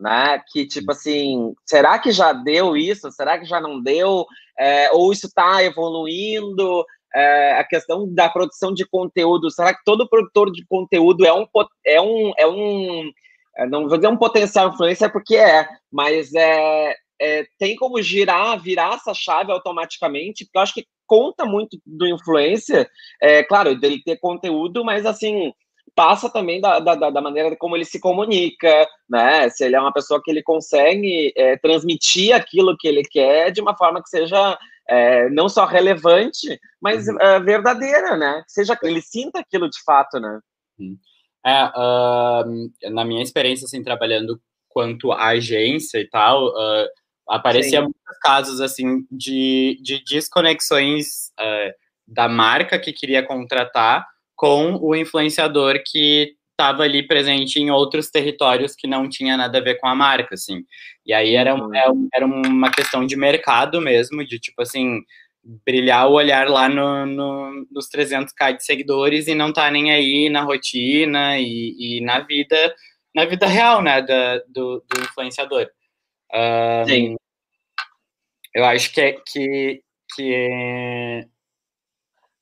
né? 0.00 0.42
Que 0.50 0.66
tipo 0.66 0.90
assim, 0.90 1.54
será 1.66 1.98
que 1.98 2.10
já 2.10 2.32
deu 2.32 2.76
isso? 2.76 3.12
Será 3.12 3.38
que 3.38 3.44
já 3.44 3.60
não 3.60 3.80
deu? 3.80 4.26
É, 4.58 4.90
ou 4.92 5.12
isso 5.12 5.26
está 5.26 5.62
evoluindo? 5.62 6.84
É, 7.14 7.58
a 7.58 7.64
questão 7.64 8.12
da 8.12 8.28
produção 8.28 8.72
de 8.72 8.86
conteúdo, 8.88 9.50
será 9.50 9.74
que 9.74 9.82
todo 9.84 10.08
produtor 10.08 10.50
de 10.50 10.64
conteúdo 10.66 11.26
é 11.26 11.32
um 11.34 11.44
é 11.84 12.00
um 12.00 12.32
é 12.38 12.46
um 12.46 13.10
é, 13.56 13.66
não 13.66 13.88
vou 13.88 13.98
dizer 13.98 14.08
um 14.08 14.16
potencial 14.16 14.68
influencer 14.68 15.10
porque 15.12 15.34
é, 15.34 15.68
mas 15.90 16.32
é, 16.34 16.94
é, 17.20 17.44
tem 17.58 17.74
como 17.74 18.00
girar, 18.00 18.60
virar 18.62 18.94
essa 18.94 19.12
chave 19.12 19.50
automaticamente, 19.50 20.44
porque 20.44 20.58
eu 20.58 20.62
acho 20.62 20.74
que 20.74 20.86
conta 21.04 21.44
muito 21.44 21.76
do 21.84 22.06
influencer, 22.06 22.88
é 23.20 23.42
claro, 23.42 23.78
dele 23.78 24.00
ter 24.04 24.16
conteúdo, 24.18 24.84
mas 24.84 25.04
assim, 25.04 25.52
passa 25.94 26.30
também 26.30 26.60
da, 26.60 26.78
da, 26.78 26.94
da, 26.94 27.20
maneira 27.20 27.54
como 27.56 27.76
ele 27.76 27.84
se 27.84 28.00
comunica, 28.00 28.86
né? 29.08 29.48
Se 29.48 29.64
ele 29.64 29.76
é 29.76 29.80
uma 29.80 29.92
pessoa 29.92 30.20
que 30.22 30.30
ele 30.30 30.42
consegue 30.42 31.32
é, 31.36 31.56
transmitir 31.56 32.34
aquilo 32.34 32.76
que 32.78 32.88
ele 32.88 33.02
quer 33.02 33.50
de 33.50 33.60
uma 33.60 33.76
forma 33.76 34.02
que 34.02 34.08
seja 34.08 34.58
é, 34.88 35.28
não 35.30 35.48
só 35.48 35.64
relevante, 35.64 36.58
mas 36.80 37.06
uhum. 37.06 37.16
é, 37.20 37.40
verdadeira, 37.40 38.16
né? 38.16 38.42
Que 38.46 38.52
seja 38.52 38.78
ele 38.82 39.00
sinta 39.00 39.40
aquilo 39.40 39.68
de 39.68 39.82
fato, 39.84 40.18
né? 40.18 40.40
Uhum. 40.78 40.96
Uh, 41.46 42.90
na 42.90 43.04
minha 43.04 43.22
experiência, 43.22 43.64
assim, 43.64 43.82
trabalhando 43.82 44.40
quanto 44.68 45.12
agência 45.12 45.98
e 45.98 46.08
tal, 46.08 46.48
uh, 46.48 46.86
aparecia 47.28 47.78
Sim. 47.78 47.84
muitos 47.84 48.18
casos, 48.20 48.60
assim, 48.60 49.06
de, 49.10 49.80
de 49.82 50.02
desconexões 50.04 51.30
uh, 51.40 51.72
da 52.06 52.28
marca 52.28 52.78
que 52.78 52.92
queria 52.92 53.22
contratar 53.22 54.06
com 54.40 54.76
o 54.80 54.96
influenciador 54.96 55.82
que 55.84 56.34
estava 56.52 56.82
ali 56.82 57.06
presente 57.06 57.60
em 57.60 57.70
outros 57.70 58.10
territórios 58.10 58.74
que 58.74 58.86
não 58.86 59.06
tinha 59.06 59.36
nada 59.36 59.58
a 59.58 59.60
ver 59.60 59.74
com 59.74 59.86
a 59.86 59.94
marca, 59.94 60.34
assim. 60.34 60.64
E 61.04 61.12
aí 61.12 61.34
era, 61.34 61.50
é 61.50 61.84
era 62.14 62.24
uma 62.24 62.70
questão 62.70 63.04
de 63.04 63.16
mercado 63.16 63.82
mesmo, 63.82 64.24
de 64.24 64.38
tipo 64.38 64.62
assim, 64.62 65.02
brilhar 65.66 66.08
o 66.08 66.14
olhar 66.14 66.48
lá 66.48 66.70
no, 66.70 67.04
no, 67.04 67.66
nos 67.70 67.90
300k 67.90 68.56
de 68.56 68.64
seguidores 68.64 69.28
e 69.28 69.34
não 69.34 69.52
tá 69.52 69.70
nem 69.70 69.92
aí 69.92 70.30
na 70.30 70.40
rotina 70.40 71.38
e, 71.38 71.98
e 71.98 72.00
na 72.00 72.20
vida 72.20 72.74
na 73.14 73.26
vida 73.26 73.46
real, 73.46 73.82
né, 73.82 74.00
da, 74.00 74.38
do, 74.48 74.82
do 74.88 75.02
influenciador. 75.02 75.68
Um, 76.32 76.86
Sim. 76.86 77.16
Eu 78.54 78.64
acho 78.64 78.90
que 78.90 79.00
é, 79.02 79.12
que, 79.12 79.82
que 80.14 80.34
é, 80.34 81.26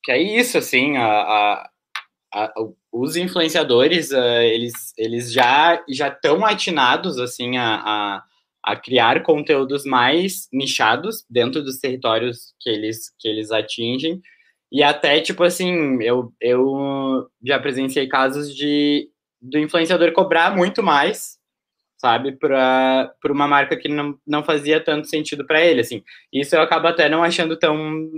que 0.05 0.13
é 0.13 0.19
isso, 0.19 0.59
assim, 0.59 0.97
a, 0.97 1.07
a, 1.07 1.71
a 2.35 2.53
os 2.91 3.17
influenciadores, 3.17 4.11
uh, 4.11 4.41
eles, 4.43 4.93
eles 4.97 5.33
já 5.33 5.83
já 5.89 6.09
estão 6.09 6.45
atinados, 6.45 7.19
assim, 7.19 7.57
a, 7.57 7.77
a 7.77 8.23
a 8.69 8.77
criar 8.77 9.23
conteúdos 9.23 9.85
mais 9.85 10.47
nichados 10.53 11.25
dentro 11.31 11.63
dos 11.63 11.79
territórios 11.79 12.55
que 12.61 12.69
eles, 12.69 13.15
que 13.19 13.27
eles 13.27 13.51
atingem. 13.51 14.21
E 14.71 14.83
até, 14.83 15.21
tipo 15.23 15.43
assim, 15.43 16.03
eu, 16.03 16.33
eu 16.39 17.27
já 17.43 17.59
presenciei 17.59 18.07
casos 18.07 18.55
de 18.55 19.11
do 19.41 19.59
influenciador 19.59 20.13
cobrar 20.13 20.55
muito 20.55 20.83
mais, 20.83 21.39
sabe, 21.97 22.33
para 22.33 23.15
uma 23.31 23.47
marca 23.49 23.77
que 23.77 23.89
não, 23.89 24.19
não 24.27 24.43
fazia 24.45 24.83
tanto 24.83 25.09
sentido 25.09 25.47
para 25.47 25.65
ele, 25.65 25.81
assim. 25.81 26.03
Isso 26.33 26.55
eu 26.55 26.61
acabo 26.61 26.89
até 26.89 27.09
não 27.09 27.23
achando 27.23 27.59
tão 27.59 28.11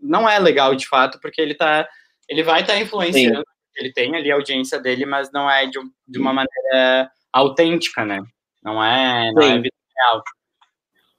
não 0.00 0.28
é 0.28 0.38
legal 0.38 0.74
de 0.74 0.86
fato, 0.86 1.18
porque 1.20 1.40
ele 1.40 1.54
tá 1.54 1.86
ele 2.28 2.42
vai 2.42 2.62
estar 2.62 2.74
tá 2.74 2.80
influenciando, 2.80 3.38
Sim. 3.38 3.44
Ele 3.76 3.92
tem 3.92 4.14
ali 4.16 4.30
a 4.30 4.34
audiência 4.34 4.78
dele, 4.80 5.06
mas 5.06 5.30
não 5.32 5.50
é 5.50 5.66
de, 5.66 5.78
de 6.06 6.18
uma 6.18 6.32
maneira 6.32 7.10
autêntica, 7.32 8.04
né? 8.04 8.20
Não 8.62 8.82
é, 8.82 9.32
não 9.32 9.42
é 9.42 9.62
real. 9.62 10.22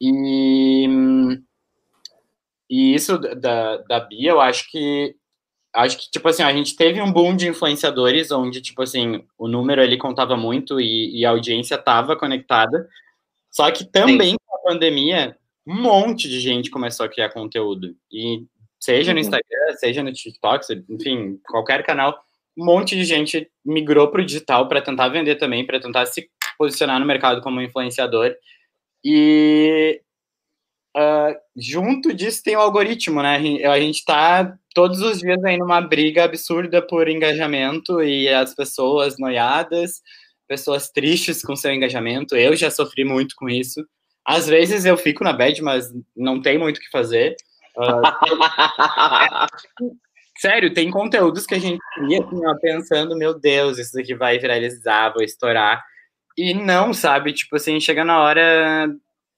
E, 0.01 0.87
e 2.69 2.93
isso 2.93 3.17
da, 3.17 3.77
da 3.77 3.99
Bia, 3.99 4.31
eu 4.31 4.41
acho 4.41 4.69
que 4.69 5.15
acho 5.73 5.97
que, 5.97 6.11
tipo 6.11 6.27
assim, 6.27 6.43
a 6.43 6.51
gente 6.51 6.75
teve 6.75 7.01
um 7.01 7.11
boom 7.11 7.35
de 7.35 7.47
influenciadores, 7.47 8.31
onde, 8.31 8.61
tipo 8.61 8.81
assim, 8.81 9.23
o 9.37 9.47
número 9.47 9.81
ali 9.81 9.97
contava 9.97 10.35
muito 10.35 10.79
e, 10.79 11.19
e 11.19 11.25
a 11.25 11.29
audiência 11.29 11.75
estava 11.75 12.15
conectada. 12.15 12.87
Só 13.51 13.69
que 13.71 13.85
também 13.85 14.31
Sim. 14.31 14.37
com 14.45 14.55
a 14.55 14.71
pandemia, 14.73 15.37
um 15.65 15.81
monte 15.81 16.27
de 16.27 16.39
gente 16.39 16.69
começou 16.69 17.05
a 17.05 17.09
criar 17.09 17.29
conteúdo. 17.29 17.95
E 18.11 18.45
seja 18.79 19.11
no 19.11 19.19
uhum. 19.19 19.25
Instagram, 19.25 19.75
seja 19.77 20.03
no 20.03 20.11
TikTok, 20.11 20.65
enfim, 20.89 21.39
qualquer 21.47 21.85
canal, 21.85 22.19
um 22.59 22.65
monte 22.65 22.95
de 22.95 23.05
gente 23.05 23.49
migrou 23.65 24.09
para 24.09 24.21
o 24.21 24.25
digital 24.25 24.67
para 24.67 24.81
tentar 24.81 25.07
vender 25.07 25.35
também, 25.35 25.65
para 25.65 25.79
tentar 25.79 26.05
se 26.05 26.29
posicionar 26.57 26.99
no 26.99 27.05
mercado 27.05 27.41
como 27.41 27.61
influenciador. 27.61 28.35
E 29.03 30.01
uh, 30.95 31.33
junto 31.55 32.13
disso 32.13 32.43
tem 32.43 32.57
o 32.57 32.59
algoritmo, 32.59 33.21
né? 33.23 33.37
A 33.65 33.79
gente 33.79 33.99
está 33.99 34.57
todos 34.75 35.01
os 35.01 35.19
dias 35.19 35.41
aí 35.45 35.57
numa 35.57 35.79
briga 35.79 36.25
absurda 36.25 36.85
por 36.85 37.07
engajamento 37.07 38.03
e 38.03 38.27
as 38.27 38.53
pessoas 38.53 39.17
noiadas, 39.17 40.01
pessoas 40.45 40.89
tristes 40.89 41.41
com 41.41 41.55
seu 41.55 41.71
engajamento. 41.71 42.35
Eu 42.35 42.57
já 42.57 42.69
sofri 42.69 43.05
muito 43.05 43.35
com 43.37 43.47
isso. 43.47 43.85
Às 44.25 44.47
vezes 44.47 44.83
eu 44.83 44.97
fico 44.97 45.23
na 45.23 45.31
bad, 45.31 45.61
mas 45.61 45.89
não 46.15 46.41
tem 46.41 46.57
muito 46.57 46.77
o 46.77 46.81
que 46.81 46.89
fazer. 46.91 47.37
Uh, 47.77 48.01
sério, 50.39 50.73
tem 50.73 50.89
conteúdos 50.89 51.45
que 51.45 51.55
a 51.55 51.59
gente 51.59 51.81
ia 52.09 52.23
assim, 52.23 52.59
pensando, 52.61 53.17
meu 53.17 53.37
Deus, 53.37 53.77
isso 53.77 53.99
aqui 53.99 54.15
vai 54.15 54.39
viralizar, 54.39 55.13
vou 55.13 55.21
estourar. 55.21 55.83
E 56.37 56.53
não, 56.53 56.93
sabe? 56.93 57.33
Tipo 57.33 57.57
assim, 57.57 57.79
chega 57.79 58.05
na 58.05 58.21
hora, 58.21 58.87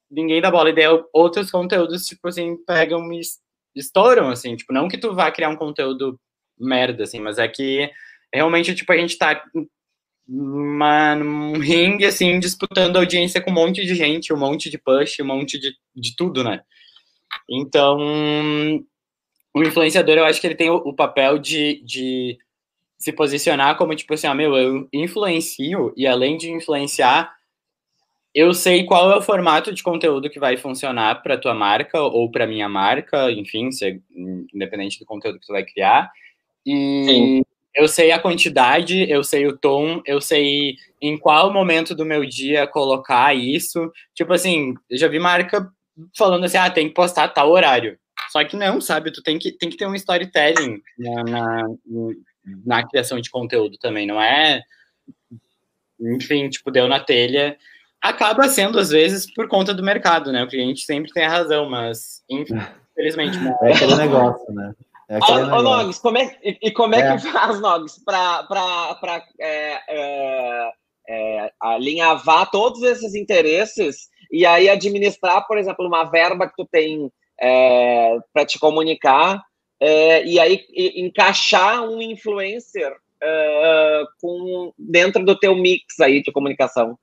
ninguém 0.08 0.40
dá 0.40 0.50
bola. 0.50 0.70
E 0.70 0.74
daí 0.74 0.84
outros 1.12 1.50
conteúdos, 1.50 2.06
tipo 2.06 2.28
assim, 2.28 2.56
pegam 2.64 3.12
e 3.12 3.20
estouram, 3.74 4.28
assim. 4.30 4.54
Tipo, 4.54 4.72
não 4.72 4.88
que 4.88 4.96
tu 4.96 5.12
vá 5.12 5.30
criar 5.32 5.48
um 5.48 5.56
conteúdo 5.56 6.18
merda, 6.58 7.02
assim, 7.02 7.18
mas 7.18 7.38
é 7.38 7.48
que 7.48 7.90
realmente, 8.32 8.74
tipo, 8.74 8.92
a 8.92 8.96
gente 8.96 9.18
tá 9.18 9.42
num 10.28 11.58
ringue, 11.58 12.06
assim, 12.06 12.38
disputando 12.38 12.96
audiência 12.96 13.40
com 13.40 13.50
um 13.50 13.54
monte 13.54 13.84
de 13.84 13.94
gente, 13.96 14.32
um 14.32 14.38
monte 14.38 14.70
de 14.70 14.78
push, 14.78 15.18
um 15.20 15.26
monte 15.26 15.58
de, 15.58 15.72
de 15.96 16.14
tudo, 16.14 16.44
né? 16.44 16.62
Então, 17.50 17.98
o 19.54 19.62
influenciador, 19.62 20.16
eu 20.16 20.24
acho 20.24 20.40
que 20.40 20.46
ele 20.46 20.54
tem 20.54 20.70
o, 20.70 20.76
o 20.76 20.94
papel 20.94 21.38
de, 21.38 21.82
de 21.84 22.38
se 22.98 23.12
posicionar 23.12 23.76
como 23.76 23.94
tipo 23.94 24.14
assim, 24.14 24.26
ah, 24.26 24.34
meu, 24.34 24.56
eu 24.56 24.88
influencio 24.92 25.92
e 25.96 26.06
além 26.06 26.36
de 26.36 26.50
influenciar, 26.50 27.34
eu 28.34 28.54
sei 28.54 28.84
qual 28.84 29.10
é 29.12 29.16
o 29.16 29.22
formato 29.22 29.74
de 29.74 29.82
conteúdo 29.82 30.30
que 30.30 30.40
vai 30.40 30.56
funcionar 30.56 31.22
para 31.22 31.36
tua 31.36 31.54
marca 31.54 32.00
ou 32.00 32.30
para 32.30 32.46
minha 32.46 32.68
marca, 32.68 33.30
enfim, 33.30 33.70
se, 33.70 34.00
independente 34.54 34.98
do 34.98 35.04
conteúdo 35.04 35.38
que 35.38 35.46
tu 35.46 35.52
vai 35.52 35.64
criar. 35.64 36.10
E 36.64 37.04
Sim. 37.04 37.44
eu 37.74 37.86
sei 37.88 38.10
a 38.10 38.18
quantidade, 38.18 39.10
eu 39.10 39.22
sei 39.22 39.46
o 39.46 39.56
tom, 39.56 40.00
eu 40.06 40.20
sei 40.20 40.76
em 41.00 41.18
qual 41.18 41.52
momento 41.52 41.94
do 41.94 42.06
meu 42.06 42.24
dia 42.24 42.66
colocar 42.66 43.36
isso. 43.36 43.92
Tipo 44.14 44.32
assim, 44.32 44.74
eu 44.88 44.96
já 44.96 45.08
vi 45.08 45.18
marca 45.18 45.70
falando 46.16 46.44
assim, 46.44 46.56
ah, 46.56 46.70
tem 46.70 46.88
que 46.88 46.94
postar 46.94 47.28
tal 47.28 47.50
horário. 47.50 47.98
Só 48.30 48.44
que 48.44 48.56
não, 48.56 48.80
sabe? 48.80 49.12
Tu 49.12 49.22
tem 49.22 49.38
que, 49.38 49.52
tem 49.52 49.70
que 49.70 49.76
ter 49.76 49.86
um 49.86 49.94
storytelling 49.94 50.80
na, 50.98 51.24
na 51.24 51.66
na 52.64 52.86
criação 52.86 53.20
de 53.20 53.30
conteúdo 53.30 53.78
também, 53.78 54.06
não 54.06 54.20
é? 54.20 54.62
Enfim, 56.00 56.48
tipo, 56.48 56.70
deu 56.70 56.88
na 56.88 57.00
telha. 57.00 57.56
Acaba 58.00 58.48
sendo, 58.48 58.78
às 58.78 58.90
vezes, 58.90 59.32
por 59.32 59.48
conta 59.48 59.72
do 59.72 59.82
mercado, 59.82 60.32
né? 60.32 60.42
O 60.42 60.48
cliente 60.48 60.82
sempre 60.82 61.12
tem 61.12 61.24
a 61.24 61.30
razão, 61.30 61.70
mas, 61.70 62.22
infelizmente. 62.28 63.38
Né? 63.38 63.56
É 63.62 63.72
aquele 63.72 63.94
negócio, 63.94 64.52
né? 64.52 64.74
É 65.08 65.18
ô, 65.18 65.58
ô 65.58 65.62
Nogs, 65.62 65.98
como 65.98 66.18
é, 66.18 66.36
e, 66.42 66.58
e 66.62 66.70
como 66.70 66.94
é, 66.94 67.00
é, 67.00 67.16
que 67.16 67.22
faz, 67.30 67.60
Nogs, 67.60 68.02
para 68.04 68.46
é, 69.38 69.78
é, 69.88 70.70
é, 71.08 71.52
alinhavar 71.60 72.50
todos 72.50 72.82
esses 72.82 73.14
interesses 73.14 74.08
e 74.30 74.46
aí 74.46 74.70
administrar, 74.70 75.46
por 75.46 75.58
exemplo, 75.58 75.86
uma 75.86 76.04
verba 76.04 76.48
que 76.48 76.56
tu 76.56 76.66
tem 76.70 77.12
é, 77.42 78.18
para 78.32 78.46
te 78.46 78.58
comunicar 78.58 79.42
é, 79.80 80.24
e 80.24 80.38
aí 80.38 80.64
e, 80.70 81.04
encaixar 81.04 81.82
um 81.82 82.00
influencer 82.00 82.92
uh, 82.92 84.06
com, 84.20 84.72
dentro 84.78 85.24
do 85.24 85.36
teu 85.36 85.56
mix 85.56 85.98
aí 86.00 86.22
de 86.22 86.30
comunicação. 86.30 86.96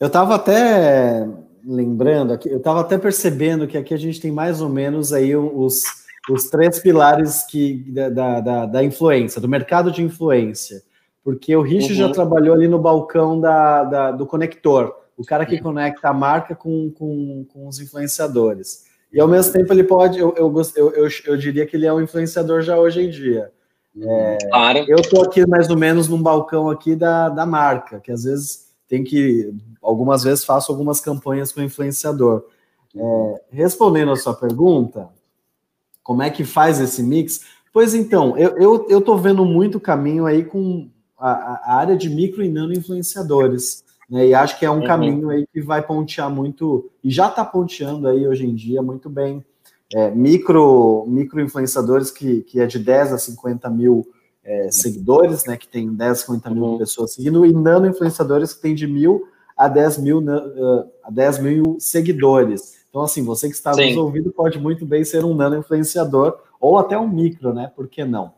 Eu 0.00 0.06
estava 0.06 0.34
até 0.34 1.28
lembrando, 1.62 2.32
aqui, 2.32 2.48
eu 2.48 2.56
estava 2.56 2.80
até 2.80 2.96
percebendo 2.96 3.66
que 3.66 3.76
aqui 3.76 3.92
a 3.92 3.98
gente 3.98 4.18
tem 4.18 4.32
mais 4.32 4.62
ou 4.62 4.70
menos 4.70 5.12
aí 5.12 5.36
os, 5.36 5.82
os 6.30 6.44
três 6.44 6.78
pilares 6.78 7.44
que, 7.44 7.84
da, 7.92 8.40
da, 8.40 8.66
da 8.66 8.82
influência, 8.82 9.42
do 9.42 9.48
mercado 9.48 9.92
de 9.92 10.02
influência. 10.02 10.82
Porque 11.22 11.54
o 11.54 11.60
Rich 11.60 11.90
uhum. 11.90 11.98
já 11.98 12.08
trabalhou 12.10 12.54
ali 12.54 12.66
no 12.66 12.78
balcão 12.78 13.38
da, 13.38 13.84
da, 13.84 14.10
do 14.10 14.24
conector, 14.24 14.99
o 15.20 15.24
cara 15.24 15.44
que 15.44 15.60
conecta 15.60 16.08
a 16.08 16.14
marca 16.14 16.54
com, 16.54 16.90
com, 16.92 17.44
com 17.52 17.68
os 17.68 17.78
influenciadores. 17.78 18.86
E 19.12 19.20
ao 19.20 19.28
mesmo 19.28 19.52
tempo 19.52 19.70
ele 19.70 19.84
pode, 19.84 20.18
eu, 20.18 20.34
eu, 20.34 20.50
eu, 20.74 21.08
eu, 21.26 21.36
diria 21.36 21.66
que 21.66 21.76
ele 21.76 21.84
é 21.84 21.92
um 21.92 22.00
influenciador 22.00 22.62
já 22.62 22.78
hoje 22.78 23.02
em 23.02 23.10
dia. 23.10 23.52
É, 24.00 24.38
claro. 24.48 24.78
Eu 24.88 24.96
estou 24.96 25.22
aqui 25.22 25.46
mais 25.46 25.68
ou 25.68 25.76
menos 25.76 26.08
num 26.08 26.22
balcão 26.22 26.70
aqui 26.70 26.96
da, 26.96 27.28
da 27.28 27.44
marca, 27.44 28.00
que 28.00 28.10
às 28.10 28.24
vezes 28.24 28.70
tem 28.88 29.04
que, 29.04 29.52
algumas 29.82 30.22
vezes 30.22 30.42
faço 30.42 30.72
algumas 30.72 31.00
campanhas 31.00 31.52
com 31.52 31.60
influenciador. 31.60 32.46
É, 32.96 33.42
respondendo 33.50 34.12
a 34.12 34.16
sua 34.16 34.32
pergunta, 34.32 35.10
como 36.02 36.22
é 36.22 36.30
que 36.30 36.44
faz 36.44 36.80
esse 36.80 37.02
mix? 37.02 37.42
Pois 37.74 37.94
então, 37.94 38.38
eu, 38.38 38.56
eu, 38.56 38.86
eu 38.88 39.00
tô 39.02 39.18
vendo 39.18 39.44
muito 39.44 39.78
caminho 39.78 40.24
aí 40.24 40.44
com 40.46 40.88
a, 41.18 41.74
a 41.74 41.74
área 41.76 41.94
de 41.94 42.08
micro 42.08 42.42
e 42.42 42.48
nano 42.48 42.72
influenciadores. 42.72 43.84
Né, 44.10 44.26
e 44.26 44.34
acho 44.34 44.58
que 44.58 44.66
é 44.66 44.70
um 44.70 44.80
uhum. 44.80 44.86
caminho 44.86 45.30
aí 45.30 45.46
que 45.52 45.60
vai 45.60 45.80
pontear 45.80 46.28
muito, 46.28 46.90
e 47.02 47.10
já 47.10 47.28
está 47.28 47.44
ponteando 47.44 48.08
aí 48.08 48.26
hoje 48.26 48.44
em 48.44 48.54
dia 48.54 48.82
muito 48.82 49.08
bem. 49.08 49.44
É, 49.94 50.10
micro, 50.10 51.04
micro 51.06 51.40
influenciadores 51.40 52.10
que, 52.10 52.42
que 52.42 52.60
é 52.60 52.66
de 52.66 52.78
10 52.78 53.12
a 53.12 53.18
50 53.18 53.70
mil 53.70 54.06
é, 54.44 54.70
seguidores, 54.70 55.44
né? 55.44 55.56
Que 55.56 55.68
tem 55.68 55.92
10 55.92 56.10
a 56.10 56.14
50 56.14 56.50
mil 56.50 56.64
uhum. 56.64 56.78
pessoas 56.78 57.14
seguindo, 57.14 57.44
e 57.46 57.52
nano 57.52 57.86
influenciadores 57.86 58.52
que 58.52 58.60
tem 58.60 58.74
de 58.74 58.86
mil 58.86 59.28
a 59.56 59.68
10 59.68 59.98
mil, 59.98 60.18
uh, 60.18 60.90
a 61.04 61.10
10 61.10 61.38
mil 61.40 61.76
seguidores. 61.78 62.80
Então, 62.88 63.02
assim, 63.02 63.22
você 63.22 63.48
que 63.48 63.54
está 63.54 63.74
Sim. 63.74 63.88
nos 63.88 63.96
ouvindo 63.96 64.32
pode 64.32 64.58
muito 64.58 64.86
bem 64.86 65.04
ser 65.04 65.24
um 65.24 65.34
nano 65.34 65.56
influenciador 65.56 66.38
ou 66.60 66.78
até 66.78 66.98
um 66.98 67.06
micro, 67.06 67.52
né? 67.52 67.70
Por 67.76 67.86
que 67.86 68.04
não? 68.04 68.32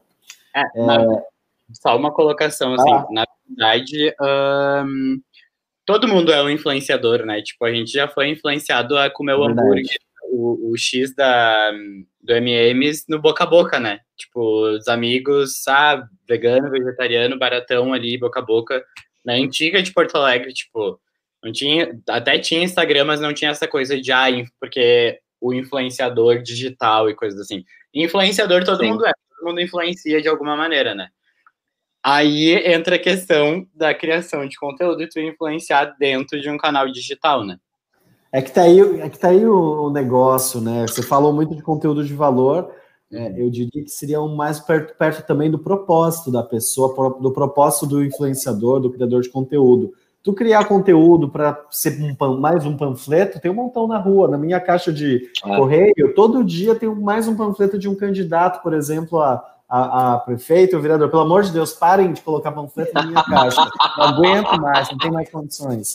É, 0.54 0.61
é... 0.61 1.24
Só 1.72 1.96
uma 1.96 2.12
colocação, 2.12 2.74
assim, 2.74 2.92
ah. 2.92 3.06
na 3.11 3.24
verdade, 3.48 4.14
um, 4.20 5.20
todo 5.84 6.08
mundo 6.08 6.32
é 6.32 6.42
um 6.42 6.50
influenciador, 6.50 7.24
né? 7.24 7.42
Tipo, 7.42 7.64
a 7.64 7.72
gente 7.72 7.92
já 7.92 8.08
foi 8.08 8.28
influenciado 8.28 8.96
a 8.96 9.10
comer 9.10 9.34
o 9.34 9.44
hambúrguer, 9.44 9.98
o, 10.30 10.72
o 10.72 10.76
X 10.76 11.14
da, 11.14 11.70
do 12.22 12.34
MMs 12.34 13.04
no 13.08 13.20
boca 13.20 13.44
a 13.44 13.46
boca, 13.46 13.78
né? 13.78 14.00
Tipo, 14.16 14.70
os 14.70 14.88
amigos, 14.88 15.66
ah, 15.68 16.04
vegano, 16.28 16.70
vegetariano, 16.70 17.38
baratão 17.38 17.92
ali, 17.92 18.18
boca 18.18 18.40
a 18.40 18.44
boca. 18.44 18.84
Na 19.24 19.34
antiga 19.34 19.82
de 19.82 19.92
Porto 19.92 20.16
Alegre, 20.16 20.52
tipo, 20.52 21.00
não 21.42 21.52
tinha, 21.52 21.98
até 22.08 22.38
tinha 22.38 22.62
Instagram, 22.62 23.04
mas 23.04 23.20
não 23.20 23.34
tinha 23.34 23.50
essa 23.50 23.66
coisa 23.66 24.00
de, 24.00 24.12
ah, 24.12 24.28
porque 24.60 25.18
o 25.40 25.52
influenciador 25.52 26.40
digital 26.40 27.10
e 27.10 27.14
coisas 27.14 27.40
assim. 27.40 27.64
Influenciador 27.92 28.64
todo 28.64 28.80
Sim. 28.80 28.90
mundo 28.90 29.04
é, 29.04 29.12
todo 29.36 29.48
mundo 29.48 29.60
influencia 29.60 30.22
de 30.22 30.28
alguma 30.28 30.56
maneira, 30.56 30.94
né? 30.94 31.08
Aí 32.04 32.54
entra 32.66 32.96
a 32.96 32.98
questão 32.98 33.64
da 33.72 33.94
criação 33.94 34.46
de 34.46 34.58
conteúdo 34.58 35.02
e 35.02 35.08
tu 35.08 35.20
influenciar 35.20 35.94
dentro 35.98 36.40
de 36.40 36.50
um 36.50 36.58
canal 36.58 36.90
digital, 36.90 37.44
né? 37.44 37.58
É 38.32 38.42
que 38.42 38.50
tá 38.50 38.62
aí, 38.62 38.80
é 39.00 39.08
que 39.08 39.18
tá 39.18 39.28
aí 39.28 39.46
o, 39.46 39.90
negócio, 39.90 40.60
né? 40.60 40.86
Você 40.88 41.02
falou 41.02 41.32
muito 41.32 41.54
de 41.54 41.62
conteúdo 41.62 42.02
de 42.02 42.14
valor. 42.14 42.72
É, 43.12 43.40
eu 43.40 43.50
diria 43.50 43.84
que 43.84 43.90
seria 43.90 44.22
um 44.22 44.34
mais 44.34 44.58
perto, 44.58 44.96
perto 44.96 45.26
também 45.26 45.50
do 45.50 45.58
propósito 45.58 46.32
da 46.32 46.42
pessoa, 46.42 47.18
do 47.20 47.30
propósito 47.30 47.86
do 47.86 48.02
influenciador, 48.02 48.80
do 48.80 48.90
criador 48.90 49.20
de 49.20 49.28
conteúdo. 49.28 49.92
Tu 50.24 50.32
criar 50.32 50.64
conteúdo 50.64 51.28
para 51.28 51.66
ser 51.70 52.00
um, 52.00 52.40
mais 52.40 52.64
um 52.64 52.76
panfleto, 52.76 53.38
tem 53.38 53.50
um 53.50 53.54
montão 53.54 53.86
na 53.86 53.98
rua. 53.98 54.28
Na 54.28 54.38
minha 54.38 54.58
caixa 54.58 54.90
de 54.90 55.30
ah. 55.44 55.56
correio, 55.56 56.14
todo 56.14 56.42
dia 56.42 56.74
tem 56.74 56.88
mais 56.88 57.28
um 57.28 57.36
panfleto 57.36 57.78
de 57.78 57.88
um 57.88 57.94
candidato, 57.94 58.62
por 58.62 58.72
exemplo, 58.72 59.20
a, 59.20 59.44
a, 59.72 60.14
a 60.14 60.18
prefeito, 60.18 60.76
o 60.76 60.80
vereador. 60.80 61.08
Pelo 61.08 61.22
amor 61.22 61.42
de 61.42 61.52
Deus, 61.52 61.72
parem 61.72 62.12
de 62.12 62.20
colocar 62.20 62.52
panfleto 62.52 62.92
na 62.94 63.06
minha 63.06 63.22
caixa. 63.22 63.70
Não 63.96 64.04
aguento 64.04 64.61
mais, 64.61 64.90
não 64.90 64.98
tem 64.98 65.11
mais 65.11 65.30
condições. 65.30 65.94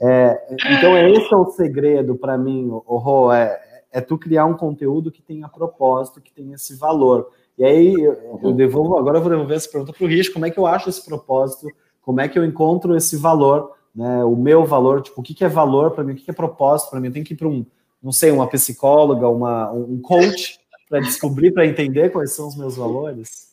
É, 0.00 0.56
então, 0.76 0.96
esse 0.96 1.32
é 1.32 1.36
o 1.36 1.46
segredo 1.52 2.16
para 2.16 2.36
mim, 2.36 2.68
o 2.70 2.96
Rô, 2.98 3.32
é, 3.32 3.60
é 3.92 4.00
tu 4.00 4.18
criar 4.18 4.46
um 4.46 4.54
conteúdo 4.54 5.12
que 5.12 5.22
tenha 5.22 5.48
propósito, 5.48 6.20
que 6.20 6.32
tenha 6.32 6.56
esse 6.56 6.76
valor. 6.76 7.30
E 7.56 7.64
aí, 7.64 7.94
eu 8.42 8.52
devolvo, 8.52 8.96
agora 8.96 9.18
eu 9.18 9.22
vou 9.22 9.30
devolver 9.30 9.56
essa 9.56 9.70
pergunta 9.70 9.92
para 9.92 10.04
o 10.04 10.08
Rich, 10.08 10.32
como 10.32 10.46
é 10.46 10.50
que 10.50 10.58
eu 10.58 10.66
acho 10.66 10.88
esse 10.88 11.04
propósito 11.04 11.68
como 12.02 12.20
é 12.20 12.28
que 12.28 12.38
eu 12.38 12.44
encontro 12.44 12.96
esse 12.96 13.16
valor, 13.16 13.72
né? 13.94 14.24
O 14.24 14.36
meu 14.36 14.66
valor, 14.66 15.00
tipo, 15.00 15.20
o 15.20 15.24
que, 15.24 15.32
que 15.32 15.44
é 15.44 15.48
valor 15.48 15.92
para 15.92 16.04
mim, 16.04 16.12
o 16.12 16.16
que, 16.16 16.24
que 16.24 16.30
é 16.30 16.34
propósito 16.34 16.90
para 16.90 17.00
mim? 17.00 17.06
Eu 17.06 17.12
tenho 17.12 17.24
que 17.24 17.32
ir 17.32 17.36
para 17.36 17.48
um, 17.48 17.64
não 18.02 18.12
sei, 18.12 18.30
uma 18.30 18.48
psicóloga, 18.48 19.28
uma, 19.28 19.70
um 19.70 20.00
coach 20.00 20.58
para 20.92 21.00
descobrir, 21.00 21.52
para 21.52 21.66
entender 21.66 22.10
quais 22.10 22.32
são 22.32 22.48
os 22.48 22.54
meus 22.54 22.76
valores? 22.76 23.48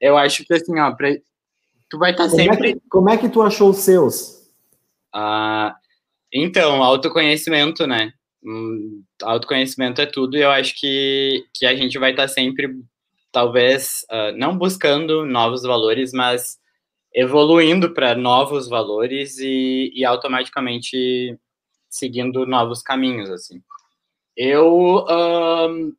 Eu 0.00 0.16
acho 0.16 0.46
que 0.46 0.54
assim, 0.54 0.78
ó, 0.80 0.90
pra... 0.92 1.14
tu 1.90 1.98
vai 1.98 2.12
estar 2.12 2.24
tá 2.24 2.30
sempre. 2.30 2.70
É 2.70 2.72
que, 2.72 2.80
como 2.88 3.10
é 3.10 3.18
que 3.18 3.28
tu 3.28 3.42
achou 3.42 3.68
os 3.68 3.76
seus? 3.76 4.48
Ah, 5.12 5.76
então, 6.32 6.82
autoconhecimento, 6.82 7.86
né? 7.86 8.14
Hum, 8.42 9.02
autoconhecimento 9.22 10.00
é 10.00 10.06
tudo, 10.06 10.38
e 10.38 10.40
eu 10.40 10.50
acho 10.50 10.74
que, 10.80 11.44
que 11.52 11.66
a 11.66 11.74
gente 11.74 11.98
vai 11.98 12.12
estar 12.12 12.22
tá 12.22 12.28
sempre, 12.28 12.74
talvez, 13.30 14.06
uh, 14.10 14.34
não 14.38 14.56
buscando 14.56 15.26
novos 15.26 15.62
valores, 15.62 16.12
mas 16.14 16.58
evoluindo 17.14 17.92
para 17.92 18.14
novos 18.14 18.68
valores 18.70 19.36
e, 19.38 19.92
e, 19.94 20.02
automaticamente 20.02 21.36
seguindo 21.90 22.46
novos 22.46 22.80
caminhos, 22.80 23.28
assim. 23.28 23.60
Eu 24.34 25.04
um, 25.10 25.92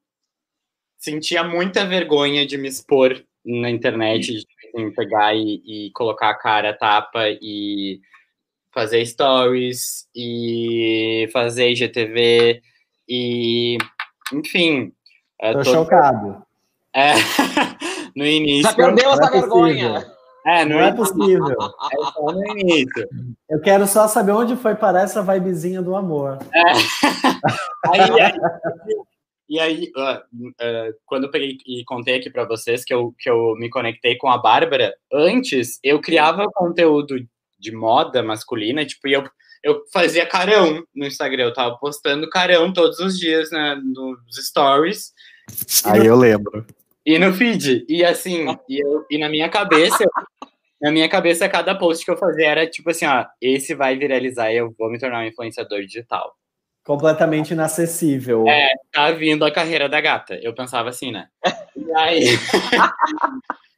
sentia 1.02 1.44
muita 1.44 1.84
vergonha 1.84 2.46
de 2.46 2.58
me 2.60 2.70
expor 2.70 3.20
na 3.44 3.72
internet, 3.72 4.32
de 4.32 4.48
assim, 4.76 4.92
pegar 4.92 5.36
e, 5.36 5.62
e, 5.66 5.92
colocar 5.94 6.30
a 6.30 6.38
cara 6.38 6.70
a 6.70 6.78
tapa 6.78 7.24
e 7.42 8.00
fazer 8.72 9.04
stories 9.06 10.08
e 10.16 11.28
fazer 11.34 11.72
IGTV 11.72 12.62
e, 13.10 13.78
enfim... 14.32 14.94
É, 15.42 15.54
Tô 15.54 15.64
todo... 15.64 15.74
chocado. 15.74 16.44
É, 16.94 17.14
no 18.16 18.24
início... 18.24 18.62
Já 18.62 18.74
perdeu 18.76 19.12
essa 19.12 19.32
vergonha! 19.32 20.06
É, 20.46 20.66
não, 20.66 20.78
não 20.78 20.84
é 20.84 20.94
possível. 20.94 21.48
É 21.92 22.12
só 22.14 22.32
no 22.32 22.48
início. 22.60 23.10
Eu 23.50 23.60
quero 23.60 23.88
só 23.88 24.08
saber 24.08 24.32
onde 24.32 24.56
foi 24.56 24.76
parar 24.76 25.02
essa 25.02 25.22
vibezinha 25.22 25.82
do 25.82 25.96
amor. 25.96 26.40
É. 26.54 26.62
aí, 27.90 28.02
aí, 28.02 28.34
e 29.52 29.60
aí, 29.60 29.92
uh, 29.98 30.38
uh, 30.46 30.96
quando 31.06 31.26
eu 31.26 31.30
peguei 31.30 31.58
e 31.68 31.84
contei 31.84 32.16
aqui 32.16 32.30
para 32.30 32.46
vocês 32.46 32.86
que 32.86 32.94
eu, 32.94 33.14
que 33.20 33.30
eu 33.30 33.54
me 33.58 33.70
conectei 33.70 34.16
com 34.16 34.30
a 34.30 34.38
Bárbara, 34.38 34.96
antes 35.12 35.78
eu 35.84 36.00
criava 36.00 36.48
conteúdo 36.54 37.18
de 37.60 37.72
moda 37.74 38.24
masculina, 38.24 38.86
tipo, 38.86 39.10
e 39.10 39.12
eu, 39.12 39.26
eu 39.62 39.84
fazia 39.92 40.26
carão 40.26 40.86
no 40.96 41.06
Instagram, 41.06 41.44
eu 41.44 41.54
tava 41.54 41.76
postando 41.76 42.30
carão 42.30 42.72
todos 42.72 43.00
os 43.00 43.20
dias 43.20 43.52
né, 43.52 43.76
nos 43.84 44.38
stories. 44.38 45.12
Aí 45.84 46.00
no, 46.00 46.06
eu 46.06 46.16
lembro. 46.16 46.66
E 47.06 47.20
no 47.20 47.34
feed. 47.34 47.86
E 47.90 48.06
assim, 48.06 48.46
e, 48.70 48.82
eu, 48.82 49.06
e 49.12 49.18
na 49.18 49.28
minha 49.28 49.50
cabeça, 49.50 50.06
na 50.82 50.92
minha 50.92 51.10
cabeça, 51.10 51.50
cada 51.50 51.76
post 51.76 52.06
que 52.06 52.12
eu 52.12 52.16
fazia 52.16 52.48
era 52.48 52.68
tipo 52.70 52.90
assim, 52.90 53.06
ó, 53.06 53.26
esse 53.42 53.76
vai 53.76 53.98
viralizar 53.98 54.50
e 54.50 54.56
eu 54.56 54.74
vou 54.80 54.90
me 54.90 54.98
tornar 54.98 55.20
um 55.20 55.28
influenciador 55.28 55.82
digital. 55.82 56.34
Completamente 56.84 57.54
inacessível. 57.54 58.48
É, 58.48 58.72
tá 58.92 59.12
vindo 59.12 59.46
a 59.46 59.52
carreira 59.52 59.88
da 59.88 60.02
gata. 60.02 60.36
Eu 60.42 60.54
pensava 60.54 60.90
assim, 60.90 61.12
né? 61.12 61.28
E 61.74 61.94
aí. 61.96 62.26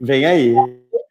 Vem 0.01 0.25
aí. 0.25 0.53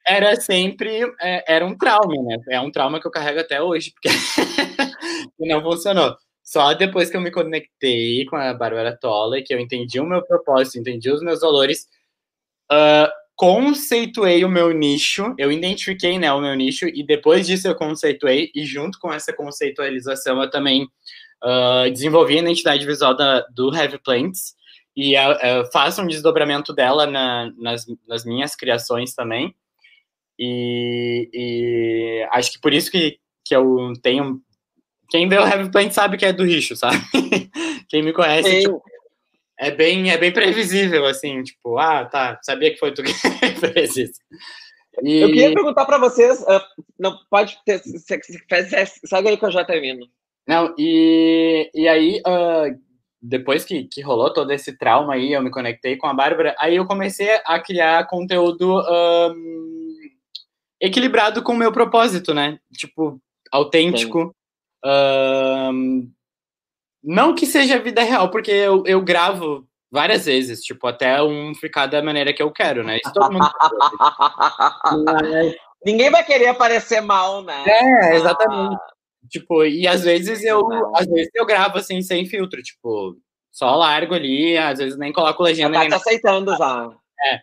Era 0.06 0.36
sempre. 0.36 1.00
É, 1.20 1.54
era 1.54 1.64
um 1.64 1.76
trauma, 1.76 2.22
né? 2.22 2.36
É 2.50 2.60
um 2.60 2.70
trauma 2.70 3.00
que 3.00 3.06
eu 3.06 3.10
carrego 3.10 3.40
até 3.40 3.62
hoje, 3.62 3.92
porque 3.92 4.08
não 5.38 5.62
funcionou. 5.62 6.16
Só 6.42 6.74
depois 6.74 7.08
que 7.08 7.16
eu 7.16 7.20
me 7.20 7.30
conectei 7.30 8.26
com 8.26 8.36
a 8.36 8.52
Bárbara 8.52 8.96
Toller, 9.00 9.44
que 9.44 9.54
eu 9.54 9.60
entendi 9.60 10.00
o 10.00 10.04
meu 10.04 10.22
propósito, 10.22 10.78
entendi 10.78 11.10
os 11.10 11.22
meus 11.22 11.40
valores, 11.40 11.86
uh, 12.70 13.08
conceituei 13.42 14.44
o 14.44 14.48
meu 14.48 14.70
nicho, 14.70 15.34
eu 15.36 15.50
identifiquei 15.50 16.16
né, 16.16 16.32
o 16.32 16.40
meu 16.40 16.54
nicho, 16.54 16.86
e 16.86 17.04
depois 17.04 17.44
disso 17.44 17.66
eu 17.66 17.74
conceituei, 17.74 18.52
e 18.54 18.64
junto 18.64 19.00
com 19.00 19.12
essa 19.12 19.32
conceitualização 19.32 20.40
eu 20.40 20.48
também 20.48 20.84
uh, 20.84 21.90
desenvolvi 21.90 22.38
a 22.38 22.40
identidade 22.40 22.86
visual 22.86 23.16
da, 23.16 23.40
do 23.52 23.74
Heavy 23.74 23.98
Plants, 23.98 24.54
e 24.96 25.18
uh, 25.18 25.68
faço 25.72 26.00
um 26.02 26.06
desdobramento 26.06 26.72
dela 26.72 27.04
na, 27.04 27.50
nas, 27.58 27.84
nas, 28.06 28.24
minhas 28.24 28.54
criações 28.54 29.12
também. 29.12 29.52
E, 30.38 31.28
e, 31.34 32.28
acho 32.30 32.52
que 32.52 32.60
por 32.60 32.72
isso 32.72 32.92
que, 32.92 33.18
que 33.44 33.56
eu 33.56 33.92
tenho. 34.00 34.40
Quem 35.10 35.28
vê 35.28 35.38
o 35.38 35.44
Heavy 35.44 35.68
Plant 35.68 35.90
sabe 35.90 36.16
que 36.16 36.26
é 36.26 36.32
do 36.32 36.44
Richo, 36.44 36.76
sabe? 36.76 36.98
Quem 37.90 38.04
me 38.04 38.12
conhece, 38.12 38.60
tipo, 38.60 38.80
é 39.62 39.70
bem, 39.70 40.10
é 40.10 40.18
bem 40.18 40.32
previsível, 40.32 41.06
assim, 41.06 41.40
tipo, 41.44 41.78
ah, 41.78 42.04
tá, 42.04 42.36
sabia 42.42 42.72
que 42.72 42.78
foi 42.78 42.92
tu 42.92 43.00
que 43.02 43.12
fez 43.72 43.96
isso. 43.96 44.20
E... 45.00 45.20
Eu 45.20 45.28
queria 45.28 45.54
perguntar 45.54 45.84
para 45.84 45.98
vocês, 45.98 46.40
uh, 46.42 46.60
não 46.98 47.16
pode 47.30 47.56
ter, 47.64 47.78
se, 47.78 47.98
se, 48.00 49.06
segue 49.06 49.28
aí 49.28 49.36
que 49.36 49.44
eu 49.44 49.52
já 49.52 49.64
termino. 49.64 50.04
Não, 50.48 50.74
e, 50.76 51.70
e 51.72 51.86
aí, 51.86 52.20
uh, 52.26 52.76
depois 53.22 53.64
que, 53.64 53.84
que 53.84 54.02
rolou 54.02 54.32
todo 54.32 54.50
esse 54.50 54.76
trauma 54.76 55.14
aí, 55.14 55.32
eu 55.32 55.40
me 55.40 55.50
conectei 55.50 55.96
com 55.96 56.08
a 56.08 56.14
Bárbara, 56.14 56.56
aí 56.58 56.74
eu 56.74 56.84
comecei 56.84 57.30
a 57.44 57.60
criar 57.60 58.08
conteúdo 58.08 58.80
um, 58.80 59.96
equilibrado 60.80 61.40
com 61.40 61.52
o 61.52 61.56
meu 61.56 61.70
propósito, 61.70 62.34
né? 62.34 62.58
Tipo, 62.76 63.22
autêntico. 63.52 64.34
Um, 64.84 66.10
não 67.02 67.34
que 67.34 67.46
seja 67.46 67.78
vida 67.78 68.02
real, 68.02 68.30
porque 68.30 68.50
eu, 68.50 68.84
eu 68.86 69.00
gravo 69.00 69.66
várias 69.90 70.24
vezes, 70.24 70.62
tipo, 70.62 70.86
até 70.86 71.22
um 71.22 71.54
ficar 71.54 71.86
da 71.86 72.02
maneira 72.02 72.32
que 72.32 72.42
eu 72.42 72.50
quero, 72.50 72.82
né? 72.82 72.98
Isso 73.04 73.12
todo 73.12 73.32
mundo 73.32 73.50
Mas... 75.04 75.54
Ninguém 75.84 76.10
vai 76.10 76.24
querer 76.24 76.46
aparecer 76.46 77.00
mal, 77.00 77.42
né? 77.42 77.64
É, 77.66 78.16
exatamente. 78.16 78.76
Ah. 78.76 78.92
Tipo, 79.28 79.64
e 79.64 79.86
às 79.86 80.02
vezes 80.02 80.44
eu, 80.44 80.62
às 80.94 81.06
vezes 81.06 81.30
eu 81.34 81.44
gravo 81.44 81.78
assim 81.78 82.00
sem 82.02 82.26
filtro, 82.26 82.62
tipo, 82.62 83.16
só 83.50 83.74
largo 83.74 84.14
ali, 84.14 84.56
às 84.56 84.78
vezes 84.78 84.98
nem 84.98 85.12
coloco 85.12 85.42
legenda. 85.42 85.82
Já 85.82 85.90
tá 85.90 85.96
aceitando 85.96 86.56
já. 86.56 86.90
É. 87.26 87.40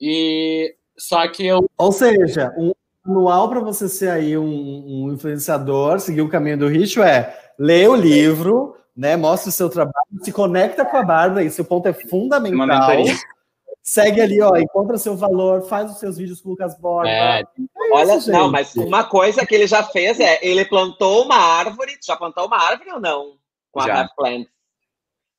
E 0.00 0.74
só 0.98 1.26
que 1.28 1.46
eu. 1.46 1.68
Ou 1.76 1.92
seja, 1.92 2.52
um 2.56 2.72
manual 3.04 3.48
para 3.48 3.60
você 3.60 3.88
ser 3.88 4.10
aí 4.10 4.36
um, 4.36 4.44
um, 4.44 5.12
influenciador, 5.12 5.98
seguir 6.00 6.22
o 6.22 6.28
caminho 6.28 6.58
do 6.58 6.68
Richo 6.68 7.02
é 7.02 7.36
ler 7.58 7.88
o 7.88 7.96
livro, 7.96 8.76
né? 8.98 9.16
Mostra 9.16 9.48
o 9.48 9.52
seu 9.52 9.70
trabalho, 9.70 9.94
se 10.22 10.32
conecta 10.32 10.84
com 10.84 10.96
a 10.96 11.02
Bárbara, 11.04 11.44
esse 11.44 11.62
ponto 11.62 11.86
é 11.86 11.92
fundamental. 11.92 12.90
Segue 13.80 14.20
ali, 14.20 14.42
ó, 14.42 14.56
encontra 14.56 14.98
seu 14.98 15.16
valor, 15.16 15.62
faz 15.62 15.90
os 15.90 15.98
seus 15.98 16.18
vídeos 16.18 16.40
com 16.40 16.48
o 16.48 16.52
Lucas 16.52 16.76
Borba. 16.78 17.08
É. 17.08 17.40
É 17.40 17.44
Olha, 17.92 18.16
isso, 18.16 18.30
não, 18.30 18.50
mas 18.50 18.74
uma 18.74 19.04
coisa 19.04 19.46
que 19.46 19.54
ele 19.54 19.68
já 19.68 19.84
fez 19.84 20.18
é, 20.18 20.38
ele 20.42 20.64
plantou 20.64 21.24
uma 21.24 21.36
árvore, 21.36 21.96
já 22.04 22.16
plantou 22.16 22.46
uma 22.46 22.58
árvore 22.58 22.90
ou 22.90 23.00
não? 23.00 23.36
Com 23.70 23.80
a 23.80 23.86
já. 23.86 24.08
Plant. 24.16 24.48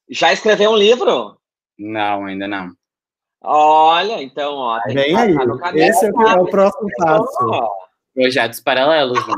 Já 0.10 0.32
escreveu 0.32 0.72
um 0.72 0.78
livro? 0.78 1.38
Não, 1.78 2.26
ainda 2.26 2.48
não. 2.48 2.72
Olha, 3.42 4.24
então, 4.24 4.56
ó. 4.56 4.80
Vem 4.88 5.16
aí, 5.16 5.36
esse 5.76 6.06
é, 6.06 6.10
é 6.10 6.40
o 6.40 6.46
próximo 6.46 6.90
passo. 6.98 7.70
Projetos 8.16 8.62
paralelos, 8.62 9.28
né? 9.28 9.36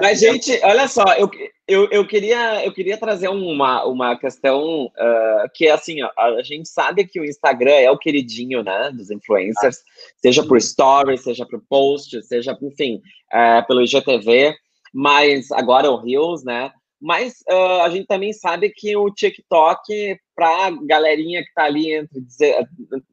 Mas, 0.00 0.20
gente, 0.20 0.60
olha 0.64 0.88
só, 0.88 1.04
eu, 1.14 1.30
eu, 1.72 1.88
eu, 1.90 2.06
queria, 2.06 2.64
eu 2.64 2.72
queria 2.72 2.98
trazer 2.98 3.28
uma, 3.28 3.84
uma 3.84 4.18
questão 4.18 4.84
uh, 4.86 5.50
que 5.54 5.66
é 5.66 5.70
assim, 5.70 6.02
ó, 6.02 6.10
a 6.16 6.42
gente 6.42 6.68
sabe 6.68 7.06
que 7.06 7.18
o 7.18 7.24
Instagram 7.24 7.72
é 7.72 7.90
o 7.90 7.98
queridinho, 7.98 8.62
né, 8.62 8.90
dos 8.92 9.10
influencers, 9.10 9.78
seja 10.16 10.44
por 10.44 10.60
stories, 10.60 11.22
seja 11.22 11.46
por 11.46 11.62
post, 11.68 12.22
seja, 12.24 12.56
enfim, 12.62 13.00
uh, 13.32 13.66
pelo 13.66 13.82
IGTV, 13.82 14.54
mas 14.92 15.50
agora 15.50 15.90
o 15.90 15.96
Reels, 15.96 16.44
né, 16.44 16.70
mas 17.00 17.36
uh, 17.50 17.82
a 17.82 17.88
gente 17.88 18.06
também 18.06 18.32
sabe 18.32 18.70
que 18.70 18.94
o 18.96 19.10
TikTok, 19.10 20.16
para 20.36 20.70
galerinha 20.86 21.42
que 21.42 21.48
está 21.48 21.64
ali 21.64 21.94
entre 21.94 22.20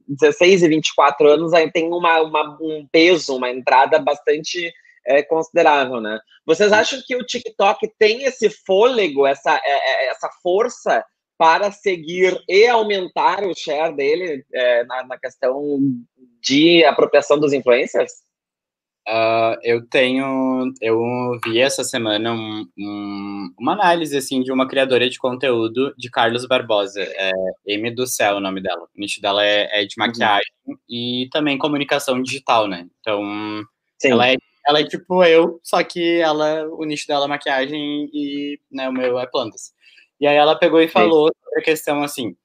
16 0.06 0.62
e 0.62 0.68
24 0.68 1.28
anos, 1.28 1.52
aí 1.52 1.70
tem 1.72 1.88
uma, 1.88 2.20
uma, 2.20 2.58
um 2.60 2.86
peso, 2.92 3.36
uma 3.36 3.50
entrada 3.50 3.98
bastante 3.98 4.70
é, 5.10 5.22
considerável, 5.24 6.00
né? 6.00 6.18
Vocês 6.46 6.72
acham 6.72 7.00
que 7.04 7.16
o 7.16 7.24
TikTok 7.24 7.90
tem 7.98 8.22
esse 8.22 8.48
fôlego, 8.48 9.26
essa, 9.26 9.56
é, 9.56 10.06
é, 10.06 10.10
essa 10.10 10.28
força 10.42 11.04
para 11.36 11.72
seguir 11.72 12.40
e 12.48 12.66
aumentar 12.68 13.42
o 13.44 13.54
share 13.54 13.94
dele 13.94 14.44
é, 14.52 14.84
na, 14.84 15.04
na, 15.04 15.18
questão 15.18 15.80
de 16.40 16.84
apropriação 16.84 17.38
dos 17.38 17.52
influencers? 17.52 18.12
Uh, 19.08 19.58
eu 19.62 19.84
tenho, 19.88 20.72
eu 20.80 21.00
vi 21.42 21.58
essa 21.58 21.82
semana 21.82 22.32
um, 22.32 22.66
um, 22.78 23.54
uma 23.58 23.72
análise 23.72 24.16
assim 24.16 24.42
de 24.42 24.52
uma 24.52 24.68
criadora 24.68 25.08
de 25.08 25.18
conteúdo 25.18 25.92
de 25.96 26.10
Carlos 26.10 26.46
Barbosa, 26.46 27.00
é 27.02 27.32
M 27.66 27.90
do 27.90 28.06
Céu 28.06 28.36
o 28.36 28.40
nome 28.40 28.60
dela. 28.60 28.82
O 28.82 29.00
nicho 29.00 29.20
dela 29.20 29.44
é, 29.44 29.82
é 29.82 29.86
de 29.86 29.94
uhum. 29.98 30.06
maquiagem 30.06 30.52
uhum. 30.66 30.76
e 30.88 31.28
também 31.32 31.58
comunicação 31.58 32.22
digital, 32.22 32.68
né? 32.68 32.86
Então, 33.00 33.22
Sim. 33.98 34.12
ela 34.12 34.28
é 34.28 34.36
ela 34.70 34.80
é 34.80 34.84
tipo 34.84 35.24
eu, 35.24 35.60
só 35.62 35.82
que 35.82 36.20
ela, 36.20 36.64
o 36.68 36.84
nicho 36.84 37.06
dela 37.06 37.24
é 37.24 37.28
maquiagem 37.28 38.08
e 38.12 38.58
né, 38.70 38.88
o 38.88 38.92
meu 38.92 39.18
é 39.18 39.26
plantas. 39.26 39.72
E 40.20 40.26
aí 40.26 40.36
ela 40.36 40.56
pegou 40.56 40.80
e 40.80 40.88
falou 40.88 41.26
Sim. 41.26 41.34
sobre 41.42 41.60
a 41.60 41.64
questão 41.64 42.02
assim: 42.02 42.36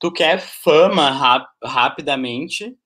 tu 0.00 0.12
quer 0.12 0.40
fama 0.40 1.10
rap 1.10 1.46
rapidamente 1.62 2.76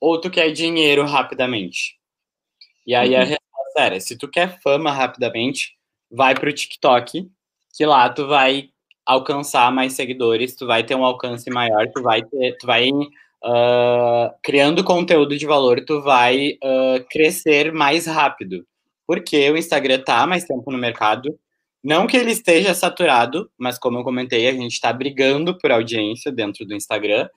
ou 0.00 0.20
tu 0.20 0.30
quer 0.30 0.52
dinheiro 0.52 1.04
rapidamente? 1.04 1.98
E 2.86 2.94
aí 2.94 3.14
uhum. 3.14 3.20
a 3.20 3.24
resposta 3.24 3.80
era: 3.80 4.00
se 4.00 4.16
tu 4.16 4.28
quer 4.28 4.60
fama 4.60 4.92
rapidamente, 4.92 5.76
vai 6.10 6.34
pro 6.34 6.52
TikTok, 6.52 7.28
que 7.76 7.84
lá 7.84 8.08
tu 8.08 8.28
vai 8.28 8.70
alcançar 9.04 9.72
mais 9.72 9.94
seguidores, 9.94 10.54
tu 10.54 10.66
vai 10.66 10.84
ter 10.84 10.94
um 10.94 11.04
alcance 11.04 11.50
maior, 11.50 11.90
tu 11.92 12.00
vai 12.00 12.22
ter, 12.22 12.56
tu 12.58 12.66
vai 12.66 12.88
uh, 13.44 14.34
criando 14.42 14.82
conteúdo 14.82 15.36
de 15.36 15.46
valor, 15.46 15.84
tu 15.84 16.00
vai 16.00 16.52
uh, 16.62 17.04
crescer 17.10 17.72
mais 17.72 18.06
rápido. 18.06 18.66
Porque 19.06 19.50
o 19.50 19.56
Instagram 19.56 20.00
tá 20.00 20.26
mais 20.26 20.44
tempo 20.44 20.72
no 20.72 20.78
mercado. 20.78 21.38
Não 21.82 22.06
que 22.06 22.16
ele 22.16 22.32
esteja 22.32 22.72
saturado, 22.72 23.50
mas 23.58 23.78
como 23.78 23.98
eu 23.98 24.04
comentei, 24.04 24.48
a 24.48 24.52
gente 24.52 24.72
está 24.72 24.90
brigando 24.90 25.58
por 25.58 25.70
audiência 25.70 26.32
dentro 26.32 26.64
do 26.64 26.74
Instagram. 26.74 27.28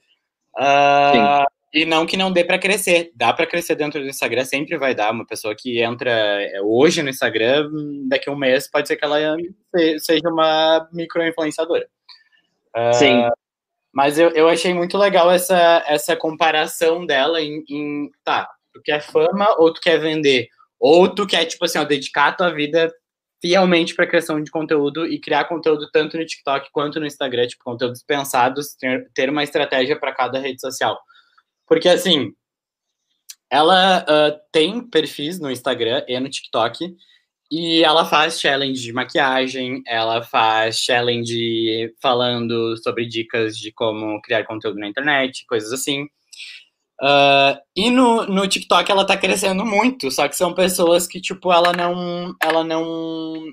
Uh, 0.56 1.46
e 1.74 1.86
não 1.86 2.06
que 2.06 2.16
não 2.16 2.32
dê 2.32 2.46
para 2.46 2.58
crescer. 2.58 3.12
Dá 3.14 3.34
para 3.34 3.46
crescer 3.46 3.76
dentro 3.76 4.02
do 4.02 4.08
Instagram, 4.08 4.46
sempre 4.46 4.78
vai 4.78 4.96
dar. 4.96 5.12
Uma 5.12 5.26
pessoa 5.26 5.54
que 5.54 5.82
entra 5.82 6.10
é, 6.10 6.62
hoje 6.62 7.04
no 7.04 7.10
Instagram, 7.10 7.70
daqui 8.08 8.30
a 8.30 8.32
um 8.32 8.38
mês 8.38 8.72
pode 8.72 8.88
ser 8.88 8.96
que 8.96 9.04
ela 9.04 9.18
seja 10.00 10.30
uma 10.30 10.88
micro-influenciadora. 10.94 11.86
Uh, 12.74 12.94
Sim. 12.94 13.28
Mas 13.98 14.20
eu, 14.20 14.30
eu 14.36 14.48
achei 14.48 14.76
muito 14.76 14.96
legal 14.96 15.32
essa, 15.32 15.84
essa 15.88 16.16
comparação 16.16 17.04
dela 17.04 17.42
em, 17.42 17.64
em, 17.68 18.12
tá, 18.24 18.48
tu 18.72 18.80
quer 18.84 19.02
fama 19.02 19.56
ou 19.58 19.74
tu 19.74 19.82
quer 19.82 19.98
vender? 19.98 20.50
Ou 20.80 21.10
tu 21.10 21.26
quer, 21.26 21.46
tipo 21.46 21.66
assim, 21.66 21.80
ó, 21.80 21.84
dedicar 21.84 22.28
a 22.28 22.32
tua 22.32 22.54
vida 22.54 22.94
fielmente 23.42 23.96
para 23.96 24.06
criação 24.06 24.40
de 24.40 24.52
conteúdo 24.52 25.04
e 25.08 25.20
criar 25.20 25.46
conteúdo 25.46 25.90
tanto 25.92 26.16
no 26.16 26.24
TikTok 26.24 26.70
quanto 26.72 27.00
no 27.00 27.08
Instagram, 27.08 27.48
tipo, 27.48 27.64
conteúdos 27.64 28.04
pensados, 28.04 28.76
ter, 28.76 29.10
ter 29.16 29.32
uma 29.32 29.44
estratégia 29.44 30.00
para 30.00 30.14
cada 30.14 30.38
rede 30.38 30.62
social. 30.62 30.96
Porque, 31.66 31.90
assim, 31.90 32.36
ela 33.50 34.04
uh, 34.04 34.40
tem 34.52 34.80
perfis 34.80 35.40
no 35.40 35.50
Instagram 35.50 36.06
e 36.08 36.20
no 36.20 36.30
TikTok, 36.30 36.96
e 37.50 37.84
ela 37.84 38.06
faz 38.06 38.40
challenge 38.40 38.82
de 38.82 38.92
maquiagem, 38.92 39.82
ela 39.88 40.22
faz 40.22 40.78
challenge 40.80 41.94
falando 42.02 42.76
sobre 42.84 43.08
dicas 43.08 43.58
de 43.58 43.72
como 43.72 44.22
criar 44.22 44.46
conteúdo 44.46 44.80
na 44.80 44.88
internet, 44.88 45.46
coisas 45.48 45.72
assim. 45.72 46.08
Uh, 47.02 47.54
e 47.76 47.92
no, 47.92 48.26
no 48.26 48.48
TikTok 48.48 48.92
ela 48.92 49.06
tá 49.06 49.16
crescendo 49.16 49.64
muito, 49.64 50.10
só 50.10 50.28
que 50.28 50.36
são 50.36 50.54
pessoas 50.54 51.08
que, 51.08 51.22
tipo, 51.22 51.52
ela 51.54 51.72
não. 51.72 52.34
Ela 52.42 52.64
não. 52.64 53.44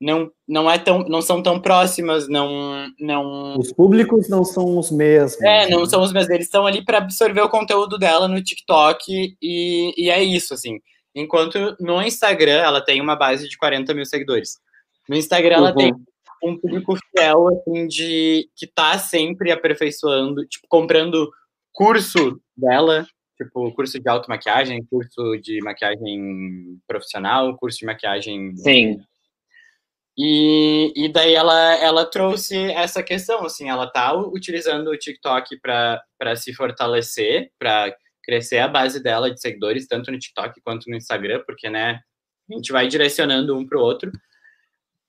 Não, 0.00 0.30
não, 0.46 0.70
é 0.70 0.76
tão, 0.76 0.98
não 1.04 1.22
são 1.22 1.42
tão 1.42 1.58
próximas, 1.58 2.28
não, 2.28 2.86
não. 3.00 3.56
Os 3.56 3.72
públicos 3.72 4.28
não 4.28 4.44
são 4.44 4.76
os 4.76 4.90
mesmos. 4.90 5.40
É, 5.40 5.66
não 5.70 5.86
são 5.86 6.02
os 6.02 6.12
mesmos. 6.12 6.30
Eles 6.30 6.46
estão 6.46 6.66
ali 6.66 6.84
para 6.84 6.98
absorver 6.98 7.40
o 7.40 7.48
conteúdo 7.48 7.96
dela 7.96 8.28
no 8.28 8.42
TikTok 8.42 9.02
e, 9.40 9.94
e 9.96 10.10
é 10.10 10.22
isso, 10.22 10.52
assim. 10.52 10.78
Enquanto 11.14 11.76
no 11.78 12.02
Instagram 12.02 12.60
ela 12.60 12.80
tem 12.80 13.00
uma 13.00 13.14
base 13.14 13.48
de 13.48 13.56
40 13.56 13.94
mil 13.94 14.04
seguidores. 14.04 14.58
No 15.08 15.16
Instagram 15.16 15.56
ela 15.56 15.74
tem 15.74 15.94
um 16.42 16.58
público 16.58 16.96
fiel, 16.96 17.48
assim, 17.48 17.86
de 17.86 18.48
que 18.54 18.66
tá 18.66 18.98
sempre 18.98 19.50
aperfeiçoando, 19.50 20.44
tipo, 20.46 20.66
comprando 20.68 21.30
curso 21.72 22.40
dela, 22.56 23.06
tipo, 23.36 23.72
curso 23.72 23.98
de 23.98 24.08
automaquiagem, 24.08 24.84
curso 24.84 25.36
de 25.40 25.60
maquiagem 25.62 26.78
profissional, 26.86 27.56
curso 27.56 27.78
de 27.78 27.86
maquiagem. 27.86 28.54
Sim. 28.56 29.00
E, 30.16 30.92
e 30.94 31.08
daí 31.08 31.34
ela, 31.34 31.74
ela 31.76 32.04
trouxe 32.04 32.56
essa 32.72 33.02
questão, 33.02 33.44
assim, 33.44 33.68
ela 33.68 33.90
tá 33.90 34.14
utilizando 34.14 34.88
o 34.88 34.96
TikTok 34.96 35.58
para 35.60 36.36
se 36.36 36.54
fortalecer, 36.54 37.50
para 37.58 37.94
crescer 38.24 38.58
a 38.58 38.68
base 38.68 39.02
dela 39.02 39.30
de 39.30 39.40
seguidores, 39.40 39.86
tanto 39.86 40.10
no 40.10 40.18
TikTok 40.18 40.60
quanto 40.62 40.88
no 40.88 40.96
Instagram, 40.96 41.42
porque, 41.46 41.68
né, 41.68 42.00
a 42.50 42.54
gente 42.54 42.72
vai 42.72 42.88
direcionando 42.88 43.56
um 43.56 43.66
para 43.66 43.78
o 43.78 43.82
outro. 43.82 44.10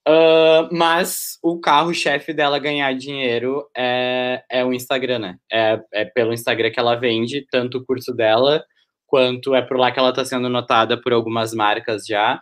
Uh, 0.07 0.70
mas 0.72 1.39
o 1.41 1.59
carro-chefe 1.59 2.32
dela 2.32 2.59
ganhar 2.59 2.93
dinheiro 2.93 3.68
é, 3.76 4.43
é 4.51 4.63
o 4.63 4.72
Instagram, 4.72 5.18
né? 5.18 5.38
É, 5.51 5.82
é 5.93 6.05
pelo 6.05 6.32
Instagram 6.32 6.70
que 6.70 6.80
ela 6.80 6.95
vende, 6.95 7.47
tanto 7.49 7.80
o 7.80 7.86
curso 7.86 8.13
dela, 8.13 8.63
quanto 9.07 9.55
é 9.55 9.63
por 9.63 9.78
lá 9.78 9.91
que 9.91 9.97
ela 9.97 10.11
está 10.11 10.24
sendo 10.24 10.47
notada 10.47 11.01
por 11.01 11.11
algumas 11.11 11.53
marcas 11.53 12.05
já. 12.05 12.41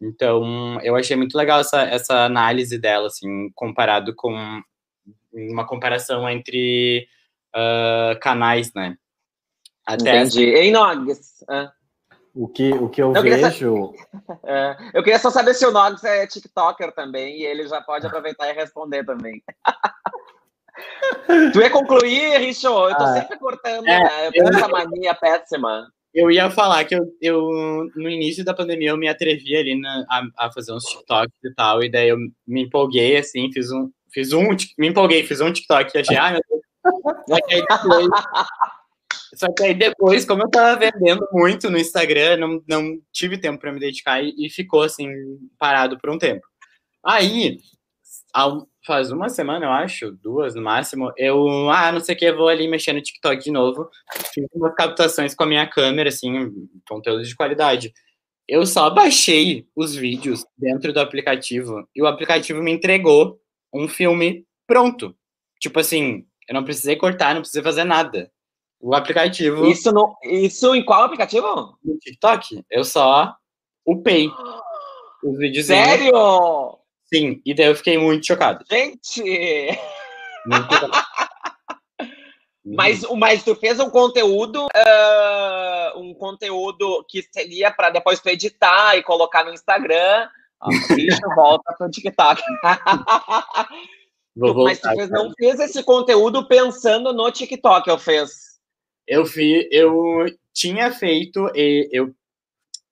Então, 0.00 0.80
eu 0.82 0.96
achei 0.96 1.16
muito 1.16 1.36
legal 1.36 1.60
essa, 1.60 1.82
essa 1.82 2.24
análise 2.24 2.78
dela, 2.78 3.06
assim, 3.06 3.50
comparado 3.54 4.14
com 4.14 4.60
uma 5.32 5.66
comparação 5.66 6.28
entre 6.28 7.06
uh, 7.54 8.18
canais, 8.20 8.72
né? 8.74 8.96
Entendi. 9.94 10.44
Ei, 10.44 10.70
Nogs. 10.70 11.44
Ah. 11.48 11.72
O 12.34 12.46
que, 12.46 12.72
o 12.72 12.88
que 12.88 13.02
eu, 13.02 13.12
eu 13.14 13.22
vejo. 13.22 13.92
É, 14.44 14.76
eu 14.94 15.02
queria 15.02 15.18
só 15.18 15.30
saber 15.30 15.54
se 15.54 15.66
o 15.66 15.70
Nogs 15.70 16.04
é 16.04 16.26
TikToker 16.26 16.94
também, 16.94 17.40
e 17.40 17.44
ele 17.44 17.66
já 17.66 17.80
pode 17.80 18.06
aproveitar 18.06 18.48
e 18.48 18.52
responder 18.52 19.04
também. 19.04 19.42
tu 21.52 21.60
ia 21.60 21.70
concluir, 21.70 22.38
Richo? 22.38 22.66
Eu 22.66 22.94
tô 22.94 23.02
ah, 23.02 23.14
sempre 23.14 23.38
cortando, 23.38 23.86
é, 23.86 23.98
né? 23.98 24.26
Eu 24.26 24.32
tenho 24.32 24.44
eu... 24.44 24.56
essa 24.56 24.68
mania 24.68 25.14
péssima. 25.14 25.88
Eu 26.14 26.30
ia 26.30 26.50
falar 26.50 26.84
que 26.84 26.94
eu, 26.94 27.06
eu, 27.20 27.50
no 27.94 28.08
início 28.08 28.44
da 28.44 28.54
pandemia, 28.54 28.90
eu 28.90 28.96
me 28.96 29.08
atrevi 29.08 29.56
ali 29.56 29.78
na, 29.78 30.04
a, 30.08 30.46
a, 30.46 30.52
fazer 30.52 30.72
uns 30.72 30.84
TikToks 30.84 31.44
e 31.44 31.54
tal, 31.54 31.82
e 31.82 31.90
daí 31.90 32.08
eu 32.08 32.16
me 32.46 32.62
empolguei, 32.62 33.16
assim, 33.16 33.52
fiz 33.52 33.70
um, 33.70 33.90
fiz 34.12 34.32
um, 34.32 34.48
me 34.78 34.88
empolguei, 34.88 35.22
fiz 35.24 35.40
um 35.40 35.52
TikTok 35.52 35.90
e 35.94 36.00
achei, 36.00 36.16
ah, 36.16 36.32
meu 36.32 36.40
Deus. 36.48 36.62
Aí 37.50 37.62
depois, 37.68 38.08
só 39.34 39.52
que 39.52 39.62
aí 39.62 39.74
depois 39.74 40.24
como 40.24 40.42
eu 40.42 40.50
tava 40.50 40.78
vendendo 40.78 41.26
muito 41.32 41.70
no 41.70 41.78
Instagram, 41.78 42.36
não, 42.36 42.62
não 42.68 42.98
tive 43.12 43.38
tempo 43.38 43.58
para 43.60 43.72
me 43.72 43.80
dedicar 43.80 44.22
e, 44.22 44.34
e, 44.38 44.50
ficou, 44.50 44.82
assim, 44.82 45.08
parado 45.58 45.98
por 45.98 46.10
um 46.10 46.18
tempo. 46.18 46.46
Aí, 47.04 47.58
ao, 48.32 48.68
faz 48.86 49.10
uma 49.10 49.28
semana, 49.28 49.66
eu 49.66 49.70
acho, 49.70 50.12
duas 50.12 50.54
no 50.54 50.62
máximo, 50.62 51.12
eu, 51.16 51.70
ah, 51.70 51.92
não 51.92 52.00
sei 52.00 52.14
o 52.14 52.18
que, 52.18 52.32
vou 52.32 52.48
ali 52.48 52.68
mexer 52.68 52.92
no 52.92 53.02
TikTok 53.02 53.42
de 53.42 53.50
novo, 53.50 53.88
fiz 54.32 54.46
umas 54.54 54.74
captações 54.74 55.34
com 55.34 55.44
a 55.44 55.46
minha 55.46 55.66
câmera, 55.66 56.08
assim, 56.08 56.50
conteúdo 56.88 57.22
de 57.22 57.36
qualidade. 57.36 57.92
Eu 58.48 58.64
só 58.64 58.88
baixei 58.88 59.66
os 59.76 59.94
vídeos 59.94 60.42
dentro 60.56 60.92
do 60.92 61.00
aplicativo 61.00 61.86
e 61.94 62.02
o 62.02 62.06
aplicativo 62.06 62.62
me 62.62 62.72
entregou 62.72 63.38
um 63.74 63.86
filme 63.86 64.46
pronto. 64.66 65.14
Tipo 65.60 65.80
assim, 65.80 66.24
eu 66.48 66.54
não 66.54 66.64
precisei 66.64 66.96
cortar, 66.96 67.34
não 67.34 67.42
precisei 67.42 67.62
fazer 67.62 67.84
nada. 67.84 68.30
O 68.80 68.94
aplicativo. 68.94 69.66
Isso, 69.66 69.90
no, 69.92 70.16
isso 70.22 70.74
em 70.74 70.84
qual 70.84 71.02
aplicativo? 71.02 71.76
No 71.84 71.98
TikTok. 71.98 72.64
Eu 72.70 72.84
só 72.84 73.34
upei 73.84 74.30
os 75.24 75.38
vídeos. 75.38 75.66
Sério? 75.66 76.78
Sim, 77.12 77.40
e 77.44 77.54
daí 77.54 77.66
eu 77.66 77.74
fiquei 77.74 77.98
muito 77.98 78.26
chocado. 78.26 78.64
Gente! 78.70 79.22
Muito 80.46 80.68
mas, 82.64 83.02
mas 83.16 83.42
tu 83.42 83.56
fez 83.56 83.80
um 83.80 83.90
conteúdo, 83.90 84.66
uh, 84.66 85.98
um 85.98 86.14
conteúdo 86.14 87.04
que 87.08 87.22
seria 87.32 87.70
para 87.70 87.90
depois 87.90 88.20
tu 88.20 88.28
editar 88.28 88.96
e 88.96 89.02
colocar 89.02 89.44
no 89.44 89.52
Instagram. 89.52 90.28
Ó, 90.60 90.68
bicho, 90.94 91.18
volta 91.34 91.74
pro 91.76 91.90
TikTok. 91.90 92.42
Vou 94.36 94.64
mas 94.64 94.78
tu 94.78 94.88
fez, 94.90 95.10
não 95.10 95.32
fez 95.32 95.58
esse 95.60 95.82
conteúdo 95.82 96.46
pensando 96.46 97.12
no 97.12 97.30
TikTok, 97.32 97.88
eu 97.88 97.98
fez? 97.98 98.47
Eu 99.08 99.24
vi, 99.24 99.66
eu 99.72 100.26
tinha 100.52 100.92
feito, 100.92 101.50
eu 101.54 102.14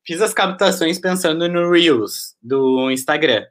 fiz 0.07 0.23
as 0.23 0.33
captações 0.33 0.99
pensando 0.99 1.49
no 1.49 1.71
Reels 1.71 2.35
do 2.43 2.91
Instagram. 2.91 3.45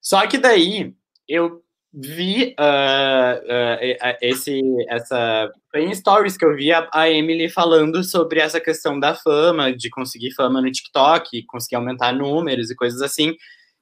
Só 0.00 0.26
que 0.26 0.36
daí 0.36 0.92
eu 1.28 1.62
vi 1.92 2.54
uh, 2.58 3.38
uh, 3.38 4.16
esse, 4.22 4.60
essa. 4.88 5.50
Foi 5.70 5.82
em 5.82 5.94
stories 5.94 6.36
que 6.36 6.44
eu 6.44 6.56
vi 6.56 6.72
a, 6.72 6.88
a, 6.92 7.10
Emily 7.10 7.48
falando 7.48 8.02
sobre 8.02 8.40
essa 8.40 8.60
questão 8.60 8.98
da 8.98 9.14
fama, 9.14 9.72
de 9.72 9.90
conseguir 9.90 10.32
fama 10.34 10.60
no 10.60 10.70
TikTok, 10.70 11.44
conseguir 11.44 11.76
aumentar 11.76 12.12
números 12.12 12.70
e 12.70 12.76
coisas 12.76 13.02
assim. 13.02 13.36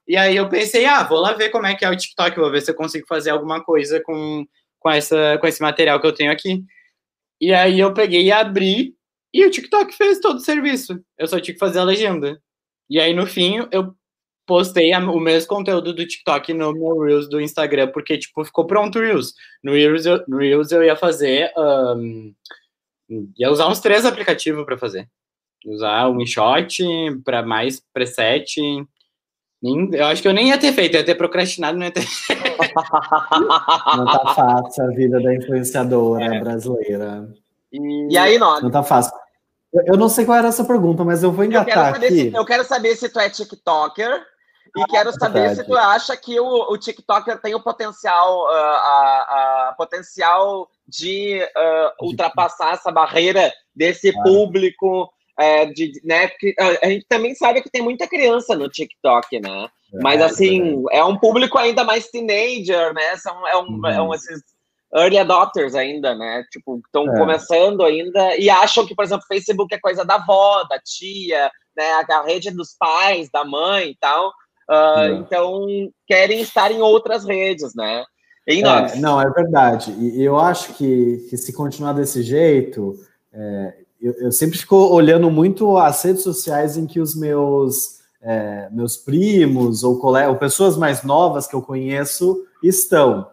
E 0.07 0.17
aí 0.17 0.37
eu 0.37 0.49
pensei, 0.49 0.87
ah, 0.87 1.03
vou 1.05 1.21
lá 1.21 1.35
ver 1.35 1.51
como 1.51 1.67
é 1.67 1.75
que 1.75 1.85
é 1.85 1.91
o 1.91 1.97
TikTok, 1.97 2.39
vou 2.39 2.51
ver 2.51 2.63
se 2.63 2.71
eu 2.71 2.75
consigo 2.75 3.07
fazer 3.07 3.31
alguma 3.31 3.63
coisa 3.63 4.03
com, 4.03 4.47
com, 4.81 4.91
essa, 4.91 5.37
com 5.39 5.47
esse 5.47 5.61
material 5.61 6.01
que 6.01 6.07
eu 6.07 6.15
tenho 6.15 6.33
aqui. 6.33 6.65
E 7.41 7.53
aí 7.53 7.79
eu 7.79 7.95
peguei 7.95 8.23
e 8.23 8.33
abri, 8.33 8.95
e 9.33 9.45
o 9.45 9.51
TikTok 9.51 9.95
fez 9.95 10.21
todo 10.21 10.37
o 10.37 10.41
serviço. 10.41 10.99
Eu 11.17 11.27
só 11.27 11.39
tinha 11.39 11.55
que 11.55 11.61
fazer 11.61 11.79
a 11.79 11.85
legenda. 11.85 12.41
E 12.89 12.99
aí, 12.99 13.13
no 13.13 13.27
fim, 13.27 13.67
eu 13.71 13.95
postei 14.47 14.95
o 14.95 15.21
mesmo 15.21 15.49
conteúdo 15.49 15.93
do 15.93 16.07
TikTok 16.07 16.55
no 16.55 16.73
meu 16.73 16.99
Reels 17.01 17.29
do 17.29 17.41
Instagram, 17.41 17.89
porque, 17.89 18.17
tipo, 18.17 18.43
ficou 18.45 18.67
pronto 18.67 18.99
o 18.99 19.03
Reels. 19.03 19.35
No 19.63 19.73
Reels 19.73 20.07
eu, 20.07 20.25
no 20.27 20.39
Reels 20.39 20.73
eu 20.73 20.83
ia 20.83 20.97
fazer. 20.97 21.53
Um, 21.57 22.35
ia 23.37 23.51
usar 23.51 23.69
uns 23.69 23.81
três 23.81 24.07
aplicativos 24.07 24.65
para 24.65 24.79
fazer. 24.79 25.07
Usar 25.67 26.09
o 26.09 26.21
InShot 26.21 26.83
para 27.25 27.43
mais 27.43 27.83
preset. 27.93 28.57
Eu 29.93 30.07
acho 30.07 30.23
que 30.23 30.29
eu 30.29 30.33
nem 30.33 30.49
ia 30.49 30.59
ter 30.59 30.73
feito, 30.73 30.95
ia 30.95 31.05
ter 31.05 31.15
procrastinado, 31.15 31.77
não 31.77 31.85
ia 31.85 31.93
ter. 31.93 32.07
não 33.97 34.05
tá 34.05 34.35
fácil 34.35 34.85
a 34.85 34.89
vida 34.89 35.21
da 35.21 35.35
influenciadora 35.35 36.37
é. 36.37 36.41
brasileira. 36.41 37.29
E... 37.73 38.13
e 38.13 38.19
aí, 38.19 38.39
não? 38.39 38.61
Não 38.61 38.71
tá 38.71 38.83
fácil. 38.83 39.13
Eu 39.87 39.97
não 39.97 40.09
sei 40.09 40.25
qual 40.25 40.39
era 40.39 40.49
essa 40.49 40.65
pergunta, 40.65 41.05
mas 41.05 41.23
eu 41.23 41.31
vou 41.31 41.45
engatar 41.45 41.91
eu 41.91 41.97
aqui. 41.97 42.09
Se, 42.09 42.35
eu 42.35 42.45
quero 42.45 42.65
saber 42.65 42.97
se 42.97 43.09
tu 43.09 43.21
é 43.21 43.29
TikToker 43.29 44.25
e 44.77 44.85
quero 44.87 45.13
saber 45.13 45.41
Verdade. 45.41 45.61
se 45.61 45.67
tu 45.67 45.77
acha 45.77 46.17
que 46.17 46.41
o, 46.41 46.73
o 46.73 46.79
TikToker 46.79 47.41
tem 47.41 47.55
o 47.55 47.63
potencial, 47.63 48.45
uh, 48.45 48.51
a, 48.51 49.69
a, 49.69 49.75
potencial 49.77 50.69
de 50.87 51.43
uh, 51.43 52.07
ultrapassar 52.07 52.73
essa 52.75 52.91
barreira 52.91 53.53
desse 53.75 54.09
ah. 54.09 54.23
público. 54.23 55.11
É, 55.41 55.67
de, 55.67 55.93
né, 56.03 56.29
a 56.83 56.89
gente 56.89 57.07
também 57.09 57.33
sabe 57.33 57.63
que 57.63 57.71
tem 57.71 57.81
muita 57.81 58.09
criança 58.09 58.57
no 58.57 58.69
TikTok, 58.69 59.39
né? 59.39 59.69
É, 59.93 59.99
Mas 60.03 60.21
assim, 60.21 60.85
é, 60.91 61.03
um 61.05 61.17
público 61.17 61.57
ainda 61.59 61.85
mais 61.85 62.09
teenager, 62.09 62.93
né? 62.93 63.17
São, 63.17 63.47
é 63.47 63.57
um, 63.57 63.67
uhum. 63.67 63.87
é 63.87 64.03
um 64.03 64.15
esses 64.15 64.43
early 64.95 65.19
adopters 65.19 65.75
ainda, 65.75 66.15
né? 66.15 66.45
Tipo, 66.51 66.81
estão 66.85 67.09
é. 67.09 67.19
começando 67.19 67.83
ainda 67.83 68.37
e 68.37 68.49
acham 68.49 68.87
que, 68.87 68.95
por 68.95 69.05
exemplo, 69.05 69.27
Facebook 69.27 69.75
é 69.75 69.81
coisa 69.81 70.05
da 70.05 70.17
avó, 70.17 70.65
da 70.65 70.79
tia, 70.79 71.51
né? 71.77 72.05
A 72.11 72.23
rede 72.23 72.51
dos 72.51 72.75
pais, 72.79 73.29
da 73.33 73.45
mãe 73.45 73.91
e 73.91 73.97
tal. 73.99 74.33
Uh, 74.71 75.15
então, 75.21 75.67
querem 76.07 76.41
estar 76.41 76.71
em 76.71 76.83
outras 76.83 77.25
redes, 77.25 77.75
né? 77.75 78.05
Em 78.47 78.63
é, 78.67 78.97
não, 78.97 79.21
é 79.21 79.29
verdade. 79.31 79.93
E 79.93 80.23
eu 80.23 80.39
acho 80.39 80.73
que, 80.73 81.27
que 81.29 81.37
se 81.37 81.53
continuar 81.53 81.93
desse 81.93 82.23
jeito, 82.23 82.95
é, 83.31 83.75
eu, 84.01 84.15
eu, 84.15 84.33
sempre 84.33 84.57
fico 84.57 84.75
olhando 84.75 85.31
muito 85.31 85.77
as 85.77 86.03
redes 86.03 86.23
sociais 86.23 86.77
em 86.79 86.87
que 86.87 86.99
os 86.99 87.15
meus, 87.15 87.98
é, 88.21 88.69
meus 88.71 88.97
primos 88.97 89.85
ou, 89.85 90.01
ou 90.05 90.37
pessoas 90.37 90.77
mais 90.77 91.03
novas 91.03 91.47
que 91.47 91.55
eu 91.55 91.63
conheço 91.63 92.45
estão. 92.63 93.29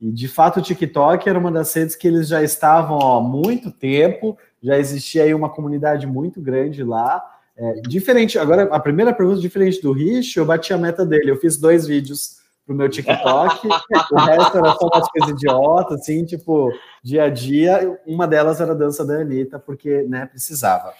E 0.00 0.10
de 0.10 0.28
fato 0.28 0.60
o 0.60 0.62
TikTok 0.62 1.28
era 1.28 1.38
uma 1.38 1.50
das 1.50 1.72
redes 1.72 1.96
que 1.96 2.06
eles 2.06 2.28
já 2.28 2.42
estavam 2.42 2.98
há 3.00 3.20
muito 3.20 3.70
tempo, 3.70 4.36
já 4.62 4.78
existia 4.78 5.22
aí 5.22 5.34
uma 5.34 5.48
comunidade 5.48 6.06
muito 6.06 6.40
grande 6.40 6.82
lá. 6.82 7.24
É, 7.56 7.80
diferente, 7.88 8.38
agora 8.38 8.64
a 8.64 8.78
primeira 8.78 9.14
pergunta, 9.14 9.40
diferente 9.40 9.80
do 9.80 9.92
Rich, 9.92 10.36
eu 10.36 10.44
bati 10.44 10.74
a 10.74 10.78
meta 10.78 11.06
dele, 11.06 11.30
eu 11.30 11.36
fiz 11.36 11.56
dois 11.56 11.86
vídeos 11.86 12.36
pro 12.66 12.74
meu 12.74 12.88
TikTok, 12.88 13.66
o 14.12 14.16
resto 14.16 14.58
era 14.58 14.72
só 14.74 14.88
umas 14.92 15.08
coisas 15.08 15.30
idiotas, 15.30 16.00
assim, 16.00 16.24
tipo, 16.24 16.70
dia 17.02 17.24
a 17.24 17.30
dia, 17.30 17.98
uma 18.04 18.26
delas 18.26 18.60
era 18.60 18.72
a 18.72 18.74
dança 18.74 19.04
da 19.06 19.20
Anitta, 19.20 19.58
porque, 19.58 20.02
né, 20.02 20.26
precisava. 20.26 20.92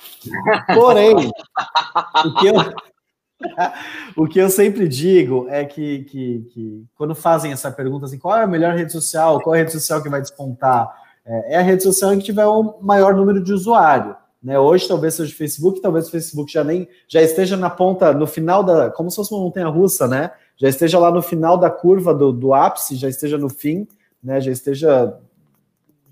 Porém, 0.73 1.31
o 2.25 2.35
que 2.39 2.47
eu, 2.47 2.55
o 4.17 4.27
que 4.27 4.39
eu 4.39 4.49
sempre 4.49 4.89
digo 4.89 5.47
é 5.49 5.65
que, 5.65 6.05
que, 6.05 6.47
que, 6.53 6.85
quando 6.95 7.15
fazem 7.15 7.53
essa 7.53 7.71
pergunta 7.71 8.07
assim, 8.07 8.19
qual 8.19 8.37
é 8.37 8.43
a 8.43 8.47
melhor 8.47 8.75
rede 8.75 8.93
social, 8.93 9.41
qual 9.41 9.55
é 9.55 9.59
a 9.59 9.61
rede 9.63 9.73
social 9.73 10.03
que 10.03 10.09
vai 10.09 10.21
despontar, 10.21 10.91
é, 11.25 11.55
é 11.55 11.59
a 11.59 11.63
rede 11.63 11.83
social 11.83 12.13
em 12.13 12.19
que 12.19 12.25
tiver 12.25 12.47
o 12.47 12.79
maior 12.81 13.15
número 13.15 13.43
de 13.43 13.53
usuário. 13.53 14.17
Né? 14.43 14.59
Hoje 14.59 14.87
talvez 14.87 15.15
seja 15.15 15.33
o 15.33 15.37
Facebook, 15.37 15.81
talvez 15.81 16.09
o 16.09 16.11
Facebook 16.11 16.53
já 16.53 16.63
nem 16.63 16.89
já 17.09 17.21
esteja 17.21 17.57
na 17.57 17.69
ponta, 17.69 18.13
no 18.13 18.27
final 18.27 18.63
da, 18.63 18.91
como 18.91 19.11
se 19.11 19.17
fosse 19.17 19.35
uma 19.35 19.43
montanha 19.43 19.69
russa, 19.69 20.07
né? 20.07 20.31
Já 20.57 20.69
esteja 20.69 20.99
lá 20.99 21.11
no 21.11 21.21
final 21.21 21.59
da 21.59 21.69
curva 21.69 22.15
do, 22.15 22.33
do 22.33 22.55
ápice, 22.55 22.97
já 22.97 23.09
esteja 23.09 23.37
no 23.37 23.49
fim, 23.49 23.89
né? 24.23 24.41
Já 24.41 24.53
esteja 24.53 25.19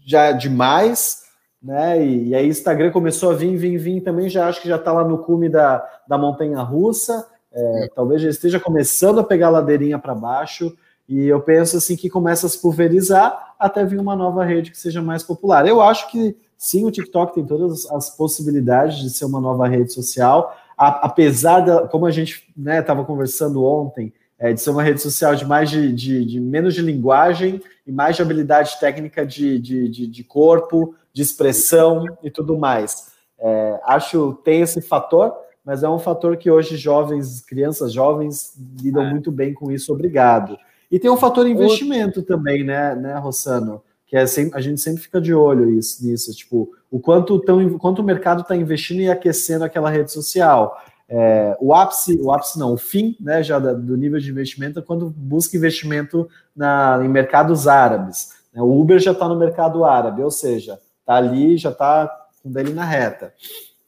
já 0.05 0.33
demais, 0.33 1.24
né? 1.65 2.05
E, 2.05 2.29
e 2.29 2.35
aí 2.35 2.47
Instagram 2.47 2.91
começou 2.91 3.31
a 3.31 3.35
vir, 3.35 3.57
vir, 3.57 3.79
vir 3.79 4.03
também, 4.03 4.29
já 4.29 4.47
acho 4.47 4.61
que 4.61 4.69
já 4.69 4.77
está 4.77 4.93
lá 4.93 5.03
no 5.03 5.19
cume 5.19 5.49
da, 5.49 5.83
da 6.07 6.19
montanha 6.19 6.61
russa, 6.61 7.27
é, 7.51 7.89
talvez 7.95 8.21
já 8.21 8.29
esteja 8.29 8.61
começando 8.61 9.21
a 9.21 9.25
pegar 9.25 9.47
a 9.47 9.51
ladeirinha 9.51 9.99
para 9.99 10.15
baixo, 10.15 10.77
e 11.09 11.25
eu 11.25 11.41
penso 11.41 11.79
assim 11.79 11.97
que 11.97 12.11
começa 12.11 12.47
a 12.47 12.51
se 12.51 12.61
pulverizar 12.61 13.55
até 13.59 13.85
vir 13.85 13.99
uma 13.99 14.15
nova 14.15 14.45
rede 14.45 14.71
que 14.71 14.79
seja 14.79 15.01
mais 15.01 15.23
popular. 15.23 15.67
Eu 15.67 15.81
acho 15.81 16.11
que 16.11 16.37
sim, 16.57 16.85
o 16.85 16.91
TikTok 16.91 17.35
tem 17.35 17.47
todas 17.47 17.91
as 17.91 18.11
possibilidades 18.11 18.99
de 18.99 19.11
ser 19.11 19.25
uma 19.25 19.41
nova 19.41 19.67
rede 19.67 19.93
social, 19.93 20.55
apesar 20.77 21.61
da, 21.61 21.89
como 21.89 22.05
a 22.05 22.11
gente 22.11 22.47
estava 22.59 23.01
né, 23.01 23.07
conversando 23.07 23.65
ontem, 23.65 24.13
é, 24.45 24.53
de 24.53 24.61
ser 24.61 24.69
uma 24.69 24.83
rede 24.83 25.01
social 25.01 25.35
de 25.35 25.47
mais 25.47 25.71
de, 25.71 25.91
de, 25.91 26.23
de, 26.23 26.39
menos 26.39 26.75
de 26.75 26.83
linguagem 26.83 27.63
e 27.87 27.91
mais 27.91 28.15
de 28.15 28.21
habilidade 28.21 28.79
técnica 28.79 29.25
de, 29.25 29.59
de, 29.59 30.07
de 30.07 30.23
corpo, 30.23 30.95
de 31.15 31.23
expressão 31.23 32.05
e 32.23 32.31
tudo 32.31 32.59
mais. 32.59 33.15
É, 33.39 33.81
acho 33.85 34.39
tem 34.45 34.61
esse 34.61 34.83
fator, 34.83 35.33
mas 35.65 35.83
é 35.83 35.89
um 35.89 35.99
fator 35.99 36.37
que 36.37 36.51
hoje 36.51 36.77
jovens, 36.77 37.41
crianças 37.41 37.91
jovens, 37.91 38.53
lidam 38.83 39.05
é. 39.05 39.11
muito 39.11 39.33
bem 39.33 39.55
com 39.55 39.73
isso, 39.73 39.91
obrigado. 39.95 40.59
E 40.91 40.99
tem 40.99 41.11
um 41.11 41.17
fator 41.17 41.47
investimento 41.47 42.23
também, 42.23 42.63
né, 42.63 42.95
né, 42.95 43.17
Rossano? 43.17 43.83
que 44.07 44.15
é 44.15 44.27
sempre, 44.27 44.59
a 44.59 44.61
gente 44.61 44.79
sempre 44.79 45.03
fica 45.03 45.21
de 45.23 45.33
olho 45.33 45.71
isso, 45.71 46.07
nisso, 46.07 46.31
tipo, 46.35 46.71
o 46.91 47.01
quanto, 47.01 47.41
tão, 47.41 47.79
quanto 47.79 48.01
o 48.01 48.05
mercado 48.05 48.43
está 48.43 48.55
investindo 48.55 49.01
e 49.01 49.11
aquecendo 49.11 49.65
aquela 49.65 49.89
rede 49.89 50.13
social. 50.13 50.77
É, 51.17 51.57
o 51.61 51.73
ápice, 51.73 52.21
o 52.21 52.33
ápice 52.33 52.59
não, 52.59 52.73
o 52.73 52.77
fim, 52.77 53.17
né, 53.21 53.41
já 53.41 53.61
do 53.61 53.97
nível 53.97 54.19
de 54.19 54.29
investimento 54.29 54.81
é 54.81 54.83
quando 54.83 55.09
busca 55.11 55.57
investimento 55.57 56.29
na, 56.57 57.01
em 57.05 57.09
mercados 57.09 57.69
árabes. 57.69 58.31
Né? 58.53 58.61
O 58.61 58.81
Uber 58.81 58.99
já 58.99 59.13
está 59.13 59.29
no 59.29 59.37
mercado 59.37 59.85
árabe, 59.85 60.25
ou 60.25 60.31
seja, 60.33 60.77
está 60.99 61.15
ali, 61.15 61.57
já 61.57 61.71
está 61.71 62.11
com 62.43 62.51
dele 62.51 62.73
na 62.73 62.85
reta. 62.85 63.33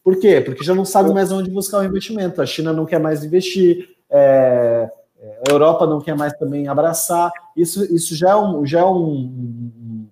Por 0.05 0.21
quê? 0.21 0.41
Porque 0.41 0.63
já 0.63 0.73
não 0.73 0.85
sabe 0.85 1.13
mais 1.13 1.33
onde 1.33 1.51
buscar 1.51 1.79
o 1.81 1.85
investimento. 1.85 2.41
A 2.41 2.47
China 2.47 2.73
não 2.73 2.87
quer 2.87 3.01
mais 3.01 3.25
investir, 3.25 3.89
é, 4.09 4.89
a 5.49 5.51
Europa 5.51 5.85
não 5.85 6.01
quer 6.01 6.17
mais 6.17 6.33
também 6.35 6.69
abraçar. 6.69 7.33
Isso, 7.57 7.93
isso 7.93 8.15
já 8.15 8.31
é 8.31 8.37
um, 8.37 8.65
já 8.65 8.83
é 8.83 8.85
um, 8.85 9.05
um, 9.05 10.09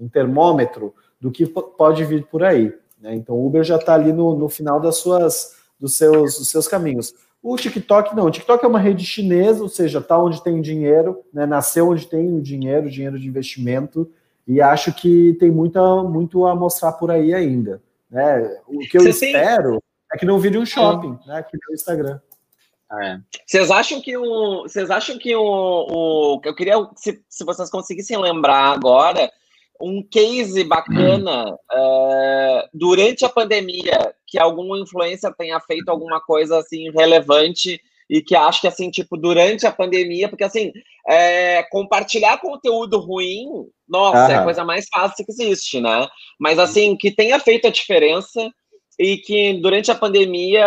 um 0.00 0.08
termômetro 0.08 0.94
do 1.20 1.30
que 1.30 1.44
pode 1.44 2.04
vir 2.06 2.24
por 2.24 2.42
aí. 2.42 2.72
Né? 2.98 3.14
Então, 3.16 3.34
o 3.34 3.46
Uber 3.46 3.62
já 3.62 3.76
está 3.76 3.92
ali 3.92 4.14
no, 4.14 4.34
no 4.34 4.48
final 4.48 4.80
das 4.80 4.96
suas 4.96 5.62
dos 5.84 5.98
seus, 5.98 6.38
dos 6.38 6.48
seus 6.48 6.66
caminhos. 6.66 7.14
O 7.42 7.56
TikTok 7.56 8.16
não, 8.16 8.24
o 8.24 8.30
TikTok 8.30 8.64
é 8.64 8.68
uma 8.68 8.78
rede 8.78 9.04
chinesa, 9.04 9.62
ou 9.62 9.68
seja, 9.68 9.98
está 9.98 10.16
onde 10.18 10.42
tem 10.42 10.62
dinheiro, 10.62 11.22
né? 11.30 11.44
nasceu 11.44 11.90
onde 11.90 12.06
tem 12.06 12.34
o 12.34 12.40
dinheiro, 12.40 12.90
dinheiro 12.90 13.18
de 13.18 13.28
investimento, 13.28 14.10
e 14.48 14.62
acho 14.62 14.94
que 14.94 15.34
tem 15.38 15.50
muita, 15.50 16.02
muito 16.02 16.46
a 16.46 16.54
mostrar 16.54 16.92
por 16.92 17.10
aí 17.10 17.34
ainda. 17.34 17.82
Né? 18.10 18.58
O 18.66 18.78
que 18.78 18.96
eu 18.96 19.02
Você 19.02 19.26
espero 19.26 19.72
tem... 19.72 19.80
é 20.14 20.18
que 20.18 20.24
não 20.24 20.38
vire 20.38 20.56
um 20.56 20.64
shopping, 20.64 21.18
né? 21.26 21.42
que 21.42 21.54
o 21.56 21.74
Instagram. 21.74 22.18
É. 23.02 23.18
Vocês 23.44 23.70
acham 23.70 24.00
que 24.00 24.16
o. 24.16 24.62
Vocês 24.62 24.90
acham 24.90 25.18
que 25.18 25.34
o. 25.34 25.42
o 25.42 26.40
eu 26.44 26.54
queria. 26.54 26.76
Se, 26.96 27.20
se 27.28 27.44
vocês 27.44 27.68
conseguissem 27.68 28.16
lembrar 28.16 28.72
agora 28.72 29.30
um 29.80 30.02
case 30.02 30.62
bacana 30.64 31.52
uh, 31.52 32.68
durante 32.72 33.24
a 33.24 33.28
pandemia 33.28 34.14
que 34.34 34.38
algum 34.40 34.76
influencer 34.76 35.32
tenha 35.36 35.60
feito 35.60 35.88
alguma 35.88 36.20
coisa 36.20 36.58
assim 36.58 36.90
relevante 36.90 37.80
e 38.10 38.20
que 38.20 38.34
acho 38.34 38.62
que 38.62 38.66
assim 38.66 38.90
tipo 38.90 39.16
durante 39.16 39.64
a 39.64 39.70
pandemia 39.70 40.28
porque 40.28 40.42
assim 40.42 40.72
é, 41.08 41.62
compartilhar 41.70 42.40
conteúdo 42.40 42.98
ruim 42.98 43.46
nossa 43.88 44.32
é 44.32 44.34
a 44.34 44.42
coisa 44.42 44.64
mais 44.64 44.88
fácil 44.92 45.24
que 45.24 45.30
existe 45.30 45.80
né? 45.80 46.08
Mas 46.36 46.58
assim 46.58 46.96
que 46.96 47.12
tenha 47.12 47.38
feito 47.38 47.68
a 47.68 47.70
diferença 47.70 48.50
e 48.98 49.18
que 49.18 49.54
durante 49.62 49.92
a 49.92 49.94
pandemia 49.94 50.66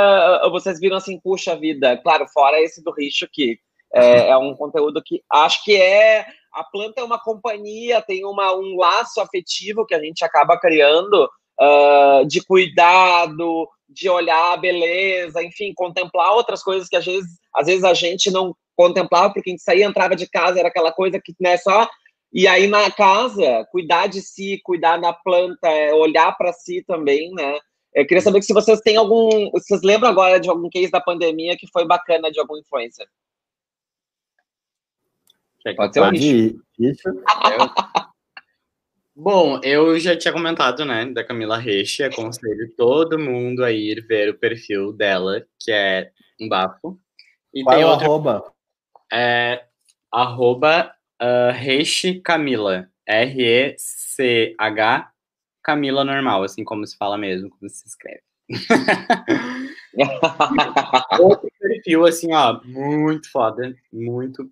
vocês 0.50 0.80
viram 0.80 0.96
assim 0.96 1.20
puxa 1.20 1.54
vida 1.54 1.98
claro 1.98 2.26
fora 2.34 2.62
esse 2.62 2.82
do 2.82 2.94
Richo 2.94 3.28
que 3.30 3.60
é, 3.94 4.30
é 4.30 4.38
um 4.38 4.56
conteúdo 4.56 5.04
que 5.06 5.22
acho 5.30 5.62
que 5.66 5.76
é 5.76 6.26
a 6.54 6.64
planta 6.64 7.02
é 7.02 7.04
uma 7.04 7.22
companhia, 7.22 8.02
tem 8.02 8.26
uma, 8.26 8.56
um 8.56 8.78
laço 8.78 9.20
afetivo 9.20 9.86
que 9.86 9.94
a 9.94 10.00
gente 10.00 10.24
acaba 10.24 10.58
criando 10.58 11.30
uh, 11.60 12.26
de 12.28 12.44
cuidado, 12.44 13.68
de 13.90 14.10
olhar 14.10 14.54
a 14.54 14.58
beleza, 14.58 15.44
enfim, 15.44 15.74
contemplar 15.76 16.34
outras 16.34 16.64
coisas 16.64 16.88
que 16.88 16.96
às 16.96 17.06
vezes, 17.06 17.30
às 17.56 17.68
vezes 17.68 17.84
a 17.84 17.94
gente 17.94 18.30
não 18.30 18.56
contemplava, 18.76 19.34
porque 19.34 19.50
a 19.50 19.54
gente 19.54 19.64
saía, 19.64 19.86
entrava 19.86 20.16
de 20.16 20.30
casa, 20.30 20.60
era 20.60 20.68
aquela 20.68 20.92
coisa 20.92 21.20
que 21.24 21.34
não 21.40 21.50
é 21.50 21.58
só. 21.58 21.90
E 22.32 22.48
aí 22.48 22.68
na 22.68 22.92
casa, 22.92 23.66
cuidar 23.72 24.08
de 24.08 24.22
si, 24.22 24.60
cuidar 24.64 24.98
da 24.98 25.14
planta, 25.14 25.68
é 25.68 25.94
olhar 25.94 26.32
para 26.38 26.54
si 26.54 26.84
também, 26.86 27.32
né? 27.32 27.58
Eu 27.94 28.06
queria 28.06 28.22
saber 28.22 28.44
se 28.44 28.54
vocês 28.54 28.80
têm 28.82 28.96
algum. 28.96 29.50
Vocês 29.52 29.82
lembram 29.82 30.10
agora 30.10 30.40
de 30.40 30.50
algum 30.50 30.70
case 30.70 30.92
da 30.92 31.02
pandemia 31.02 31.58
que 31.58 31.68
foi 31.72 31.86
bacana 31.88 32.30
de 32.30 32.40
algum 32.40 32.58
influencer? 32.58 33.08
Pode 35.76 35.94
ser 35.94 36.02
o 36.02 36.10
lixo. 36.12 37.10
Bom, 39.20 39.60
eu 39.64 40.00
já 40.00 40.16
tinha 40.16 40.32
comentado, 40.32 40.86
né, 40.86 41.08
da 41.08 41.24
Camila 41.24 41.58
Reiche, 41.58 42.04
aconselho 42.04 42.72
todo 42.78 43.18
mundo 43.18 43.64
a 43.64 43.72
ir 43.72 44.06
ver 44.06 44.30
o 44.30 44.38
perfil 44.38 44.94
dela, 44.94 45.44
que 45.60 45.72
é 45.72 46.12
um 46.40 46.48
bafo. 46.48 47.00
E 47.52 47.64
Qual 47.64 47.76
tem 47.76 47.84
é 47.84 47.88
o 47.88 47.90
outro, 47.90 48.06
arroba? 48.06 48.54
É 49.12 49.66
arroba 50.12 50.94
uh, 51.20 51.52
Reiche 51.52 52.22
Camila, 52.22 52.92
R-E-C-H 53.08 55.12
Camila 55.64 56.06
normal, 56.06 56.44
assim 56.44 56.64
como 56.64 56.86
se 56.86 56.96
fala 56.96 57.18
mesmo, 57.18 57.50
como 57.50 57.68
se 57.72 57.88
escreve. 57.88 58.22
outro 61.20 61.50
perfil, 61.60 62.06
assim, 62.06 62.36
ó, 62.36 62.62
muito 62.64 63.32
foda, 63.32 63.76
muito 63.92 64.48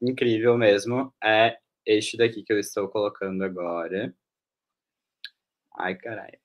incrível 0.00 0.56
mesmo 0.56 1.12
é 1.20 1.58
este 1.88 2.16
daqui 2.18 2.42
que 2.42 2.52
eu 2.52 2.58
estou 2.58 2.86
colocando 2.86 3.42
agora. 3.42 4.14
Ai, 5.74 5.94
caralho. 5.94 6.38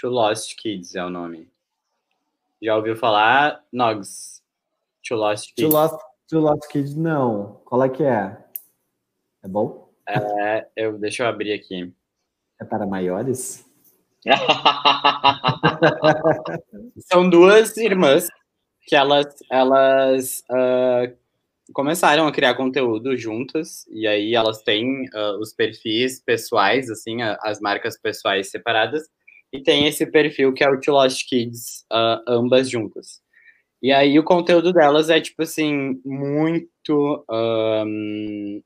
To 0.00 0.08
Lost 0.08 0.54
Kids 0.56 0.94
é 0.94 1.04
o 1.04 1.10
nome. 1.10 1.50
Já 2.62 2.76
ouviu 2.76 2.94
falar, 2.94 3.66
Nogs? 3.72 4.40
To 5.08 5.16
Lost 5.16 5.52
Kids? 5.54 5.68
To 5.68 5.76
Lost, 5.76 5.98
to 6.28 6.38
Lost 6.38 6.70
Kids, 6.70 6.94
não. 6.94 7.60
Qual 7.64 7.82
é 7.82 7.88
que 7.88 8.04
é? 8.04 8.38
É 9.42 9.48
bom? 9.48 9.92
É, 10.06 10.68
eu, 10.76 10.96
deixa 10.98 11.24
eu 11.24 11.28
abrir 11.28 11.52
aqui. 11.52 11.92
É 12.60 12.64
para 12.64 12.86
maiores? 12.86 13.68
São 17.10 17.28
duas 17.28 17.76
irmãs 17.76 18.28
que 18.82 18.94
elas, 18.94 19.26
elas 19.50 20.44
uh, 20.50 21.12
começaram 21.72 22.26
a 22.26 22.32
criar 22.32 22.54
conteúdo 22.54 23.16
juntas, 23.16 23.86
e 23.90 24.06
aí 24.06 24.34
elas 24.34 24.62
têm 24.62 25.04
uh, 25.08 25.38
os 25.40 25.52
perfis 25.52 26.20
pessoais, 26.20 26.90
assim, 26.90 27.22
a, 27.22 27.38
as 27.42 27.60
marcas 27.60 27.98
pessoais 28.00 28.50
separadas, 28.50 29.08
e 29.52 29.62
tem 29.62 29.86
esse 29.86 30.06
perfil 30.06 30.52
que 30.52 30.62
é 30.62 30.68
o 30.68 30.78
Lost 30.88 31.26
Kids, 31.28 31.84
uh, 31.92 32.22
ambas 32.26 32.68
juntas. 32.68 33.20
E 33.82 33.92
aí 33.92 34.18
o 34.18 34.24
conteúdo 34.24 34.72
delas 34.72 35.08
é, 35.08 35.20
tipo 35.20 35.42
assim, 35.42 36.00
muito 36.04 37.24
um, 37.30 38.60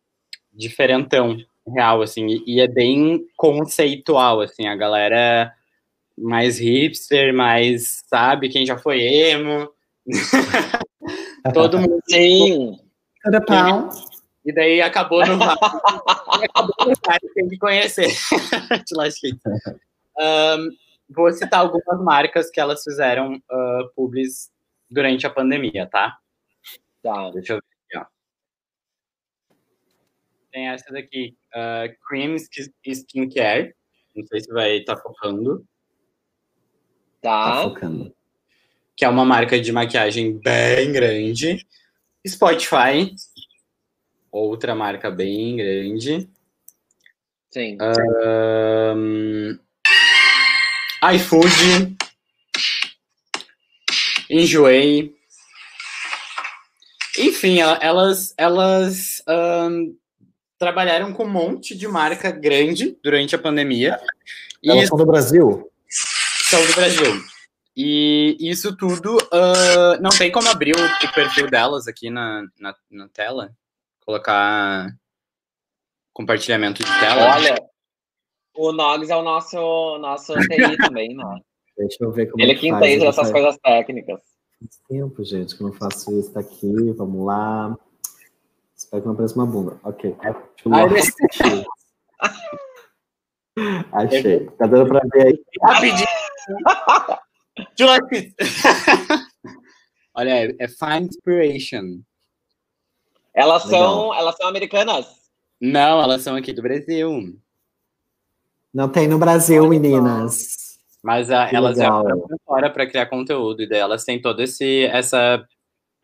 diferentão, 0.53 1.37
real, 1.67 2.03
assim, 2.03 2.27
e, 2.27 2.57
e 2.57 2.61
é 2.61 2.67
bem 2.67 3.25
conceitual, 3.37 4.41
assim, 4.41 4.67
a 4.67 4.75
galera 4.75 5.53
mais 6.17 6.59
hipster, 6.59 7.35
mais, 7.35 8.03
sabe, 8.07 8.49
quem 8.49 8.65
já 8.67 8.79
foi 8.79 9.03
emo... 9.03 9.69
Todo 11.53 11.79
mundo. 11.79 12.01
Sim. 12.09 12.79
Cada 13.23 13.41
pau. 13.41 13.91
E 14.45 14.53
daí 14.53 14.81
acabou 14.81 15.25
no 15.25 15.39
acabou 15.43 16.87
no 16.87 16.95
tem 17.35 17.49
que 17.49 17.59
conhecer. 17.59 18.09
um, 20.19 20.69
vou 21.09 21.33
citar 21.33 21.61
algumas 21.61 22.03
marcas 22.03 22.51
que 22.51 22.61
elas 22.61 22.83
fizeram 22.83 23.35
uh, 23.35 23.89
publis 23.95 24.51
durante 24.91 25.27
a 25.27 25.31
pandemia, 25.31 25.87
tá? 25.87 26.19
Tá. 27.03 27.31
Deixa 27.31 27.55
eu 27.55 27.59
ver 27.59 27.99
aqui, 27.99 27.99
ó. 27.99 28.07
Tem 30.51 30.69
essa 30.69 30.93
daqui, 30.93 31.37
uh, 31.55 31.95
Cream 32.09 32.37
Skincare. 32.85 33.75
Não 34.15 34.27
sei 34.27 34.41
se 34.41 34.53
vai 34.53 34.79
estar 34.79 34.97
tá 34.97 35.03
focando. 35.03 35.65
Tá. 37.21 37.53
tá 37.53 37.63
focando. 37.63 38.15
Que 38.97 39.05
é 39.05 39.09
uma 39.09 39.25
marca 39.25 39.61
de 39.61 39.73
maquiagem 39.73 40.39
bem 40.39 40.93
grande. 40.93 41.65
Spotify, 42.27 43.15
outra 44.31 44.75
marca 44.75 45.11
bem 45.11 45.57
grande. 45.57 46.29
Sim. 47.51 47.77
Um, 48.97 49.59
iFood, 51.15 51.97
Enjoei. 54.31 55.15
Enfim, 57.19 57.61
elas, 57.61 58.33
elas 58.39 59.23
um, 59.29 59.95
trabalharam 60.59 61.13
com 61.13 61.25
um 61.25 61.31
monte 61.31 61.77
de 61.77 61.87
marca 61.87 62.31
grande 62.31 62.97
durante 63.03 63.35
a 63.35 63.39
pandemia. 63.39 64.01
Elas 64.65 64.89
são 64.89 64.97
do 64.97 65.05
Brasil? 65.05 65.71
São 66.49 66.65
do 66.65 66.73
Brasil. 66.73 67.32
E 67.77 68.37
isso 68.39 68.77
tudo, 68.77 69.17
uh, 69.17 70.01
não 70.01 70.11
tem 70.11 70.31
como 70.31 70.49
abrir 70.49 70.77
o, 70.77 70.85
o, 70.85 71.15
perfil 71.15 71.49
delas 71.49 71.89
aqui 71.89 72.11
na, 72.11 72.43
na, 72.59 72.75
na, 72.91 73.09
tela? 73.09 73.51
Colocar 74.05 74.95
compartilhamento 76.13 76.85
de 76.85 77.01
tela? 77.01 77.35
Olha, 77.35 77.55
o 78.55 78.73
Nogs 78.73 79.09
é 79.09 79.17
o 79.17 79.23
nosso, 79.23 79.99
nosso 79.99 80.35
TI 80.35 80.77
também, 80.77 81.17
né? 81.17 81.41
Deixa 81.79 82.05
eu 82.05 82.13
ver 82.13 82.31
como 82.31 82.43
Ele 82.43 82.53
é 82.53 82.55
que 82.55 82.69
entende 82.69 83.07
essas 83.07 83.33
coisas 83.33 83.57
técnicas. 83.59 84.21
Faz 84.61 84.79
tempo, 84.87 85.25
gente, 85.25 85.57
que 85.57 85.63
eu 85.63 85.69
não 85.69 85.75
faço 85.75 86.13
isso. 86.19 86.31
Tá 86.31 86.41
aqui, 86.41 86.93
vamos 86.93 87.25
lá. 87.25 87.75
Espero 88.77 89.03
que 89.03 89.09
não 89.09 89.17
pareça 89.17 89.35
uma 89.35 89.47
bunda. 89.47 89.81
Ok. 89.83 90.15
Achei. 90.21 91.65
Achei. 93.93 94.47
Tá 94.51 94.67
dando 94.67 94.89
pra 94.89 95.01
ver 95.11 95.27
aí? 95.27 95.43
Rapidinho. 95.63 96.07
Olha, 100.15 100.31
é, 100.31 100.57
é 100.59 100.69
Fine 100.69 101.09
Inspiration. 101.09 102.01
Elas 103.35 103.63
são, 103.63 104.15
elas 104.15 104.37
são 104.37 104.47
americanas? 104.47 105.07
Não, 105.61 106.03
elas 106.03 106.23
são 106.23 106.37
aqui 106.37 106.53
do 106.53 106.63
Brasil. 106.63 107.39
Não 108.73 108.89
tem 108.89 109.09
no 109.09 109.19
Brasil, 109.19 109.67
meninas. 109.69 110.79
Mas 111.03 111.31
a, 111.31 111.49
elas 111.51 111.79
legal. 111.79 112.03
já 112.03 112.11
foram 112.11 112.39
fora 112.45 112.71
para 112.71 112.87
criar 112.87 113.07
conteúdo, 113.07 113.63
e 113.63 113.69
daí 113.69 113.81
elas 113.81 114.05
têm 114.05 114.21
todo 114.21 114.41
esse, 114.41 114.85
essa 114.87 115.47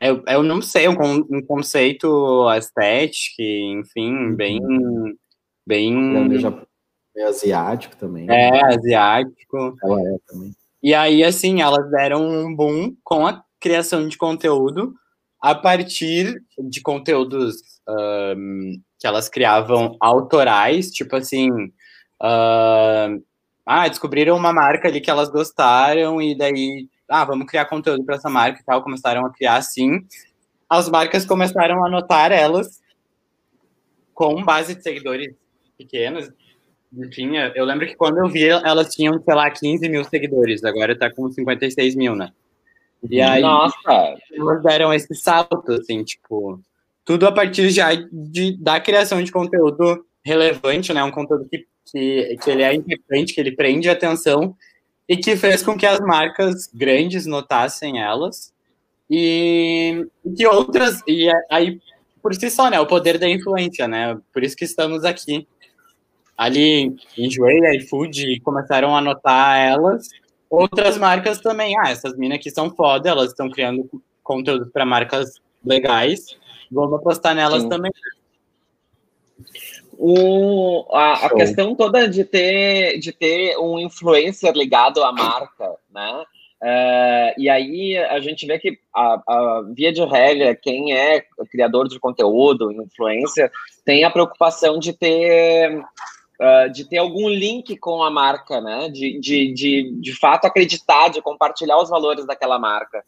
eu, 0.00 0.22
eu 0.28 0.42
não 0.44 0.62
sei, 0.62 0.88
um, 0.88 1.26
um 1.30 1.42
conceito 1.42 2.48
estético, 2.52 3.42
enfim, 3.42 4.12
uhum. 4.12 4.36
bem. 4.36 4.60
bem... 5.66 6.14
É 7.16 7.24
asiático 7.24 7.96
também. 7.96 8.30
É, 8.30 8.64
asiático. 8.64 9.76
Ela 9.82 10.00
é 10.00 10.16
também. 10.28 10.54
E 10.82 10.94
aí, 10.94 11.24
assim, 11.24 11.60
elas 11.60 11.90
deram 11.90 12.22
um 12.22 12.54
boom 12.54 12.94
com 13.02 13.26
a 13.26 13.42
criação 13.60 14.06
de 14.06 14.16
conteúdo 14.16 14.94
a 15.40 15.54
partir 15.54 16.42
de 16.58 16.80
conteúdos 16.80 17.56
um, 17.88 18.80
que 18.98 19.06
elas 19.06 19.28
criavam 19.28 19.96
autorais, 20.00 20.90
tipo 20.90 21.16
assim. 21.16 21.50
Uh, 22.20 23.22
ah, 23.64 23.86
descobriram 23.88 24.36
uma 24.36 24.52
marca 24.52 24.88
ali 24.88 25.00
que 25.00 25.10
elas 25.10 25.28
gostaram 25.28 26.20
e 26.20 26.36
daí 26.36 26.88
ah, 27.08 27.24
vamos 27.24 27.46
criar 27.46 27.66
conteúdo 27.66 28.04
para 28.04 28.16
essa 28.16 28.28
marca 28.28 28.60
e 28.60 28.64
tal, 28.64 28.82
começaram 28.82 29.24
a 29.24 29.32
criar 29.32 29.56
assim. 29.56 30.00
As 30.68 30.88
marcas 30.88 31.24
começaram 31.24 31.82
a 31.82 31.86
anotar 31.86 32.32
elas 32.32 32.80
com 34.12 34.42
base 34.44 34.74
de 34.74 34.82
seguidores 34.82 35.34
pequenos. 35.76 36.30
Enfim, 36.92 37.36
eu 37.54 37.64
lembro 37.64 37.86
que 37.86 37.94
quando 37.94 38.18
eu 38.18 38.28
vi, 38.28 38.48
elas 38.48 38.94
tinham, 38.94 39.22
sei 39.22 39.34
lá, 39.34 39.50
15 39.50 39.88
mil 39.88 40.04
seguidores, 40.04 40.64
agora 40.64 40.98
tá 40.98 41.10
com 41.10 41.30
56 41.30 41.94
mil, 41.94 42.14
né? 42.14 42.30
E 43.08 43.20
aí, 43.20 43.42
Nossa! 43.42 44.16
elas 44.32 44.62
deram 44.62 44.92
esse 44.92 45.14
salto, 45.14 45.72
assim, 45.72 46.02
tipo, 46.02 46.60
tudo 47.04 47.26
a 47.26 47.32
partir 47.32 47.70
já 47.70 47.94
de, 47.94 48.56
da 48.58 48.80
criação 48.80 49.22
de 49.22 49.30
conteúdo 49.30 50.04
relevante, 50.24 50.92
né? 50.92 51.04
Um 51.04 51.10
conteúdo 51.10 51.48
que, 51.48 51.66
que, 51.90 52.36
que 52.42 52.50
ele 52.50 52.62
é 52.62 52.74
importante, 52.74 53.34
que 53.34 53.40
ele 53.40 53.52
prende 53.52 53.88
atenção 53.88 54.56
e 55.08 55.16
que 55.16 55.36
fez 55.36 55.62
com 55.62 55.76
que 55.76 55.86
as 55.86 56.00
marcas 56.00 56.66
grandes 56.72 57.24
notassem 57.24 58.00
elas 58.00 58.52
e 59.10 60.06
que 60.36 60.46
outras 60.46 61.00
e 61.06 61.30
aí 61.50 61.80
por 62.22 62.34
si 62.34 62.50
só, 62.50 62.68
né, 62.68 62.78
o 62.78 62.86
poder 62.86 63.16
da 63.16 63.28
influência, 63.28 63.88
né? 63.88 64.18
Por 64.32 64.42
isso 64.42 64.56
que 64.56 64.64
estamos 64.64 65.04
aqui. 65.04 65.46
Ali, 66.38 66.94
Enjoei, 67.18 67.58
iFood 67.78 68.38
começaram 68.44 68.96
a 68.96 69.00
notar 69.00 69.58
elas. 69.58 70.08
Outras 70.48 70.96
marcas 70.96 71.40
também, 71.40 71.76
ah, 71.80 71.90
essas 71.90 72.16
minas 72.16 72.38
aqui 72.38 72.48
são 72.48 72.70
foda, 72.70 73.10
elas 73.10 73.30
estão 73.30 73.50
criando 73.50 73.90
conteúdo 74.22 74.70
para 74.72 74.86
marcas 74.86 75.34
legais. 75.64 76.38
Vamos 76.70 76.94
apostar 76.94 77.34
nelas 77.34 77.62
Sim. 77.62 77.68
também. 77.68 77.90
O, 79.94 80.86
a, 80.92 81.26
a 81.26 81.34
questão 81.34 81.74
toda 81.74 82.08
de 82.08 82.24
ter, 82.24 83.00
de 83.00 83.10
ter 83.10 83.58
um 83.58 83.80
influencer 83.80 84.52
ligado 84.54 85.02
à 85.02 85.10
marca, 85.10 85.74
né? 85.92 86.24
É, 86.62 87.34
e 87.36 87.48
aí 87.48 87.96
a 87.96 88.20
gente 88.20 88.46
vê 88.46 88.58
que 88.58 88.78
a, 88.94 89.22
a, 89.26 89.62
via 89.74 89.92
de 89.92 90.04
regra, 90.04 90.54
quem 90.54 90.92
é 90.92 91.24
criador 91.50 91.88
de 91.88 91.98
conteúdo, 91.98 92.70
influencer, 92.70 93.50
tem 93.84 94.04
a 94.04 94.10
preocupação 94.10 94.78
de 94.78 94.92
ter 94.92 95.84
uh, 96.40 96.70
de 96.72 96.84
ter 96.84 96.98
algum 96.98 97.28
link 97.28 97.76
com 97.76 98.02
a 98.02 98.10
marca, 98.10 98.60
né? 98.60 98.88
De, 98.88 99.18
de, 99.18 99.52
de, 99.52 99.92
de 100.00 100.12
fato 100.18 100.46
acreditar, 100.46 101.08
de 101.08 101.22
compartilhar 101.22 101.78
os 101.78 101.88
valores 101.88 102.26
daquela 102.26 102.58
marca. 102.58 103.04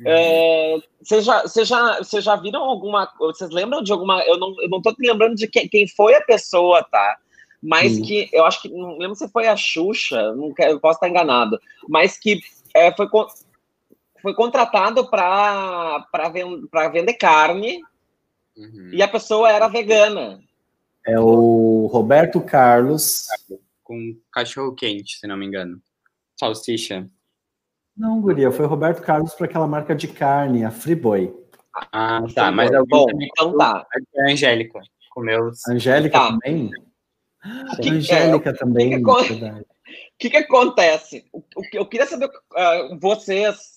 Uhum. 0.00 0.06
É, 0.06 0.76
vocês, 1.00 1.24
já, 1.24 1.42
vocês, 1.42 1.68
já, 1.68 1.98
vocês 1.98 2.24
já 2.24 2.36
viram 2.36 2.62
alguma. 2.64 3.10
Vocês 3.18 3.50
lembram 3.50 3.82
de 3.82 3.92
alguma. 3.92 4.22
Eu 4.22 4.38
não, 4.38 4.54
eu 4.60 4.68
não 4.68 4.82
tô 4.82 4.94
lembrando 4.98 5.36
de 5.36 5.46
quem, 5.46 5.68
quem 5.68 5.86
foi 5.86 6.14
a 6.14 6.22
pessoa, 6.22 6.82
tá? 6.82 7.18
Mas 7.62 7.96
uhum. 7.96 8.04
que 8.04 8.28
eu 8.32 8.44
acho 8.44 8.62
que. 8.62 8.68
Não 8.68 8.98
lembro 8.98 9.14
se 9.14 9.28
foi 9.28 9.46
a 9.46 9.56
Xuxa, 9.56 10.34
não 10.34 10.52
quero, 10.52 10.72
eu 10.72 10.80
posso 10.80 10.96
estar 10.96 11.08
enganado. 11.08 11.58
Mas 11.88 12.18
que 12.18 12.40
é, 12.74 12.92
foi, 12.94 13.06
foi 14.20 14.34
contratado 14.34 15.08
para 15.08 16.28
vend, 16.32 16.68
vender 16.92 17.14
carne 17.14 17.80
uhum. 18.56 18.90
e 18.92 19.02
a 19.02 19.08
pessoa 19.08 19.50
era 19.50 19.68
vegana. 19.68 20.40
É 21.06 21.18
o 21.18 21.86
Roberto 21.86 22.40
Carlos. 22.40 23.26
Com 23.82 24.16
cachorro 24.32 24.74
quente, 24.74 25.18
se 25.18 25.26
não 25.26 25.36
me 25.36 25.46
engano. 25.46 25.80
Salsicha. 26.38 27.08
Não, 27.96 28.20
Guria, 28.20 28.50
foi 28.50 28.66
Roberto 28.66 29.02
Carlos 29.02 29.34
para 29.34 29.46
aquela 29.46 29.66
marca 29.66 29.94
de 29.94 30.08
carne, 30.08 30.64
a 30.64 30.70
Friboi. 30.70 31.32
Ah, 31.92 32.22
tá, 32.34 32.50
mas 32.50 32.70
é 32.72 32.82
bom. 32.82 33.06
Então 33.20 33.56
tá. 33.56 33.86
A 34.16 34.30
Angélica 34.30 34.80
comeu. 35.10 35.50
Angélica 35.68 36.18
tá. 36.18 36.28
também? 36.28 36.70
Que, 37.80 37.90
Angélica 37.90 38.50
é, 38.50 38.52
também. 38.52 39.04
O 39.04 39.18
que, 39.22 39.40
que, 40.18 40.30
que, 40.30 40.36
acontece? 40.36 41.24
O, 41.32 41.38
o, 41.38 41.62
eu 41.72 41.86
queria 41.86 42.06
saber, 42.06 42.26
uh, 42.26 42.98
vocês, 42.98 43.73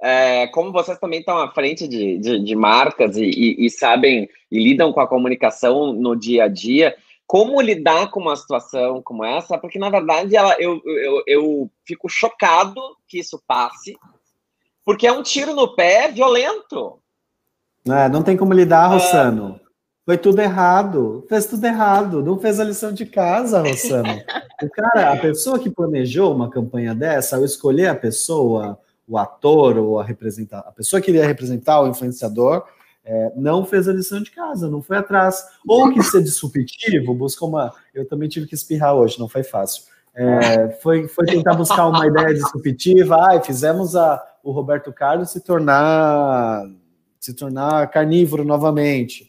é, 0.00 0.46
como 0.48 0.72
vocês 0.72 0.98
também 0.98 1.20
estão 1.20 1.38
à 1.38 1.50
frente 1.50 1.88
de, 1.88 2.18
de, 2.18 2.38
de 2.44 2.56
marcas 2.56 3.16
e, 3.16 3.24
e, 3.24 3.66
e, 3.66 3.70
sabem 3.70 4.28
e 4.50 4.62
lidam 4.62 4.92
com 4.92 5.00
a 5.00 5.06
comunicação 5.06 5.92
no 5.92 6.14
dia 6.14 6.44
a 6.44 6.48
dia, 6.48 6.94
como 7.26 7.60
lidar 7.60 8.10
com 8.10 8.20
uma 8.20 8.36
situação 8.36 9.02
como 9.02 9.24
essa, 9.24 9.58
porque 9.58 9.78
na 9.78 9.90
verdade 9.90 10.36
ela, 10.36 10.54
eu, 10.60 10.80
eu, 10.84 11.22
eu 11.26 11.70
fico 11.84 12.08
chocado 12.08 12.80
que 13.08 13.18
isso 13.18 13.42
passe, 13.46 13.96
porque 14.84 15.06
é 15.06 15.12
um 15.12 15.22
tiro 15.22 15.54
no 15.54 15.74
pé 15.74 16.10
violento. 16.12 17.00
É, 17.88 18.08
não 18.08 18.22
tem 18.22 18.36
como 18.36 18.52
lidar, 18.52 18.90
é. 18.90 18.94
Rossano. 18.94 19.60
É... 19.62 19.66
Foi 20.04 20.16
tudo 20.16 20.40
errado, 20.40 21.24
fez 21.28 21.46
tudo 21.46 21.64
errado, 21.64 22.22
não 22.22 22.38
fez 22.38 22.60
a 22.60 22.64
lição 22.64 22.92
de 22.92 23.04
casa, 23.04 23.60
Rossano. 23.60 24.22
o 24.62 24.70
cara, 24.70 25.12
a 25.12 25.16
pessoa 25.16 25.58
que 25.58 25.68
planejou 25.68 26.32
uma 26.32 26.48
campanha 26.48 26.94
dessa, 26.94 27.36
ao 27.36 27.44
escolher 27.44 27.88
a 27.88 27.94
pessoa, 27.94 28.78
o 29.06 29.16
ator 29.18 29.78
ou 29.78 30.00
a 30.00 30.04
representar, 30.04 30.60
a 30.60 30.72
pessoa 30.72 31.00
que 31.00 31.10
iria 31.10 31.26
representar 31.26 31.80
o 31.80 31.88
influenciador, 31.88 32.64
é, 33.04 33.32
não 33.36 33.64
fez 33.64 33.88
a 33.88 33.92
lição 33.92 34.20
de 34.20 34.32
casa, 34.32 34.68
não 34.68 34.82
foi 34.82 34.96
atrás. 34.96 35.44
Ou 35.66 35.92
quis 35.92 36.10
ser 36.10 36.22
disruptivo, 36.22 37.14
buscou 37.14 37.48
uma. 37.48 37.72
Eu 37.94 38.06
também 38.06 38.28
tive 38.28 38.46
que 38.46 38.54
espirrar 38.54 38.94
hoje, 38.94 39.18
não 39.18 39.28
foi 39.28 39.44
fácil. 39.44 39.84
É, 40.12 40.70
foi, 40.82 41.06
foi 41.06 41.24
tentar 41.26 41.54
buscar 41.54 41.86
uma 41.86 42.06
ideia 42.06 42.34
disruptiva. 42.34 43.16
Ah, 43.16 43.40
fizemos 43.40 43.94
a, 43.94 44.20
o 44.42 44.50
Roberto 44.50 44.92
Carlos 44.92 45.30
se 45.30 45.40
tornar 45.40 46.68
se 47.20 47.34
tornar 47.34 47.88
carnívoro 47.90 48.44
novamente. 48.44 49.28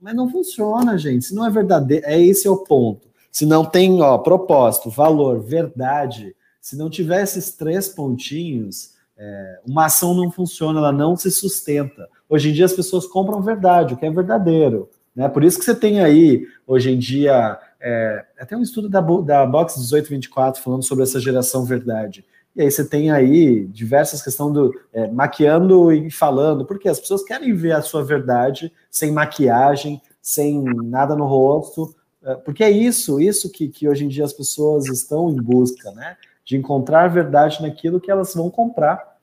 Mas 0.00 0.14
não 0.14 0.30
funciona, 0.30 0.96
gente. 0.96 1.24
Se 1.24 1.34
não 1.34 1.46
é 1.46 1.50
verdadeiro, 1.50 2.04
é 2.06 2.20
esse 2.20 2.46
é 2.46 2.50
o 2.50 2.58
ponto. 2.58 3.08
Se 3.30 3.46
não 3.46 3.64
tem 3.64 4.00
ó, 4.00 4.18
propósito, 4.18 4.90
valor, 4.90 5.40
verdade, 5.40 6.34
se 6.60 6.76
não 6.76 6.90
tiver 6.90 7.22
esses 7.22 7.52
três 7.52 7.88
pontinhos, 7.88 8.94
é, 9.18 9.60
uma 9.66 9.86
ação 9.86 10.14
não 10.14 10.30
funciona, 10.30 10.78
ela 10.78 10.92
não 10.92 11.16
se 11.16 11.30
sustenta. 11.30 12.08
Hoje 12.28 12.50
em 12.50 12.52
dia 12.52 12.64
as 12.64 12.72
pessoas 12.72 13.06
compram 13.06 13.42
verdade, 13.42 13.94
o 13.94 13.96
que 13.96 14.06
é 14.06 14.10
verdadeiro. 14.10 14.88
Né? 15.14 15.28
Por 15.28 15.42
isso 15.42 15.58
que 15.58 15.64
você 15.64 15.74
tem 15.74 16.00
aí, 16.00 16.46
hoje 16.64 16.92
em 16.92 16.98
dia, 16.98 17.58
é, 17.80 18.24
até 18.38 18.56
um 18.56 18.62
estudo 18.62 18.88
da, 18.88 19.00
da 19.00 19.44
Box 19.44 19.76
1824 19.76 20.62
falando 20.62 20.84
sobre 20.84 21.02
essa 21.02 21.18
geração 21.18 21.64
verdade. 21.64 22.24
E 22.54 22.62
aí 22.62 22.70
você 22.70 22.84
tem 22.84 23.10
aí 23.10 23.66
diversas 23.66 24.22
questões 24.22 24.52
do 24.52 24.72
é, 24.92 25.08
maquiando 25.08 25.92
e 25.92 26.10
falando, 26.10 26.64
porque 26.64 26.88
as 26.88 26.98
pessoas 27.00 27.22
querem 27.22 27.54
ver 27.54 27.72
a 27.72 27.82
sua 27.82 28.04
verdade 28.04 28.72
sem 28.90 29.12
maquiagem, 29.12 30.00
sem 30.22 30.62
nada 30.62 31.14
no 31.16 31.26
rosto, 31.26 31.94
é, 32.22 32.34
porque 32.34 32.64
é 32.64 32.70
isso, 32.70 33.20
isso 33.20 33.50
que, 33.50 33.68
que 33.68 33.88
hoje 33.88 34.04
em 34.04 34.08
dia 34.08 34.24
as 34.24 34.32
pessoas 34.32 34.86
estão 34.86 35.30
em 35.30 35.36
busca, 35.36 35.90
né? 35.92 36.16
De 36.48 36.56
encontrar 36.56 37.08
verdade 37.08 37.60
naquilo 37.60 38.00
que 38.00 38.10
elas 38.10 38.34
vão 38.34 38.50
comprar. 38.50 39.18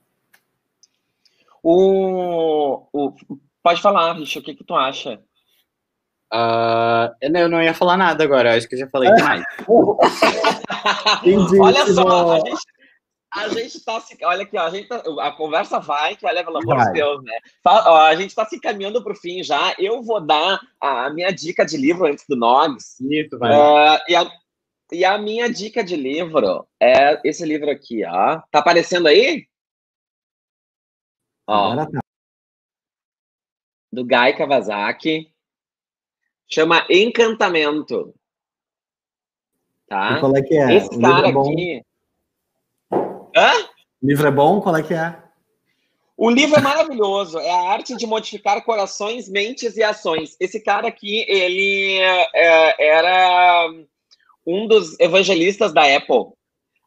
O, 1.63 2.85
o, 2.93 3.15
pode 3.63 3.81
falar, 3.81 4.13
Richard, 4.13 4.37
o 4.37 4.43
que, 4.43 4.53
que 4.53 4.63
tu 4.63 4.75
acha? 4.75 5.19
Uh, 6.31 7.09
eu 7.19 7.49
não 7.49 7.63
ia 7.63 7.73
falar 7.73 7.97
nada 7.97 8.23
agora, 8.23 8.55
acho 8.55 8.69
que 8.69 8.75
eu 8.75 8.79
já 8.79 8.87
falei 8.89 9.11
demais. 9.11 9.43
olha 11.59 11.87
só, 11.91 12.33
a 12.33 12.39
gente, 12.41 12.61
a 13.33 13.49
gente 13.49 13.83
tá 13.83 13.99
se. 13.99 14.17
Olha 14.23 14.43
aqui, 14.43 14.55
ó, 14.55 14.67
a, 14.67 14.69
gente 14.69 14.87
tá, 14.87 15.01
a 15.21 15.31
conversa 15.31 15.79
vai, 15.79 16.15
que 16.15 16.27
olha, 16.27 16.43
pelo 16.43 16.59
amor 16.59 16.77
de 16.85 16.93
Deus, 16.93 17.23
né? 17.23 17.33
a 17.65 18.15
gente 18.15 18.29
está 18.29 18.45
se 18.45 18.57
encaminhando 18.57 19.03
para 19.03 19.13
o 19.13 19.15
fim 19.15 19.41
já. 19.41 19.73
Eu 19.79 20.03
vou 20.03 20.21
dar 20.23 20.59
a 20.79 21.09
minha 21.09 21.31
dica 21.31 21.65
de 21.65 21.77
livro 21.77 22.05
antes 22.05 22.25
do 22.29 22.35
Nogs. 22.35 22.99
Isso, 23.01 23.39
vai. 23.39 23.51
Uh, 23.51 23.99
e, 24.07 24.15
a, 24.15 24.29
e 24.91 25.03
a 25.03 25.17
minha 25.17 25.49
dica 25.49 25.83
de 25.83 25.95
livro 25.95 26.67
é 26.79 27.19
esse 27.27 27.45
livro 27.45 27.69
aqui, 27.69 28.05
ó. 28.05 28.41
Tá 28.51 28.59
aparecendo 28.59 29.07
aí? 29.07 29.47
Ó, 31.47 31.75
tá. 31.75 31.99
do 33.91 34.03
Guy 34.03 34.33
Kawasaki. 34.37 35.31
Chama 36.47 36.85
Encantamento. 36.89 38.13
Tá? 39.87 40.17
E 40.17 40.19
qual 40.19 40.35
é 40.35 40.41
que 40.41 40.55
é? 40.55 40.75
Esse 40.75 40.95
o 40.95 41.01
cara 41.01 41.27
é 41.27 41.31
aqui. 41.31 41.85
Hã? 43.35 43.69
O 44.01 44.07
livro 44.07 44.27
é 44.27 44.31
bom? 44.31 44.61
Qual 44.61 44.75
é 44.75 44.83
que 44.83 44.93
é? 44.93 45.23
O 46.17 46.29
livro 46.29 46.57
é 46.57 46.61
maravilhoso. 46.61 47.39
É 47.39 47.49
a 47.49 47.71
arte 47.71 47.95
de 47.95 48.05
modificar 48.05 48.63
corações, 48.63 49.27
mentes 49.27 49.75
e 49.77 49.83
ações. 49.83 50.35
Esse 50.39 50.59
cara 50.59 50.87
aqui, 50.87 51.25
ele 51.27 51.99
é, 52.33 52.97
era 52.97 53.69
um 54.45 54.67
dos 54.67 54.99
evangelistas 54.99 55.73
da 55.73 55.83
Apple. 55.95 56.33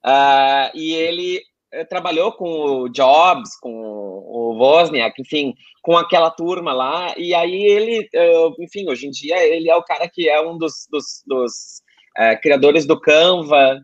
Uh, 0.05 0.71
e 0.75 0.95
ele 0.95 1.39
uh, 1.75 1.89
trabalhou 1.89 2.33
com 2.33 2.49
o 2.49 2.89
Jobs, 2.89 3.59
com 3.61 3.71
o 3.71 4.57
Wozniak, 4.59 5.21
enfim, 5.21 5.55
com 5.83 5.97
aquela 5.97 6.31
turma 6.31 6.73
lá. 6.73 7.15
E 7.17 7.35
aí 7.35 7.67
ele, 7.67 8.09
uh, 8.15 8.55
enfim, 8.63 8.89
hoje 8.89 9.07
em 9.07 9.11
dia 9.11 9.43
ele 9.45 9.69
é 9.69 9.77
o 9.77 9.83
cara 9.83 10.09
que 10.09 10.29
é 10.29 10.41
um 10.41 10.57
dos, 10.57 10.87
dos, 10.91 11.23
dos 11.27 11.53
criadores 12.43 12.85
do 12.85 13.01
Canva. 13.01 13.81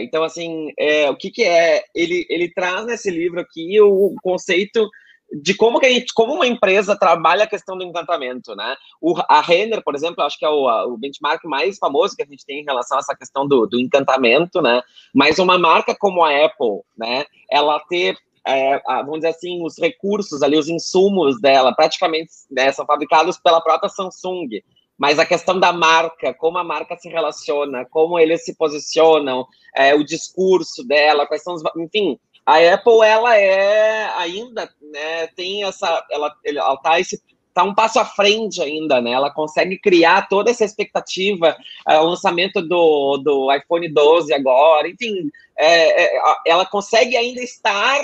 então, 0.00 0.24
assim, 0.24 0.72
é, 0.78 1.10
o 1.10 1.16
que, 1.16 1.30
que 1.30 1.44
é? 1.44 1.84
Ele, 1.94 2.24
ele 2.30 2.50
traz 2.50 2.86
nesse 2.86 3.10
livro 3.10 3.38
aqui 3.38 3.78
o 3.78 4.14
conceito 4.22 4.88
de 5.32 5.54
como 5.54 5.80
que 5.80 5.86
a 5.86 5.90
gente, 5.90 6.12
como 6.14 6.34
uma 6.34 6.46
empresa 6.46 6.96
trabalha 6.96 7.44
a 7.44 7.48
questão 7.48 7.76
do 7.76 7.84
encantamento, 7.84 8.54
né? 8.54 8.76
O, 9.00 9.14
a 9.28 9.40
Renner, 9.40 9.82
por 9.82 9.94
exemplo, 9.94 10.22
acho 10.22 10.38
que 10.38 10.44
é 10.44 10.48
o, 10.48 10.68
a, 10.68 10.86
o, 10.86 10.96
benchmark 10.96 11.44
mais 11.44 11.78
famoso 11.78 12.14
que 12.16 12.22
a 12.22 12.26
gente 12.26 12.46
tem 12.46 12.60
em 12.60 12.64
relação 12.64 12.96
a 12.96 13.00
essa 13.00 13.16
questão 13.16 13.46
do, 13.46 13.66
do 13.66 13.80
encantamento, 13.80 14.62
né? 14.62 14.82
Mas 15.14 15.38
uma 15.38 15.58
marca 15.58 15.96
como 15.98 16.22
a 16.24 16.30
Apple, 16.30 16.82
né? 16.96 17.24
Ela 17.50 17.80
ter 17.88 18.16
é, 18.48 18.80
vamos 19.02 19.16
dizer 19.16 19.30
assim, 19.30 19.64
os 19.64 19.76
recursos 19.76 20.40
ali, 20.40 20.56
os 20.56 20.68
insumos 20.68 21.40
dela, 21.40 21.74
praticamente 21.74 22.30
né, 22.48 22.70
são 22.70 22.86
fabricados 22.86 23.38
pela 23.38 23.60
própria 23.60 23.88
Samsung. 23.88 24.62
Mas 24.96 25.18
a 25.18 25.26
questão 25.26 25.58
da 25.58 25.72
marca, 25.72 26.32
como 26.32 26.56
a 26.56 26.64
marca 26.64 26.96
se 26.96 27.08
relaciona, 27.08 27.84
como 27.84 28.18
eles 28.18 28.44
se 28.44 28.54
posicionam, 28.54 29.46
é, 29.74 29.94
o 29.94 30.04
discurso 30.04 30.86
dela, 30.86 31.26
quais 31.26 31.42
são 31.42 31.54
os. 31.54 31.62
Enfim, 31.76 32.18
a 32.46 32.74
Apple 32.74 33.00
ela 33.04 33.36
é 33.36 34.04
ainda 34.18 34.70
né, 34.80 35.26
tem 35.28 35.64
essa 35.64 36.06
ela 36.10 36.32
ela 36.44 36.76
tá 36.76 37.00
esse 37.00 37.20
tá 37.52 37.64
um 37.64 37.74
passo 37.74 37.98
à 37.98 38.04
frente 38.04 38.60
ainda, 38.60 39.00
né? 39.00 39.12
Ela 39.12 39.30
consegue 39.30 39.78
criar 39.78 40.28
toda 40.28 40.50
essa 40.50 40.62
expectativa, 40.62 41.56
uh, 41.88 42.00
o 42.02 42.10
lançamento 42.10 42.60
do, 42.60 43.16
do 43.16 43.50
iPhone 43.50 43.88
12 43.88 44.34
agora, 44.34 44.86
enfim, 44.86 45.30
é, 45.58 46.04
é, 46.04 46.20
ela 46.46 46.66
consegue 46.66 47.16
ainda 47.16 47.40
estar 47.42 47.98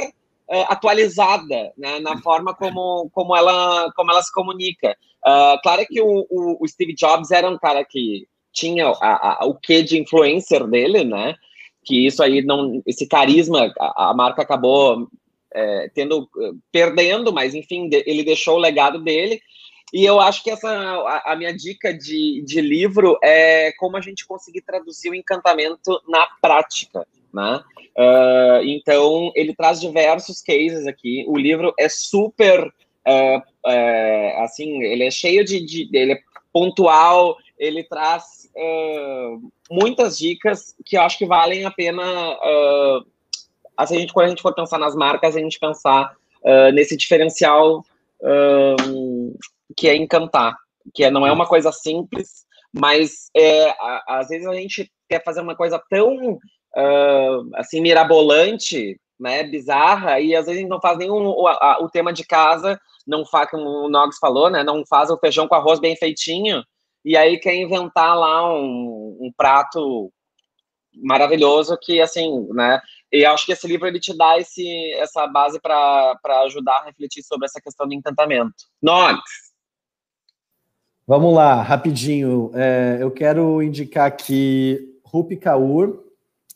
é, 0.49 0.63
atualizada 0.63 1.71
né, 1.77 1.99
na 2.01 2.17
forma 2.23 2.55
como, 2.55 3.11
como, 3.13 3.37
ela, 3.37 3.93
como 3.95 4.11
ela 4.11 4.23
se 4.23 4.33
comunica. 4.33 4.97
Uh, 5.25 5.61
claro 5.63 5.87
que 5.87 6.01
o, 6.01 6.27
o, 6.31 6.57
o, 6.59 6.67
Steve 6.67 6.95
Jobs 6.95 7.31
era 7.31 7.49
um 7.49 7.59
cara 7.59 7.85
que 7.85 8.27
tinha 8.53 8.89
a, 8.89 9.45
a, 9.45 9.47
o 9.47 9.55
quê 9.55 9.83
de 9.83 10.01
influencer 10.01 10.67
dele, 10.67 11.05
né? 11.05 11.35
Que 11.85 12.07
isso 12.07 12.23
aí 12.23 12.43
não, 12.43 12.83
esse 12.87 13.07
carisma, 13.07 13.73
a, 13.79 14.11
a 14.11 14.15
marca 14.15 14.43
acabou 14.43 15.09
é, 15.55 15.91
tendo, 15.95 16.29
perdendo, 16.71 17.33
mas 17.33 17.55
enfim, 17.55 17.89
ele 17.93 18.25
deixou 18.25 18.57
o 18.57 18.61
legado 18.61 19.03
dele. 19.03 19.41
E 19.93 20.05
eu 20.05 20.21
acho 20.21 20.43
que 20.43 20.51
essa 20.51 20.71
a, 20.71 21.33
a, 21.33 21.37
minha 21.37 21.55
dica 21.55 21.93
de, 21.93 22.43
de 22.47 22.61
livro 22.63 23.19
é 23.23 23.73
como 23.73 23.97
a 23.97 24.01
gente 24.01 24.27
conseguir 24.27 24.63
traduzir 24.63 25.11
o 25.11 25.15
encantamento 25.15 26.01
na 26.09 26.27
prática, 26.41 27.07
né? 27.33 27.63
Uh, 27.95 28.65
então 28.65 29.31
ele 29.35 29.55
traz 29.55 29.81
diversos 29.81 30.41
cases 30.41 30.87
aqui. 30.87 31.27
O 31.29 31.37
livro 31.37 31.75
é 31.79 31.91
super 31.91 32.65
uh, 32.65 33.39
uh, 33.39 34.43
assim, 34.43 34.83
ele 34.83 35.05
é 35.05 35.11
cheio 35.11 35.45
de, 35.45 35.61
de, 35.61 35.89
ele 35.93 36.15
é 36.15 36.19
pontual, 36.51 37.37
ele 37.63 37.85
traz 37.85 38.51
uh, 38.57 39.53
muitas 39.71 40.19
dicas 40.19 40.75
que 40.85 40.97
eu 40.97 41.03
acho 41.03 41.17
que 41.17 41.25
valem 41.25 41.65
a 41.65 41.71
pena. 41.71 42.03
Uh, 42.03 43.07
a 43.77 43.87
gente, 43.87 44.13
quando 44.13 44.27
a 44.27 44.29
gente 44.31 44.43
for 44.43 44.53
pensar 44.53 44.79
nas 44.79 44.97
marcas, 44.97 45.37
a 45.37 45.39
gente 45.39 45.61
pensar 45.61 46.13
uh, 46.43 46.73
nesse 46.73 46.97
diferencial 46.97 47.85
que 49.77 49.89
é 49.89 49.97
encantar, 49.97 50.57
que 50.95 51.03
é, 51.03 51.11
não 51.11 51.27
é 51.27 51.33
uma 51.33 51.45
coisa 51.45 51.73
simples, 51.73 52.45
mas 52.73 53.29
é, 53.37 53.71
a, 53.71 54.21
às 54.21 54.29
vezes 54.29 54.47
a 54.47 54.55
gente 54.55 54.89
quer 55.09 55.25
fazer 55.25 55.41
uma 55.41 55.57
coisa 55.57 55.83
tão 55.91 56.39
assim 57.57 57.81
mirabolante, 57.81 58.97
né, 59.19 59.43
bizarra, 59.43 60.21
e 60.21 60.37
às 60.37 60.47
vezes 60.47 60.59
a 60.59 60.63
gente 60.63 60.71
não 60.71 60.81
faz 60.81 60.99
nenhum 60.99 61.27
o, 61.27 61.49
a, 61.49 61.79
o 61.81 61.91
tema 61.91 62.13
de 62.13 62.25
casa, 62.25 62.81
não 63.05 63.27
faz, 63.27 63.51
como 63.51 63.65
o 63.65 63.89
Nogs 63.89 64.19
falou, 64.21 64.49
né, 64.49 64.63
não 64.63 64.85
faz 64.87 65.11
o 65.11 65.19
feijão 65.19 65.49
com 65.49 65.57
arroz 65.57 65.81
bem 65.81 65.97
feitinho, 65.97 66.63
e 67.05 67.17
aí 67.17 67.39
quer 67.39 67.55
inventar 67.55 68.17
lá 68.17 68.53
um, 68.55 69.19
um 69.21 69.33
prato 69.37 70.13
maravilhoso 70.95 71.77
que, 71.81 72.01
assim, 72.01 72.47
né? 72.53 72.81
E 73.11 73.25
acho 73.25 73.45
que 73.45 73.53
esse 73.53 73.67
livro 73.67 73.87
ele 73.87 74.01
te 74.01 74.17
dá 74.17 74.39
esse, 74.39 74.93
essa 74.95 75.27
base 75.27 75.61
para 75.61 76.19
ajudar 76.45 76.79
a 76.79 76.85
refletir 76.85 77.23
sobre 77.23 77.47
essa 77.47 77.61
questão 77.61 77.87
do 77.87 77.95
encantamento. 77.95 78.55
Nox! 78.81 79.21
Vamos 81.07 81.35
lá, 81.35 81.61
rapidinho. 81.61 82.51
É, 82.55 82.99
eu 83.01 83.11
quero 83.11 83.63
indicar 83.63 84.07
aqui 84.07 84.99
Rupi 85.05 85.37
Kaur. 85.37 86.05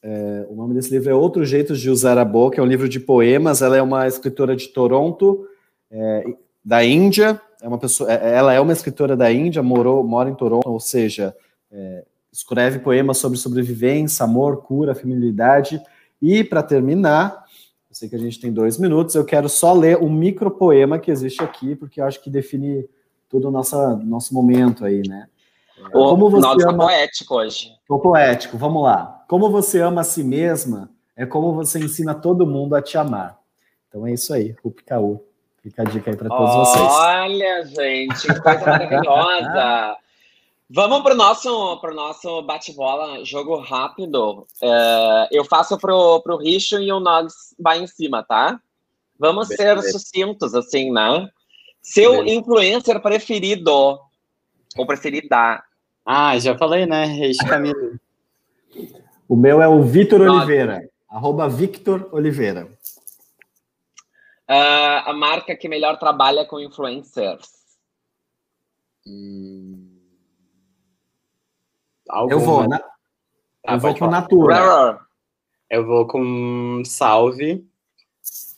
É, 0.03 0.47
o 0.49 0.55
nome 0.55 0.73
desse 0.73 0.91
livro 0.91 1.11
é 1.11 1.15
Outros 1.15 1.49
Jeitos 1.49 1.81
de 1.81 1.91
Usar 1.91 2.17
a 2.17 2.25
Boca. 2.25 2.61
É 2.61 2.63
um 2.63 2.67
livro 2.67 2.89
de 2.89 3.01
poemas. 3.01 3.61
Ela 3.61 3.77
é 3.77 3.83
uma 3.83 4.07
escritora 4.07 4.55
de 4.55 4.69
Toronto, 4.69 5.47
é, 5.91 6.25
da 6.67 6.85
Índia 6.85 7.41
é 7.63 7.69
uma 7.69 7.79
pessoa, 7.79 8.13
é, 8.13 8.35
ela 8.35 8.53
é 8.53 8.61
uma 8.61 8.73
escritora 8.73 9.17
da 9.17 9.31
Índia, 9.33 9.63
morou, 9.63 10.03
mora 10.03 10.29
em 10.29 10.35
Toronto, 10.35 10.69
ou 10.69 10.81
seja, 10.81 11.33
é, 11.71 12.05
escreve 12.33 12.81
poemas 12.81 13.19
sobre 13.19 13.39
sobrevivência, 13.39 14.25
amor, 14.25 14.65
cura, 14.65 14.93
feminilidade. 14.93 15.81
E 16.21 16.43
para 16.43 16.65
terminar, 16.65 17.45
eu 17.89 17.95
sei 17.95 18.09
que 18.09 18.17
a 18.17 18.19
gente 18.19 18.41
tem 18.41 18.53
dois 18.53 18.79
minutos, 18.79 19.15
eu 19.15 19.25
quero 19.25 19.49
só 19.49 19.73
ler 19.73 19.97
um 20.03 20.11
micropoema 20.11 20.99
que 20.99 21.09
existe 21.09 21.41
aqui, 21.41 21.77
porque 21.77 22.01
eu 22.01 22.05
acho 22.05 22.21
que 22.21 22.29
define 22.29 22.85
todo 23.29 23.47
o 23.47 23.51
nosso, 23.53 23.77
nosso 23.99 24.35
momento 24.35 24.85
aí, 24.85 25.03
né? 25.07 25.29
É, 25.79 25.91
como 25.91 26.29
você 26.29 26.49
Nossa, 26.49 26.69
ama... 26.69 26.87
poético 26.87 27.37
hoje. 27.37 27.71
Tô 27.87 28.01
poético, 28.01 28.59
vamos 28.59 28.83
lá. 28.83 29.25
Como 29.29 29.49
você 29.51 29.81
ama 29.81 30.01
a 30.01 30.05
si 30.05 30.25
mesma, 30.25 30.91
é 31.15 31.25
como 31.25 31.55
você 31.55 31.79
ensina 31.79 32.13
todo 32.13 32.45
mundo 32.45 32.75
a 32.75 32.83
te 32.83 32.99
amar. 32.99 33.39
Então 33.89 34.05
é 34.05 34.13
isso 34.13 34.35
aí, 34.35 34.57
Rupi 34.65 34.83
Kaur. 34.83 35.21
Fica 35.67 35.83
a 35.83 35.85
dica 35.85 36.13
aí 36.13 36.17
para 36.17 36.29
todos 36.29 36.55
Olha, 36.55 36.65
vocês. 36.65 36.93
Olha, 36.93 37.65
gente, 37.65 38.21
que 38.29 38.41
coisa 38.41 38.61
maravilhosa. 38.61 39.97
Vamos 40.71 41.03
para 41.03 41.13
o 41.13 41.17
nosso, 41.17 41.81
pro 41.81 41.93
nosso 41.93 42.43
bate-bola, 42.43 43.25
jogo 43.25 43.57
rápido. 43.57 44.47
É, 44.63 45.29
eu 45.33 45.45
faço 45.45 45.77
pro, 45.77 46.21
pro 46.21 46.37
Richo 46.37 46.79
e 46.79 46.93
o 46.93 47.01
Nogs 47.01 47.53
vai 47.59 47.81
em 47.81 47.87
cima, 47.89 48.23
tá? 48.23 48.61
Vamos 49.19 49.49
ser 49.49 49.83
sucintos, 49.83 50.55
assim, 50.55 50.93
né? 50.93 51.29
Seu 51.83 52.25
influencer 52.25 53.03
preferido 53.03 53.99
ou 54.77 54.87
preferida? 54.87 55.65
Ah, 56.05 56.39
já 56.39 56.57
falei, 56.57 56.87
né? 56.87 57.07
Richo 57.07 57.43
Camilo. 57.49 57.99
o 59.29 59.35
meu 59.35 59.61
é 59.61 59.67
o 59.67 59.83
Vitor 59.83 60.21
Oliveira. 60.21 60.89
Arroba 61.11 61.49
Victor 61.49 62.09
Oliveira. 62.13 62.69
Uh, 64.49 65.03
a 65.07 65.13
marca 65.13 65.57
que 65.57 65.69
melhor 65.69 65.99
trabalha 65.99 66.45
com 66.45 66.61
influencers. 66.61 67.51
Hum... 69.07 69.97
Eu 72.31 72.39
vou, 72.39 72.69
né? 72.69 72.79
Ah, 73.67 73.75
eu 73.75 73.81
vou 73.81 73.99
com 73.99 74.07
Natura. 74.07 75.01
Eu 75.69 75.85
vou 75.85 76.07
com 76.07 76.83
Salve 76.85 77.67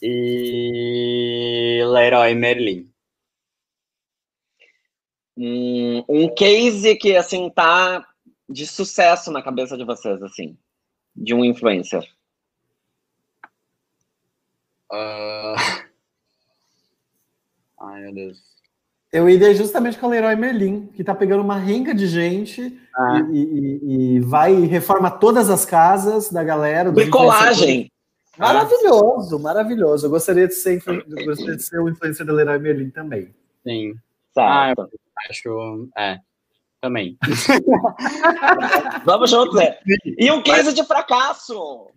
e 0.02 1.82
Leroy 1.86 2.34
Merlin. 2.34 2.92
Hum, 5.36 6.04
um 6.08 6.34
case 6.34 6.96
que, 6.96 7.16
assim, 7.16 7.48
tá 7.48 8.06
de 8.48 8.66
sucesso 8.66 9.30
na 9.30 9.42
cabeça 9.42 9.76
de 9.78 9.84
vocês, 9.84 10.22
assim, 10.22 10.58
de 11.14 11.32
um 11.32 11.44
influencer. 11.44 12.02
Uh... 14.90 15.54
Ai, 17.80 18.02
meu 18.02 18.14
Deus. 18.14 18.38
Eu 19.10 19.28
iria 19.28 19.54
justamente 19.54 19.98
com 19.98 20.06
o 20.06 20.10
Leroy 20.10 20.36
Merlin, 20.36 20.86
que 20.88 21.02
tá 21.02 21.14
pegando 21.14 21.42
uma 21.42 21.56
renca 21.56 21.94
de 21.94 22.06
gente 22.06 22.78
ah. 22.94 23.20
e, 23.32 23.38
e, 23.38 24.16
e, 24.16 24.20
vai 24.20 24.54
e 24.54 24.66
reforma 24.66 25.10
todas 25.10 25.48
as 25.48 25.64
casas 25.64 26.30
da 26.30 26.44
galera. 26.44 26.92
Bricolagem! 26.92 27.90
Maravilhoso, 28.36 29.36
ah. 29.36 29.38
maravilhoso. 29.38 30.06
Eu 30.06 30.10
gostaria 30.10 30.46
de 30.46 30.54
ser, 30.54 30.82
gostaria 31.24 31.56
de 31.56 31.62
ser 31.62 31.80
o 31.80 31.88
influencer 31.88 32.26
do 32.26 32.34
Leroy 32.34 32.58
Merlin 32.58 32.90
também. 32.90 33.34
Sim. 33.64 33.94
Tá. 34.34 34.72
Ah, 34.72 34.74
acho. 35.30 35.88
É. 35.96 36.18
Também. 36.80 37.18
Vamos 39.04 39.30
juntos, 39.30 39.56
né? 39.56 39.78
E 40.18 40.30
um 40.30 40.42
case 40.42 40.72
de 40.72 40.84
fracasso! 40.84 41.88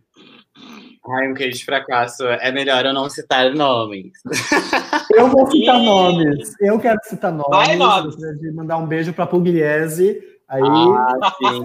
Ai, 1.07 1.31
um 1.31 1.33
queijo 1.33 1.57
de 1.57 1.65
fracasso. 1.65 2.25
É 2.25 2.51
melhor 2.51 2.85
eu 2.85 2.93
não 2.93 3.09
citar 3.09 3.53
nomes. 3.53 4.11
Eu 5.11 5.27
vou 5.27 5.49
citar 5.51 5.81
e... 5.81 5.85
nomes. 5.85 6.53
Eu 6.61 6.79
quero 6.79 6.99
citar 7.03 7.31
nomes. 7.31 7.49
Vai, 7.49 7.75
nomes. 7.75 8.15
de 8.15 8.51
mandar 8.51 8.77
um 8.77 8.87
beijo 8.87 9.13
para 9.13 9.27
Pugliese. 9.27 10.21
Aí, 10.47 10.61
ah, 10.63 11.35
sim. 11.37 11.63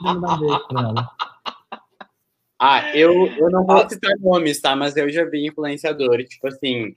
mandar 0.00 0.34
um 0.34 0.40
beijo 0.40 0.68
pra 0.68 0.80
ela. 0.80 1.10
Ah, 2.58 2.96
eu, 2.96 3.26
eu 3.36 3.50
não 3.50 3.64
vou 3.64 3.88
citar 3.88 4.12
nomes, 4.20 4.60
tá? 4.60 4.74
Mas 4.74 4.96
eu 4.96 5.10
já 5.10 5.24
vi 5.24 5.46
influenciador, 5.46 6.24
tipo 6.24 6.46
assim, 6.46 6.94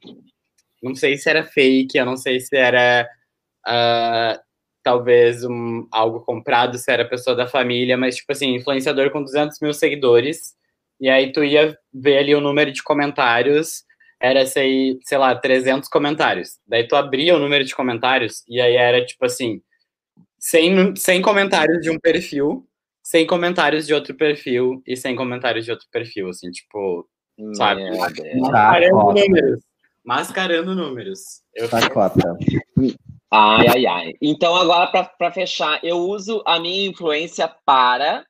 não 0.82 0.94
sei 0.94 1.18
se 1.18 1.28
era 1.28 1.44
fake, 1.44 1.98
eu 1.98 2.06
não 2.06 2.16
sei 2.16 2.40
se 2.40 2.56
era 2.56 3.10
uh, 3.68 4.40
talvez 4.84 5.44
um, 5.44 5.88
algo 5.92 6.20
comprado 6.22 6.78
se 6.78 6.92
era 6.92 7.04
pessoa 7.04 7.36
da 7.36 7.48
família, 7.48 7.98
mas 7.98 8.18
tipo 8.18 8.32
assim, 8.32 8.54
influenciador 8.54 9.10
com 9.10 9.24
200 9.24 9.60
mil 9.60 9.74
seguidores, 9.74 10.56
e 11.00 11.10
aí 11.10 11.32
tu 11.32 11.44
ia 11.44 11.78
ver 11.94 12.18
ali 12.20 12.36
o 12.36 12.42
número 12.42 12.72
de 12.72 12.84
comentários, 12.84 13.84
era, 14.20 14.46
sei, 14.46 14.98
sei 15.04 15.18
lá, 15.18 15.36
300 15.36 15.90
comentários. 15.90 16.58
Daí 16.68 16.88
tu 16.88 16.96
abria 16.96 17.36
o 17.36 17.40
número 17.40 17.64
de 17.64 17.76
comentários, 17.76 18.44
e 18.48 18.60
aí 18.62 18.76
era 18.76 19.06
tipo 19.06 19.26
assim, 19.26 19.62
100, 20.40 20.96
100 20.96 21.22
comentários 21.22 21.82
de 21.82 21.90
um 21.90 22.00
perfil, 22.00 22.68
100 23.04 23.28
comentários 23.28 23.86
de 23.86 23.94
outro 23.94 24.16
perfil, 24.16 24.82
e 24.86 24.96
100 24.96 25.16
comentários 25.16 25.66
de 25.66 25.72
outro 25.72 25.88
perfil, 25.92 26.30
assim, 26.30 26.50
tipo, 26.50 27.08
sabe? 27.54 27.84
Mascarando 28.40 29.14
números. 29.14 29.64
Mascarando 30.04 30.76
números. 30.76 31.42
Eu 31.54 31.68
Sacota. 31.68 32.38
Ai, 33.32 33.68
ai, 33.68 33.86
ai. 33.86 34.14
Então, 34.22 34.56
agora, 34.56 34.88
para 34.88 35.32
fechar, 35.32 35.84
eu 35.84 35.98
uso 35.98 36.44
a 36.46 36.60
minha 36.60 36.88
influência 36.88 37.48
para. 37.66 38.26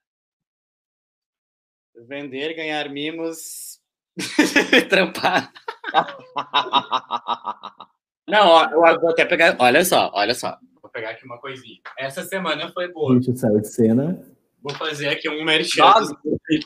Vender, 2.07 2.55
ganhar 2.55 2.89
mimos, 2.89 3.79
trampar. 4.89 5.51
Não, 8.27 8.47
ó, 8.47 8.65
eu 8.65 8.99
vou 8.99 9.09
até 9.09 9.25
pegar. 9.25 9.55
Olha 9.59 9.85
só, 9.85 10.11
olha 10.13 10.33
só. 10.33 10.57
Vou 10.81 10.91
pegar 10.91 11.11
aqui 11.11 11.25
uma 11.25 11.39
coisinha. 11.39 11.79
Essa 11.97 12.23
semana 12.23 12.71
foi 12.71 12.91
boa. 12.91 13.15
A 13.15 13.21
gente 13.21 13.39
saiu 13.39 13.61
de 13.61 13.67
cena. 13.67 14.19
Vou 14.61 14.73
fazer 14.75 15.09
aqui 15.09 15.29
um 15.29 15.43
merchan. 15.43 15.83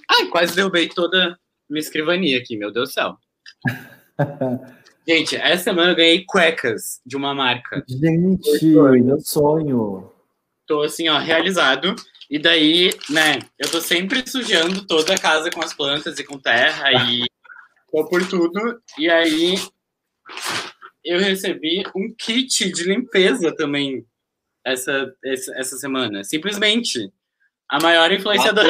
Ai, 0.10 0.28
quase 0.32 0.56
derrubei 0.56 0.88
toda 0.88 1.38
minha 1.70 1.82
escrivania 1.82 2.40
aqui, 2.40 2.58
meu 2.58 2.72
Deus 2.72 2.90
do 2.90 2.94
céu. 2.94 3.18
Gente, 5.08 5.36
essa 5.36 5.66
semana 5.66 5.92
eu 5.92 5.96
ganhei 5.96 6.24
cuecas 6.26 7.02
de 7.06 7.18
uma 7.18 7.34
marca. 7.34 7.84
Gente, 7.90 8.76
meu 9.04 9.20
sonho. 9.20 10.12
Tô 10.70 10.84
assim, 10.84 11.10
ó, 11.10 11.18
realizado. 11.18 11.96
E 12.30 12.38
daí, 12.38 12.92
né, 13.10 13.40
eu 13.58 13.72
tô 13.72 13.82
sempre 13.82 14.24
sujando 14.30 14.86
toda 14.86 15.16
a 15.16 15.18
casa 15.18 15.50
com 15.50 15.64
as 15.64 15.74
plantas 15.74 16.20
e 16.20 16.24
com 16.24 16.38
terra 16.38 16.92
e 17.10 17.26
tô 17.92 18.08
por 18.08 18.24
tudo. 18.30 18.80
E 18.96 19.10
aí 19.10 19.56
eu 21.04 21.20
recebi 21.20 21.84
um 21.96 22.14
kit 22.16 22.72
de 22.72 22.84
limpeza 22.84 23.52
também 23.56 24.06
essa, 24.64 25.12
essa, 25.26 25.52
essa 25.58 25.78
semana. 25.78 26.24
Simplesmente. 26.24 27.12
A 27.72 27.80
maior 27.80 28.12
influenciadora. 28.12 28.70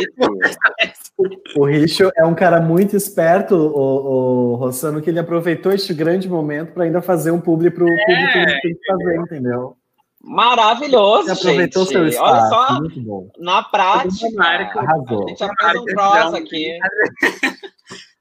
O 1.56 1.66
Richo 1.66 2.12
é 2.18 2.26
um 2.26 2.36
cara 2.36 2.60
muito 2.60 2.97
esperto, 2.97 3.56
o, 3.56 4.52
o 4.52 4.56
Rossano, 4.56 5.02
que 5.02 5.10
ele 5.10 5.20
aproveitou 5.20 5.72
este 5.72 5.93
grande 5.93 6.28
momento 6.28 6.74
para 6.74 6.84
ainda 6.84 7.02
fazer 7.02 7.32
um 7.32 7.39
publi 7.39 7.72
para 7.72 7.86
o 7.86 7.89
é, 7.89 8.06
público 8.06 8.32
que 8.34 8.38
ele 8.39 8.62
tem 8.62 8.76
que 8.76 8.86
fazer, 8.86 9.16
entendeu? 9.16 9.79
Maravilhoso, 10.22 11.30
ele 11.30 11.40
aproveitou 11.40 11.84
gente. 11.84 11.94
seu 11.94 12.08
espaço, 12.08 12.56
Olha 12.56 12.68
só, 12.68 12.80
muito 12.80 13.02
bom. 13.02 13.32
na 13.38 13.64
prática, 13.64 14.30
marca, 14.36 14.80
arrasou. 14.82 15.26
a 15.26 15.30
gente 15.30 15.40
já 15.40 15.50
fez 15.60 15.82
um 15.82 15.86
cross 15.86 16.34
aqui. 16.34 16.78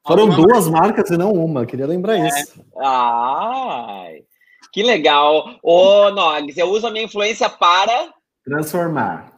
Foram 0.07 0.29
duas 0.29 0.67
marcas 0.67 1.09
e 1.11 1.17
não 1.17 1.33
uma, 1.33 1.65
queria 1.65 1.85
lembrar 1.85 2.17
é. 2.17 2.27
isso. 2.27 2.65
Ai, 2.81 4.23
que 4.71 4.81
legal. 4.81 5.59
Ô, 5.61 6.09
Nogs, 6.09 6.57
eu 6.57 6.69
uso 6.69 6.87
a 6.87 6.91
minha 6.91 7.03
influência 7.03 7.49
para... 7.49 8.13
Transformar. 8.43 9.33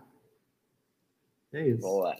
É 1.53 1.67
isso. 1.67 1.81
Boa. 1.81 2.15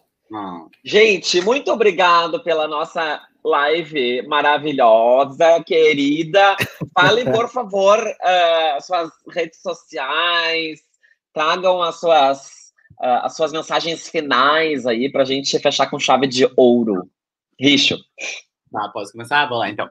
Gente, 0.84 1.42
muito 1.42 1.72
obrigado 1.72 2.42
pela 2.44 2.68
nossa 2.68 3.22
live 3.44 4.22
maravilhosa, 4.28 5.64
querida. 5.64 6.56
Fale, 6.94 7.26
por 7.26 7.50
favor, 7.52 8.00
uh, 8.00 8.82
suas 8.82 9.10
redes 9.30 9.62
sociais, 9.62 10.82
tragam 11.34 11.82
as 11.82 12.00
suas, 12.00 12.40
uh, 13.02 13.24
as 13.24 13.36
suas 13.36 13.52
mensagens 13.52 14.08
finais 14.10 14.86
aí 14.86 15.12
para 15.12 15.24
a 15.24 15.26
gente 15.26 15.58
fechar 15.60 15.90
com 15.90 16.00
chave 16.00 16.28
de 16.28 16.50
ouro. 16.56 17.10
Richo. 17.60 17.98
Tá, 18.72 18.90
posso 18.90 19.12
começar? 19.12 19.48
Vou 19.48 19.58
lá, 19.58 19.70
então. 19.70 19.90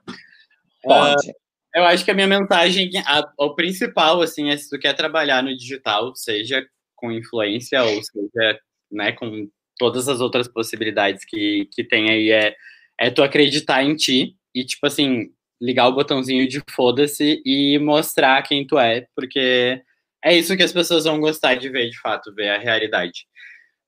Pode. 0.83 1.29
Uh, 1.29 1.35
eu 1.75 1.85
acho 1.85 2.05
que 2.05 2.11
a 2.11 2.15
minha 2.15 2.27
mensagem, 2.27 2.91
a, 3.07 3.31
o 3.39 3.55
principal, 3.55 4.21
assim, 4.23 4.51
é 4.51 4.57
se 4.57 4.69
tu 4.69 4.79
quer 4.79 4.95
trabalhar 4.95 5.43
no 5.43 5.57
digital, 5.57 6.15
seja 6.17 6.67
com 6.97 7.13
influência 7.13 7.83
ou 7.83 8.03
seja, 8.03 8.61
né, 8.91 9.13
com 9.13 9.49
todas 9.79 10.09
as 10.09 10.21
outras 10.21 10.49
possibilidades 10.49 11.25
que, 11.25 11.69
que 11.73 11.85
tem 11.85 12.11
aí 12.11 12.31
é, 12.31 12.55
é 13.01 13.11
tu 13.11 13.23
acreditar 13.23 13.83
em 13.83 13.97
ti 13.97 14.37
e, 14.55 14.65
tipo 14.65 14.87
assim, 14.87 15.33
ligar 15.61 15.89
o 15.89 15.95
botãozinho 15.95 16.47
de 16.47 16.63
foda-se 16.71 17.43
e 17.45 17.79
mostrar 17.79 18.43
quem 18.43 18.67
tu 18.67 18.79
é, 18.79 19.07
porque 19.17 19.83
é 20.23 20.37
isso 20.37 20.57
que 20.57 20.63
as 20.63 20.73
pessoas 20.73 21.05
vão 21.05 21.19
gostar 21.19 21.55
de 21.55 21.69
ver, 21.69 21.89
de 21.89 21.99
fato, 21.99 22.35
ver 22.35 22.51
a 22.51 22.59
realidade. 22.59 23.27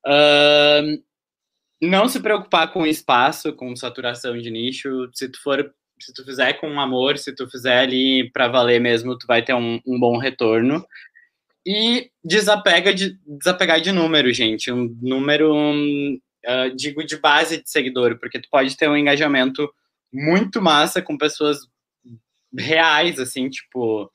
Uh, 0.05 1.01
não 1.81 2.07
se 2.07 2.19
preocupar 2.19 2.71
com 2.71 2.87
espaço, 2.87 3.53
com 3.53 3.75
saturação 3.75 4.37
de 4.37 4.49
nicho. 4.49 5.09
Se 5.13 5.29
tu 5.29 5.41
for, 5.41 5.73
se 5.99 6.13
tu 6.13 6.25
fizer 6.25 6.53
com 6.53 6.79
amor, 6.79 7.17
se 7.17 7.35
tu 7.35 7.47
fizer 7.49 7.79
ali 7.79 8.31
para 8.31 8.47
valer 8.47 8.79
mesmo, 8.79 9.17
tu 9.17 9.27
vai 9.27 9.43
ter 9.43 9.53
um, 9.53 9.79
um 9.85 9.99
bom 9.99 10.17
retorno. 10.17 10.85
E 11.65 12.09
desapega 12.23 12.93
de, 12.93 13.17
desapegar 13.25 13.79
de 13.79 13.91
número, 13.91 14.33
gente. 14.33 14.71
Um 14.71 14.97
número, 15.01 15.53
uh, 16.45 16.75
digo, 16.75 17.03
de 17.03 17.17
base 17.17 17.61
de 17.61 17.69
seguidor, 17.69 18.17
porque 18.19 18.39
tu 18.39 18.49
pode 18.49 18.75
ter 18.77 18.89
um 18.89 18.97
engajamento 18.97 19.69
muito 20.11 20.61
massa 20.61 21.01
com 21.01 21.17
pessoas 21.17 21.57
reais, 22.57 23.19
assim, 23.19 23.49
tipo. 23.49 24.05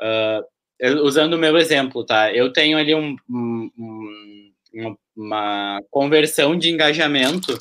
Uh, 0.00 0.44
eu, 0.78 1.04
usando 1.04 1.34
o 1.34 1.38
meu 1.38 1.56
exemplo, 1.56 2.04
tá? 2.04 2.32
Eu 2.32 2.52
tenho 2.52 2.76
ali 2.76 2.94
um, 2.94 3.16
um, 3.30 3.70
um, 4.74 4.96
uma 5.16 5.80
conversão 5.90 6.56
de 6.56 6.70
engajamento 6.70 7.56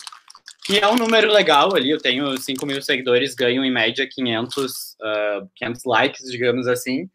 que 0.66 0.80
é 0.80 0.88
um 0.88 0.96
número 0.96 1.32
legal 1.32 1.76
ali. 1.76 1.92
Eu 1.92 2.00
tenho 2.00 2.36
5 2.38 2.66
mil 2.66 2.82
seguidores, 2.82 3.36
ganho 3.36 3.64
em 3.64 3.72
média 3.72 4.08
500, 4.12 4.72
uh, 4.72 5.50
500 5.56 5.86
likes, 5.86 6.32
digamos 6.32 6.68
assim. 6.68 7.10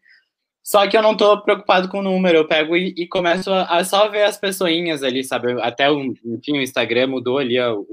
Só 0.63 0.87
que 0.87 0.95
eu 0.95 1.01
não 1.01 1.17
tô 1.17 1.41
preocupado 1.41 1.89
com 1.89 1.99
o 1.99 2.03
número, 2.03 2.37
eu 2.37 2.47
pego 2.47 2.77
e, 2.77 2.93
e 2.95 3.07
começo 3.07 3.51
a, 3.51 3.77
a, 3.77 3.83
só 3.83 4.07
ver 4.09 4.23
as 4.23 4.37
pessoinhas 4.37 5.01
ali, 5.01 5.23
sabe? 5.23 5.59
Até 5.61 5.89
o, 5.89 6.13
enfim, 6.25 6.57
o 6.57 6.61
Instagram 6.61 7.07
mudou 7.07 7.39
ali 7.39 7.59
o, 7.59 7.85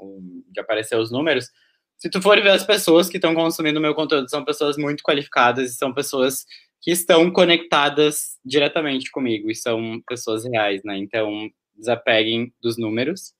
o, 0.00 0.20
de 0.50 0.60
aparecer 0.60 0.98
os 0.98 1.10
números. 1.10 1.50
Se 1.98 2.08
tu 2.08 2.20
for 2.20 2.40
ver 2.40 2.50
as 2.50 2.64
pessoas 2.64 3.08
que 3.08 3.18
estão 3.18 3.34
consumindo 3.34 3.80
meu 3.80 3.94
conteúdo, 3.94 4.28
são 4.28 4.44
pessoas 4.44 4.76
muito 4.76 5.02
qualificadas 5.02 5.70
e 5.70 5.74
são 5.74 5.92
pessoas 5.92 6.44
que 6.80 6.90
estão 6.90 7.30
conectadas 7.30 8.38
diretamente 8.44 9.10
comigo 9.10 9.50
e 9.50 9.54
são 9.54 10.02
pessoas 10.08 10.44
reais, 10.44 10.82
né? 10.84 10.96
Então, 10.98 11.48
desapeguem 11.76 12.52
dos 12.60 12.76
números. 12.76 13.34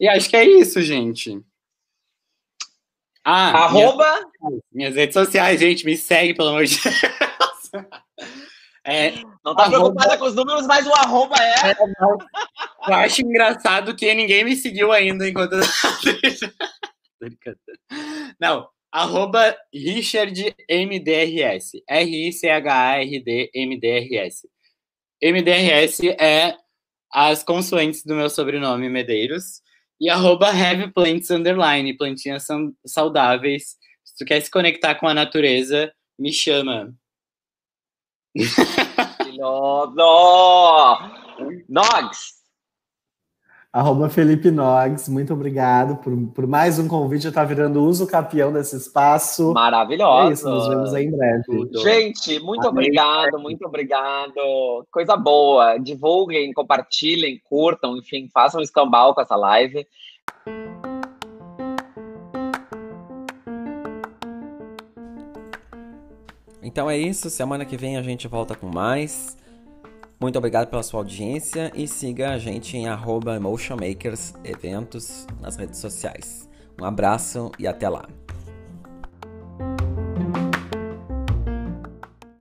E 0.00 0.08
acho 0.08 0.28
que 0.28 0.36
é 0.36 0.44
isso, 0.44 0.80
gente. 0.82 1.40
Ah, 3.22 3.64
Arroba... 3.64 4.20
minhas, 4.40 4.62
minhas 4.72 4.94
redes 4.96 5.14
sociais, 5.14 5.60
gente, 5.60 5.84
me 5.84 5.96
segue, 5.96 6.34
pelo 6.34 6.48
amor 6.48 6.64
de 6.64 6.78
Deus. 6.82 7.27
É, 8.90 9.10
não 9.44 9.54
tá 9.54 9.64
arroba... 9.64 9.70
preocupada 9.70 10.16
com 10.16 10.24
os 10.24 10.34
números, 10.34 10.66
mas 10.66 10.86
o 10.86 10.94
arroba 10.94 11.36
é. 11.36 11.72
é 11.72 11.76
eu 12.88 12.94
acho 12.94 13.20
engraçado 13.20 13.94
que 13.94 14.14
ninguém 14.14 14.44
me 14.44 14.56
seguiu 14.56 14.90
ainda 14.92 15.28
enquanto. 15.28 15.56
não, 18.40 18.66
arroba 18.90 19.54
Richard 19.74 20.56
MDRS. 20.70 21.82
R-I-C-H-A-R-D 21.86 23.50
MDRS. 23.54 24.48
MDRS 25.22 26.08
é 26.18 26.56
as 27.12 27.42
consoantes 27.42 28.02
do 28.04 28.14
meu 28.14 28.30
sobrenome 28.30 28.88
Medeiros. 28.88 29.60
E 30.00 30.08
arroba 30.08 30.50
Heavy 30.56 30.92
Plants 30.92 31.30
Underline, 31.30 31.96
plantinhas 31.96 32.44
são 32.44 32.72
saudáveis. 32.86 33.76
Se 34.04 34.16
tu 34.16 34.24
quer 34.24 34.40
se 34.40 34.50
conectar 34.50 34.94
com 34.94 35.08
a 35.08 35.14
natureza, 35.14 35.92
me 36.18 36.32
chama. 36.32 36.94
Nogs! 41.68 42.38
Arroba 43.70 44.08
Felipe 44.08 44.50
Nogs, 44.50 45.10
muito 45.10 45.34
obrigado 45.34 45.96
por, 45.96 46.16
por 46.34 46.46
mais 46.46 46.78
um 46.78 46.88
convite. 46.88 47.24
Já 47.24 47.32
tá 47.32 47.44
virando 47.44 47.84
uso 47.84 48.06
campeão 48.06 48.50
desse 48.50 48.76
espaço. 48.76 49.52
Maravilhoso. 49.52 50.30
É 50.30 50.32
isso, 50.32 50.48
nos 50.48 50.68
vemos 50.68 50.94
aí 50.94 51.04
em 51.04 51.10
breve. 51.10 51.44
Gente, 51.74 52.40
muito 52.40 52.66
Amém. 52.66 52.70
obrigado, 52.70 53.38
muito 53.38 53.66
obrigado. 53.66 54.86
Coisa 54.90 55.16
boa. 55.16 55.76
Divulguem, 55.76 56.52
compartilhem, 56.54 57.38
curtam, 57.44 57.98
enfim, 57.98 58.28
façam 58.32 58.60
um 58.60 58.64
escambau 58.64 59.14
com 59.14 59.20
essa 59.20 59.36
live. 59.36 59.86
Então 66.68 66.90
é 66.90 66.98
isso, 66.98 67.30
semana 67.30 67.64
que 67.64 67.78
vem 67.78 67.96
a 67.96 68.02
gente 68.02 68.28
volta 68.28 68.54
com 68.54 68.66
mais. 68.66 69.38
Muito 70.20 70.36
obrigado 70.36 70.68
pela 70.68 70.82
sua 70.82 71.00
audiência 71.00 71.72
e 71.74 71.88
siga 71.88 72.32
a 72.32 72.38
gente 72.38 72.76
em 72.76 72.86
arroba 72.86 73.40
Eventos 74.44 75.26
nas 75.40 75.56
redes 75.56 75.78
sociais. 75.78 76.46
Um 76.78 76.84
abraço 76.84 77.50
e 77.58 77.66
até 77.66 77.88
lá. 77.88 78.06